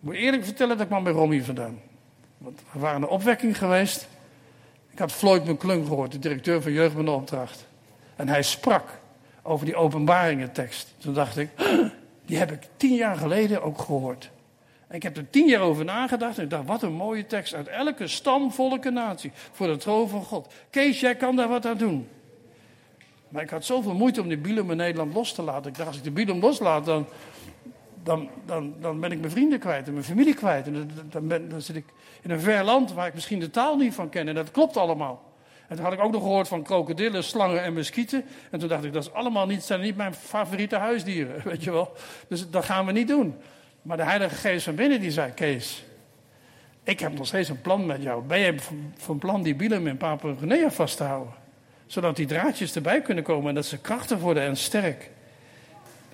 moet 0.00 0.14
eerlijk 0.14 0.44
vertellen 0.44 0.76
dat 0.76 0.86
ik 0.86 0.90
kwam 0.90 1.04
bij 1.04 1.12
Romy 1.12 1.42
vandaan. 1.42 1.80
Want 2.38 2.60
we 2.72 2.78
waren 2.78 3.02
een 3.02 3.08
opwekking 3.08 3.58
geweest. 3.58 4.08
Ik 4.98 5.04
had 5.04 5.12
Floyd 5.12 5.44
McClung 5.44 5.86
gehoord, 5.86 6.12
de 6.12 6.18
directeur 6.18 6.62
van 6.62 6.72
Jeugd 6.72 6.96
met 6.96 7.08
Opdracht. 7.08 7.66
En 8.16 8.28
hij 8.28 8.42
sprak 8.42 8.98
over 9.42 9.66
die 9.66 9.76
openbaringentekst. 9.76 10.94
Toen 10.98 11.14
dacht 11.14 11.36
ik, 11.36 11.48
die 12.26 12.36
heb 12.36 12.52
ik 12.52 12.62
tien 12.76 12.94
jaar 12.94 13.16
geleden 13.16 13.62
ook 13.62 13.78
gehoord. 13.78 14.30
En 14.86 14.96
ik 14.96 15.02
heb 15.02 15.16
er 15.16 15.30
tien 15.30 15.46
jaar 15.46 15.60
over 15.60 15.84
nagedacht 15.84 16.38
en 16.38 16.44
ik 16.44 16.50
dacht, 16.50 16.66
wat 16.66 16.82
een 16.82 16.92
mooie 16.92 17.26
tekst. 17.26 17.54
Uit 17.54 17.68
elke 17.68 18.06
stam, 18.06 18.52
volk 18.52 18.90
natie. 18.90 19.32
Voor 19.52 19.66
de 19.66 19.76
troon 19.76 20.08
van 20.08 20.22
God. 20.22 20.52
Kees, 20.70 21.00
jij 21.00 21.14
kan 21.14 21.36
daar 21.36 21.48
wat 21.48 21.66
aan 21.66 21.76
doen. 21.76 22.08
Maar 23.28 23.42
ik 23.42 23.50
had 23.50 23.64
zoveel 23.64 23.94
moeite 23.94 24.20
om 24.20 24.28
die 24.28 24.38
bielen 24.38 24.70
in 24.70 24.76
Nederland 24.76 25.14
los 25.14 25.32
te 25.32 25.42
laten. 25.42 25.70
Ik 25.70 25.76
dacht, 25.76 25.88
als 25.88 25.96
ik 25.96 26.04
de 26.04 26.10
bielen 26.10 26.38
loslaat, 26.38 26.84
dan, 26.84 27.06
dan, 28.02 28.28
dan, 28.46 28.74
dan 28.80 29.00
ben 29.00 29.12
ik 29.12 29.18
mijn 29.18 29.32
vrienden 29.32 29.58
kwijt 29.58 29.86
en 29.86 29.92
mijn 29.92 30.04
familie 30.04 30.34
kwijt. 30.34 30.66
En 30.66 30.90
dan, 31.10 31.28
ben, 31.28 31.62
zit 31.62 31.76
ik 31.76 31.84
in 32.22 32.30
een 32.30 32.40
ver 32.40 32.64
land 32.64 32.92
waar 32.92 33.06
ik 33.06 33.14
misschien 33.14 33.40
de 33.40 33.50
taal 33.50 33.76
niet 33.76 33.94
van 33.94 34.08
ken. 34.08 34.28
En 34.28 34.34
dat 34.34 34.50
klopt 34.50 34.76
allemaal. 34.76 35.26
En 35.68 35.76
toen 35.76 35.84
had 35.84 35.94
ik 35.94 36.00
ook 36.00 36.12
nog 36.12 36.22
gehoord 36.22 36.48
van 36.48 36.62
krokodillen, 36.62 37.24
slangen 37.24 37.62
en 37.62 37.72
muskieten. 37.72 38.24
En 38.50 38.58
toen 38.58 38.68
dacht 38.68 38.84
ik, 38.84 38.92
dat 38.92 39.02
is 39.02 39.12
allemaal 39.12 39.46
niet, 39.46 39.62
zijn 39.62 39.80
niet 39.80 39.96
mijn 39.96 40.14
favoriete 40.14 40.76
huisdieren, 40.76 41.42
weet 41.48 41.64
je 41.64 41.70
wel. 41.70 41.92
Dus 42.28 42.50
dat 42.50 42.64
gaan 42.64 42.86
we 42.86 42.92
niet 42.92 43.08
doen. 43.08 43.34
Maar 43.82 43.96
de 43.96 44.04
Heilige 44.04 44.34
Geest 44.34 44.64
van 44.64 44.74
binnen 44.74 45.00
die 45.00 45.10
zei, 45.10 45.32
Kees, 45.32 45.84
ik 46.82 47.00
heb 47.00 47.12
nog 47.12 47.26
steeds 47.26 47.48
een 47.48 47.60
plan 47.60 47.86
met 47.86 48.02
jou. 48.02 48.22
Ben 48.22 48.38
je 48.38 48.54
van 48.96 49.18
plan 49.18 49.42
die 49.42 49.54
bielen 49.54 49.86
in 49.86 49.96
Papua-Guinea 49.96 50.70
vast 50.70 50.96
te 50.96 51.04
houden? 51.04 51.32
Zodat 51.86 52.16
die 52.16 52.26
draadjes 52.26 52.74
erbij 52.74 53.02
kunnen 53.02 53.24
komen 53.24 53.48
en 53.48 53.54
dat 53.54 53.66
ze 53.66 53.78
krachtig 53.78 54.18
worden 54.18 54.42
en 54.42 54.56
sterk. 54.56 55.10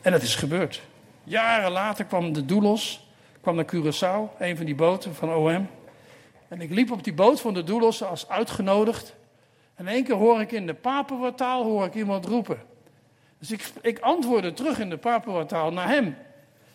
En 0.02 0.12
dat 0.12 0.22
is 0.22 0.34
gebeurd. 0.34 0.82
Jaren 1.24 1.70
later 1.70 2.04
kwam 2.04 2.32
de 2.32 2.44
Doulos, 2.44 3.06
kwam 3.40 3.54
naar 3.54 3.64
Curaçao, 3.74 4.38
een 4.38 4.56
van 4.56 4.66
die 4.66 4.74
boten 4.74 5.14
van 5.14 5.34
OM. 5.34 5.68
En 6.48 6.60
ik 6.60 6.70
liep 6.70 6.90
op 6.90 7.04
die 7.04 7.14
boot 7.14 7.40
van 7.40 7.54
de 7.54 7.62
Doulos 7.62 8.02
als 8.02 8.28
uitgenodigd. 8.28 9.14
En 9.74 9.86
één 9.86 10.04
keer 10.04 10.14
hoor 10.14 10.40
ik 10.40 10.52
in 10.52 10.66
de 10.66 10.74
Papua-taal 10.74 11.62
hoor 11.62 11.84
ik 11.84 11.94
iemand 11.94 12.26
roepen. 12.26 12.62
Dus 13.38 13.50
ik, 13.50 13.72
ik 13.80 13.98
antwoordde 13.98 14.52
terug 14.52 14.78
in 14.78 14.90
de 14.90 14.96
Papua-taal 14.98 15.72
naar 15.72 15.88
hem. 15.88 16.16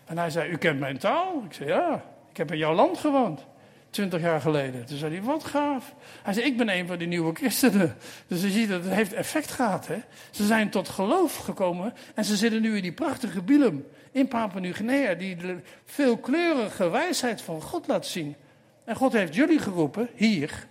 En 0.06 0.18
hij 0.18 0.30
zei, 0.30 0.52
u 0.52 0.58
kent 0.58 0.80
mijn 0.80 0.98
taal? 0.98 1.44
Ik 1.46 1.54
zei, 1.54 1.70
ja, 1.70 2.04
ik 2.30 2.38
heb 2.38 2.52
in 2.52 2.58
jouw 2.58 2.74
land 2.74 2.98
gewoond. 2.98 3.46
Twintig 3.90 4.22
jaar 4.22 4.42
geleden. 4.42 4.86
Toen 4.86 4.98
zei 4.98 5.14
hij, 5.14 5.24
wat 5.24 5.44
gaaf. 5.44 5.94
Hij 6.24 6.34
zei, 6.34 6.46
ik 6.46 6.58
ben 6.58 6.70
een 6.70 6.88
van 6.88 6.98
die 6.98 7.08
nieuwe 7.08 7.34
christenen. 7.34 7.96
Dus 8.28 8.42
je 8.42 8.50
ziet 8.50 8.70
dat 8.70 8.84
het 8.84 8.94
heeft 8.94 9.14
effect 9.14 9.52
gehad. 9.52 9.88
Hè? 9.88 9.98
Ze 10.32 10.46
zijn 10.46 10.70
tot 10.70 10.90
geloof 10.90 11.36
gekomen. 11.38 11.94
En 12.16 12.26
ze 12.26 12.36
zitten 12.36 12.62
nu 12.62 12.76
in 12.76 12.82
die 12.82 12.92
prachtige 12.92 13.42
Bilum 13.42 13.86
in 14.12 14.28
Papua 14.28 14.60
Nieuw-Guinea. 14.60 15.14
Die 15.14 15.36
de 15.36 15.58
veelkleurige 15.86 16.90
wijsheid 16.90 17.42
van 17.42 17.62
God 17.62 17.88
laat 17.88 18.06
zien. 18.06 18.36
En 18.84 18.96
God 18.96 19.14
heeft 19.14 19.36
jullie 19.36 19.60
geroepen, 19.60 20.10
hier, 20.16 20.68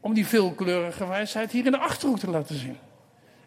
om 0.00 0.14
die 0.14 0.26
veelkleurige 0.26 1.06
wijsheid 1.06 1.52
hier 1.52 1.66
in 1.66 1.72
de 1.72 1.78
achterhoek 1.78 2.18
te 2.18 2.30
laten 2.30 2.56
zien. 2.56 2.78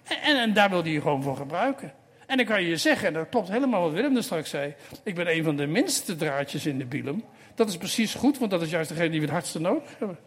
En, 0.04 0.21
en, 0.21 0.36
en 0.36 0.54
daar 0.54 0.69
wil 0.69 0.82
hij 0.82 0.91
je 0.91 1.01
gewoon 1.01 1.23
voor 1.23 1.36
gebruiken. 1.36 1.93
En 2.31 2.37
dan 2.37 2.45
kan 2.45 2.63
je 2.63 2.77
zeggen, 2.77 3.07
en 3.07 3.13
dat 3.13 3.29
klopt 3.29 3.49
helemaal 3.49 3.81
wat 3.81 3.91
Willem 3.91 4.15
er 4.15 4.23
straks 4.23 4.49
zei. 4.49 4.73
Ik 5.03 5.15
ben 5.15 5.35
een 5.35 5.43
van 5.43 5.55
de 5.55 5.67
minste 5.67 6.15
draadjes 6.15 6.65
in 6.65 6.77
de 6.77 6.85
bielum. 6.85 7.23
Dat 7.55 7.69
is 7.69 7.77
precies 7.77 8.13
goed, 8.13 8.37
want 8.37 8.51
dat 8.51 8.61
is 8.61 8.69
juist 8.69 8.89
degene 8.89 9.09
die 9.09 9.19
we 9.19 9.25
het 9.25 9.33
hardste 9.33 9.59
nodig 9.59 9.83
hebben. 9.97 10.17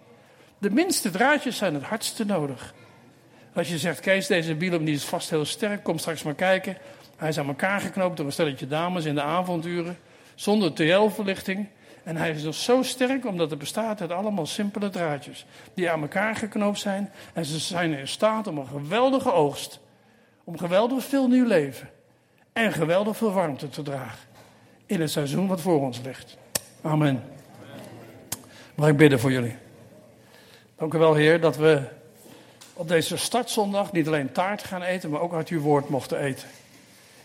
De 0.58 0.70
minste 0.70 1.10
draadjes 1.10 1.56
zijn 1.56 1.74
het 1.74 1.82
hardste 1.82 2.24
nodig. 2.24 2.74
Als 3.54 3.68
je 3.68 3.78
zegt, 3.78 4.00
Kees, 4.00 4.26
deze 4.26 4.54
bielum 4.54 4.84
die 4.84 4.94
is 4.94 5.04
vast 5.04 5.30
heel 5.30 5.44
sterk, 5.44 5.84
kom 5.84 5.98
straks 5.98 6.22
maar 6.22 6.34
kijken. 6.34 6.76
Hij 7.16 7.28
is 7.28 7.38
aan 7.38 7.46
elkaar 7.46 7.80
geknoopt 7.80 8.16
door 8.16 8.26
een 8.26 8.32
stelletje 8.32 8.66
dames 8.66 9.04
in 9.04 9.14
de 9.14 9.22
avonduren. 9.22 9.98
Zonder 10.34 10.72
TL-verlichting. 10.72 11.68
En 12.02 12.16
hij 12.16 12.30
is 12.30 12.42
dus 12.42 12.64
zo 12.64 12.82
sterk 12.82 13.26
omdat 13.26 13.50
het 13.50 13.58
bestaat 13.58 14.00
uit 14.00 14.10
allemaal 14.10 14.46
simpele 14.46 14.90
draadjes. 14.90 15.46
Die 15.74 15.90
aan 15.90 16.00
elkaar 16.00 16.36
geknoopt 16.36 16.78
zijn. 16.78 17.12
En 17.32 17.44
ze 17.44 17.58
zijn 17.58 17.98
in 17.98 18.08
staat 18.08 18.46
om 18.46 18.58
een 18.58 18.66
geweldige 18.66 19.32
oogst. 19.32 19.80
Om 20.44 20.58
geweldig 20.58 21.04
veel 21.04 21.28
nieuw 21.28 21.46
leven. 21.46 21.92
En 22.54 22.72
geweldig 22.72 23.16
veel 23.16 23.32
warmte 23.32 23.68
te 23.68 23.82
dragen. 23.82 24.28
In 24.86 25.00
het 25.00 25.10
seizoen 25.10 25.46
wat 25.46 25.60
voor 25.60 25.80
ons 25.80 26.00
ligt. 26.04 26.36
Amen. 26.82 27.24
Mag 28.74 28.88
ik 28.88 28.96
bidden 28.96 29.20
voor 29.20 29.32
jullie? 29.32 29.56
Dank 30.76 30.94
u 30.94 30.98
wel, 30.98 31.14
Heer, 31.14 31.40
dat 31.40 31.56
we 31.56 31.82
op 32.72 32.88
deze 32.88 33.16
startzondag 33.16 33.92
niet 33.92 34.06
alleen 34.06 34.32
taart 34.32 34.64
gaan 34.64 34.82
eten, 34.82 35.10
maar 35.10 35.20
ook 35.20 35.32
uit 35.32 35.48
uw 35.48 35.60
woord 35.60 35.88
mochten 35.88 36.18
eten. 36.18 36.48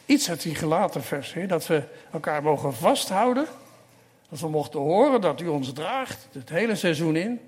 Iets 0.06 0.30
uit 0.30 0.42
die 0.42 0.56
gelaten 0.56 1.04
vers, 1.04 1.34
Heer, 1.34 1.48
dat 1.48 1.68
we 1.68 1.84
elkaar 2.12 2.44
mogen 2.44 2.74
vasthouden. 2.74 3.46
Dat 4.30 4.40
we 4.40 4.50
mochten 4.50 4.80
horen 4.80 5.22
dat 5.22 5.42
u 5.42 5.48
ons 5.48 5.74
draagt, 5.74 6.28
het 6.32 6.50
hele 6.50 6.76
seizoen 6.76 7.16
in. 7.16 7.40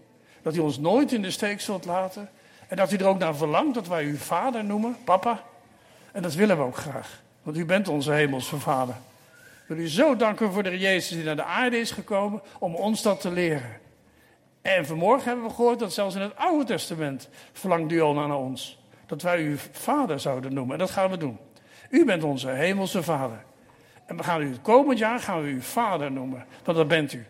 Dat 0.41 0.55
u 0.55 0.59
ons 0.59 0.77
nooit 0.77 1.11
in 1.11 1.21
de 1.21 1.31
steek 1.31 1.61
zult 1.61 1.85
laten. 1.85 2.29
En 2.67 2.77
dat 2.77 2.91
u 2.91 2.95
er 2.95 3.07
ook 3.07 3.19
naar 3.19 3.35
verlangt 3.35 3.73
dat 3.73 3.87
wij 3.87 4.03
u 4.03 4.17
vader 4.17 4.63
noemen, 4.63 4.97
papa. 5.03 5.43
En 6.11 6.21
dat 6.21 6.33
willen 6.33 6.57
we 6.57 6.63
ook 6.63 6.77
graag, 6.77 7.21
want 7.43 7.57
u 7.57 7.65
bent 7.65 7.87
onze 7.87 8.11
hemelse 8.11 8.59
vader. 8.59 8.95
Wil 9.65 9.77
u 9.77 9.89
zo 9.89 10.15
danken 10.15 10.51
voor 10.51 10.63
de 10.63 10.77
Jezus 10.77 11.09
die 11.09 11.23
naar 11.23 11.35
de 11.35 11.43
aarde 11.43 11.79
is 11.79 11.91
gekomen 11.91 12.41
om 12.59 12.75
ons 12.75 13.01
dat 13.01 13.21
te 13.21 13.31
leren. 13.31 13.79
En 14.61 14.85
vanmorgen 14.85 15.27
hebben 15.27 15.45
we 15.45 15.53
gehoord 15.53 15.79
dat 15.79 15.93
zelfs 15.93 16.15
in 16.15 16.21
het 16.21 16.35
Oude 16.35 16.65
Testament 16.65 17.29
verlangt 17.53 17.91
u 17.91 18.13
naar 18.13 18.37
ons. 18.37 18.79
Dat 19.05 19.21
wij 19.21 19.41
u 19.41 19.57
vader 19.71 20.19
zouden 20.19 20.53
noemen. 20.53 20.73
En 20.73 20.79
dat 20.79 20.91
gaan 20.91 21.09
we 21.09 21.17
doen. 21.17 21.37
U 21.89 22.05
bent 22.05 22.23
onze 22.23 22.49
hemelse 22.49 23.03
vader. 23.03 23.43
En 24.05 24.17
we 24.17 24.23
gaan 24.23 24.41
u 24.41 24.49
het 24.49 24.61
komend 24.61 24.99
jaar 24.99 25.19
gaan 25.19 25.41
we 25.41 25.49
u 25.49 25.61
vader 25.61 26.11
noemen. 26.11 26.45
Want 26.63 26.77
dat 26.77 26.87
bent 26.87 27.13
u. 27.13 27.25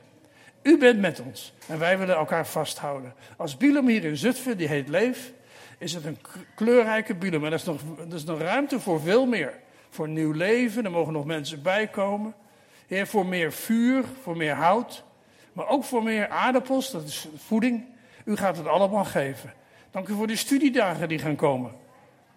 U 0.61 0.77
bent 0.77 0.99
met 0.99 1.21
ons. 1.21 1.53
En 1.67 1.79
wij 1.79 1.97
willen 1.97 2.15
elkaar 2.15 2.47
vasthouden. 2.47 3.13
Als 3.37 3.57
Bielum 3.57 3.87
hier 3.87 4.03
in 4.03 4.17
Zutphen, 4.17 4.57
die 4.57 4.67
heet 4.67 4.89
Leef, 4.89 5.31
is 5.77 5.93
het 5.93 6.05
een 6.05 6.17
kleurrijke 6.55 7.15
Bielum. 7.15 7.41
En 7.45 7.47
er 7.47 7.53
is, 7.53 7.63
nog, 7.63 7.81
er 8.09 8.15
is 8.15 8.23
nog 8.23 8.39
ruimte 8.39 8.79
voor 8.79 9.01
veel 9.01 9.25
meer. 9.25 9.53
Voor 9.93 10.09
nieuw 10.09 10.31
leven, 10.31 10.85
er 10.85 10.91
mogen 10.91 11.13
nog 11.13 11.25
mensen 11.25 11.61
bijkomen. 11.61 12.33
Heer, 12.87 13.07
voor 13.07 13.25
meer 13.25 13.53
vuur, 13.53 14.03
voor 14.21 14.37
meer 14.37 14.53
hout. 14.53 15.03
Maar 15.53 15.67
ook 15.67 15.83
voor 15.83 16.03
meer 16.03 16.27
aardappels, 16.27 16.91
dat 16.91 17.03
is 17.03 17.27
voeding. 17.35 17.85
U 18.25 18.35
gaat 18.35 18.57
het 18.57 18.67
allemaal 18.67 19.05
geven. 19.05 19.53
Dank 19.91 20.07
u 20.07 20.13
voor 20.13 20.27
de 20.27 20.35
studiedagen 20.35 21.07
die 21.07 21.19
gaan 21.19 21.35
komen. 21.35 21.71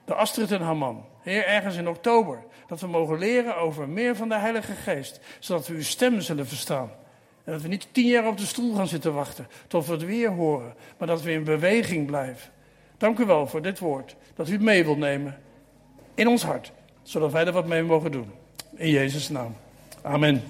De 0.04 0.14
Astrid 0.14 0.52
en 0.52 0.60
Haman. 0.60 1.04
Heer, 1.22 1.46
ergens 1.46 1.76
in 1.76 1.88
oktober. 1.88 2.44
Dat 2.66 2.80
we 2.80 2.86
mogen 2.86 3.18
leren 3.18 3.56
over 3.56 3.88
meer 3.88 4.16
van 4.16 4.28
de 4.28 4.38
Heilige 4.38 4.72
Geest. 4.72 5.20
Zodat 5.38 5.66
we 5.66 5.74
uw 5.74 5.82
stem 5.82 6.20
zullen 6.20 6.46
verstaan. 6.46 6.90
En 7.44 7.52
dat 7.52 7.62
we 7.62 7.68
niet 7.68 7.88
tien 7.92 8.06
jaar 8.06 8.26
op 8.26 8.38
de 8.38 8.46
stoel 8.46 8.74
gaan 8.74 8.88
zitten 8.88 9.14
wachten. 9.14 9.46
Tot 9.66 9.86
we 9.86 9.92
het 9.92 10.04
weer 10.04 10.30
horen. 10.30 10.74
Maar 10.98 11.08
dat 11.08 11.22
we 11.22 11.32
in 11.32 11.44
beweging 11.44 12.06
blijven. 12.06 12.50
Dank 12.96 13.18
u 13.18 13.24
wel 13.24 13.46
voor 13.46 13.62
dit 13.62 13.78
woord. 13.78 14.16
Dat 14.34 14.48
u 14.48 14.58
mee 14.58 14.84
wilt 14.84 14.98
nemen. 14.98 15.38
In 16.14 16.28
ons 16.28 16.42
hart. 16.42 16.72
Zodat 17.04 17.32
wij 17.32 17.46
er 17.46 17.52
wat 17.52 17.66
mee 17.66 17.82
mogen 17.82 18.12
doen. 18.12 18.30
In 18.76 18.90
Jezus' 18.90 19.28
naam. 19.28 19.56
Amen. 20.02 20.42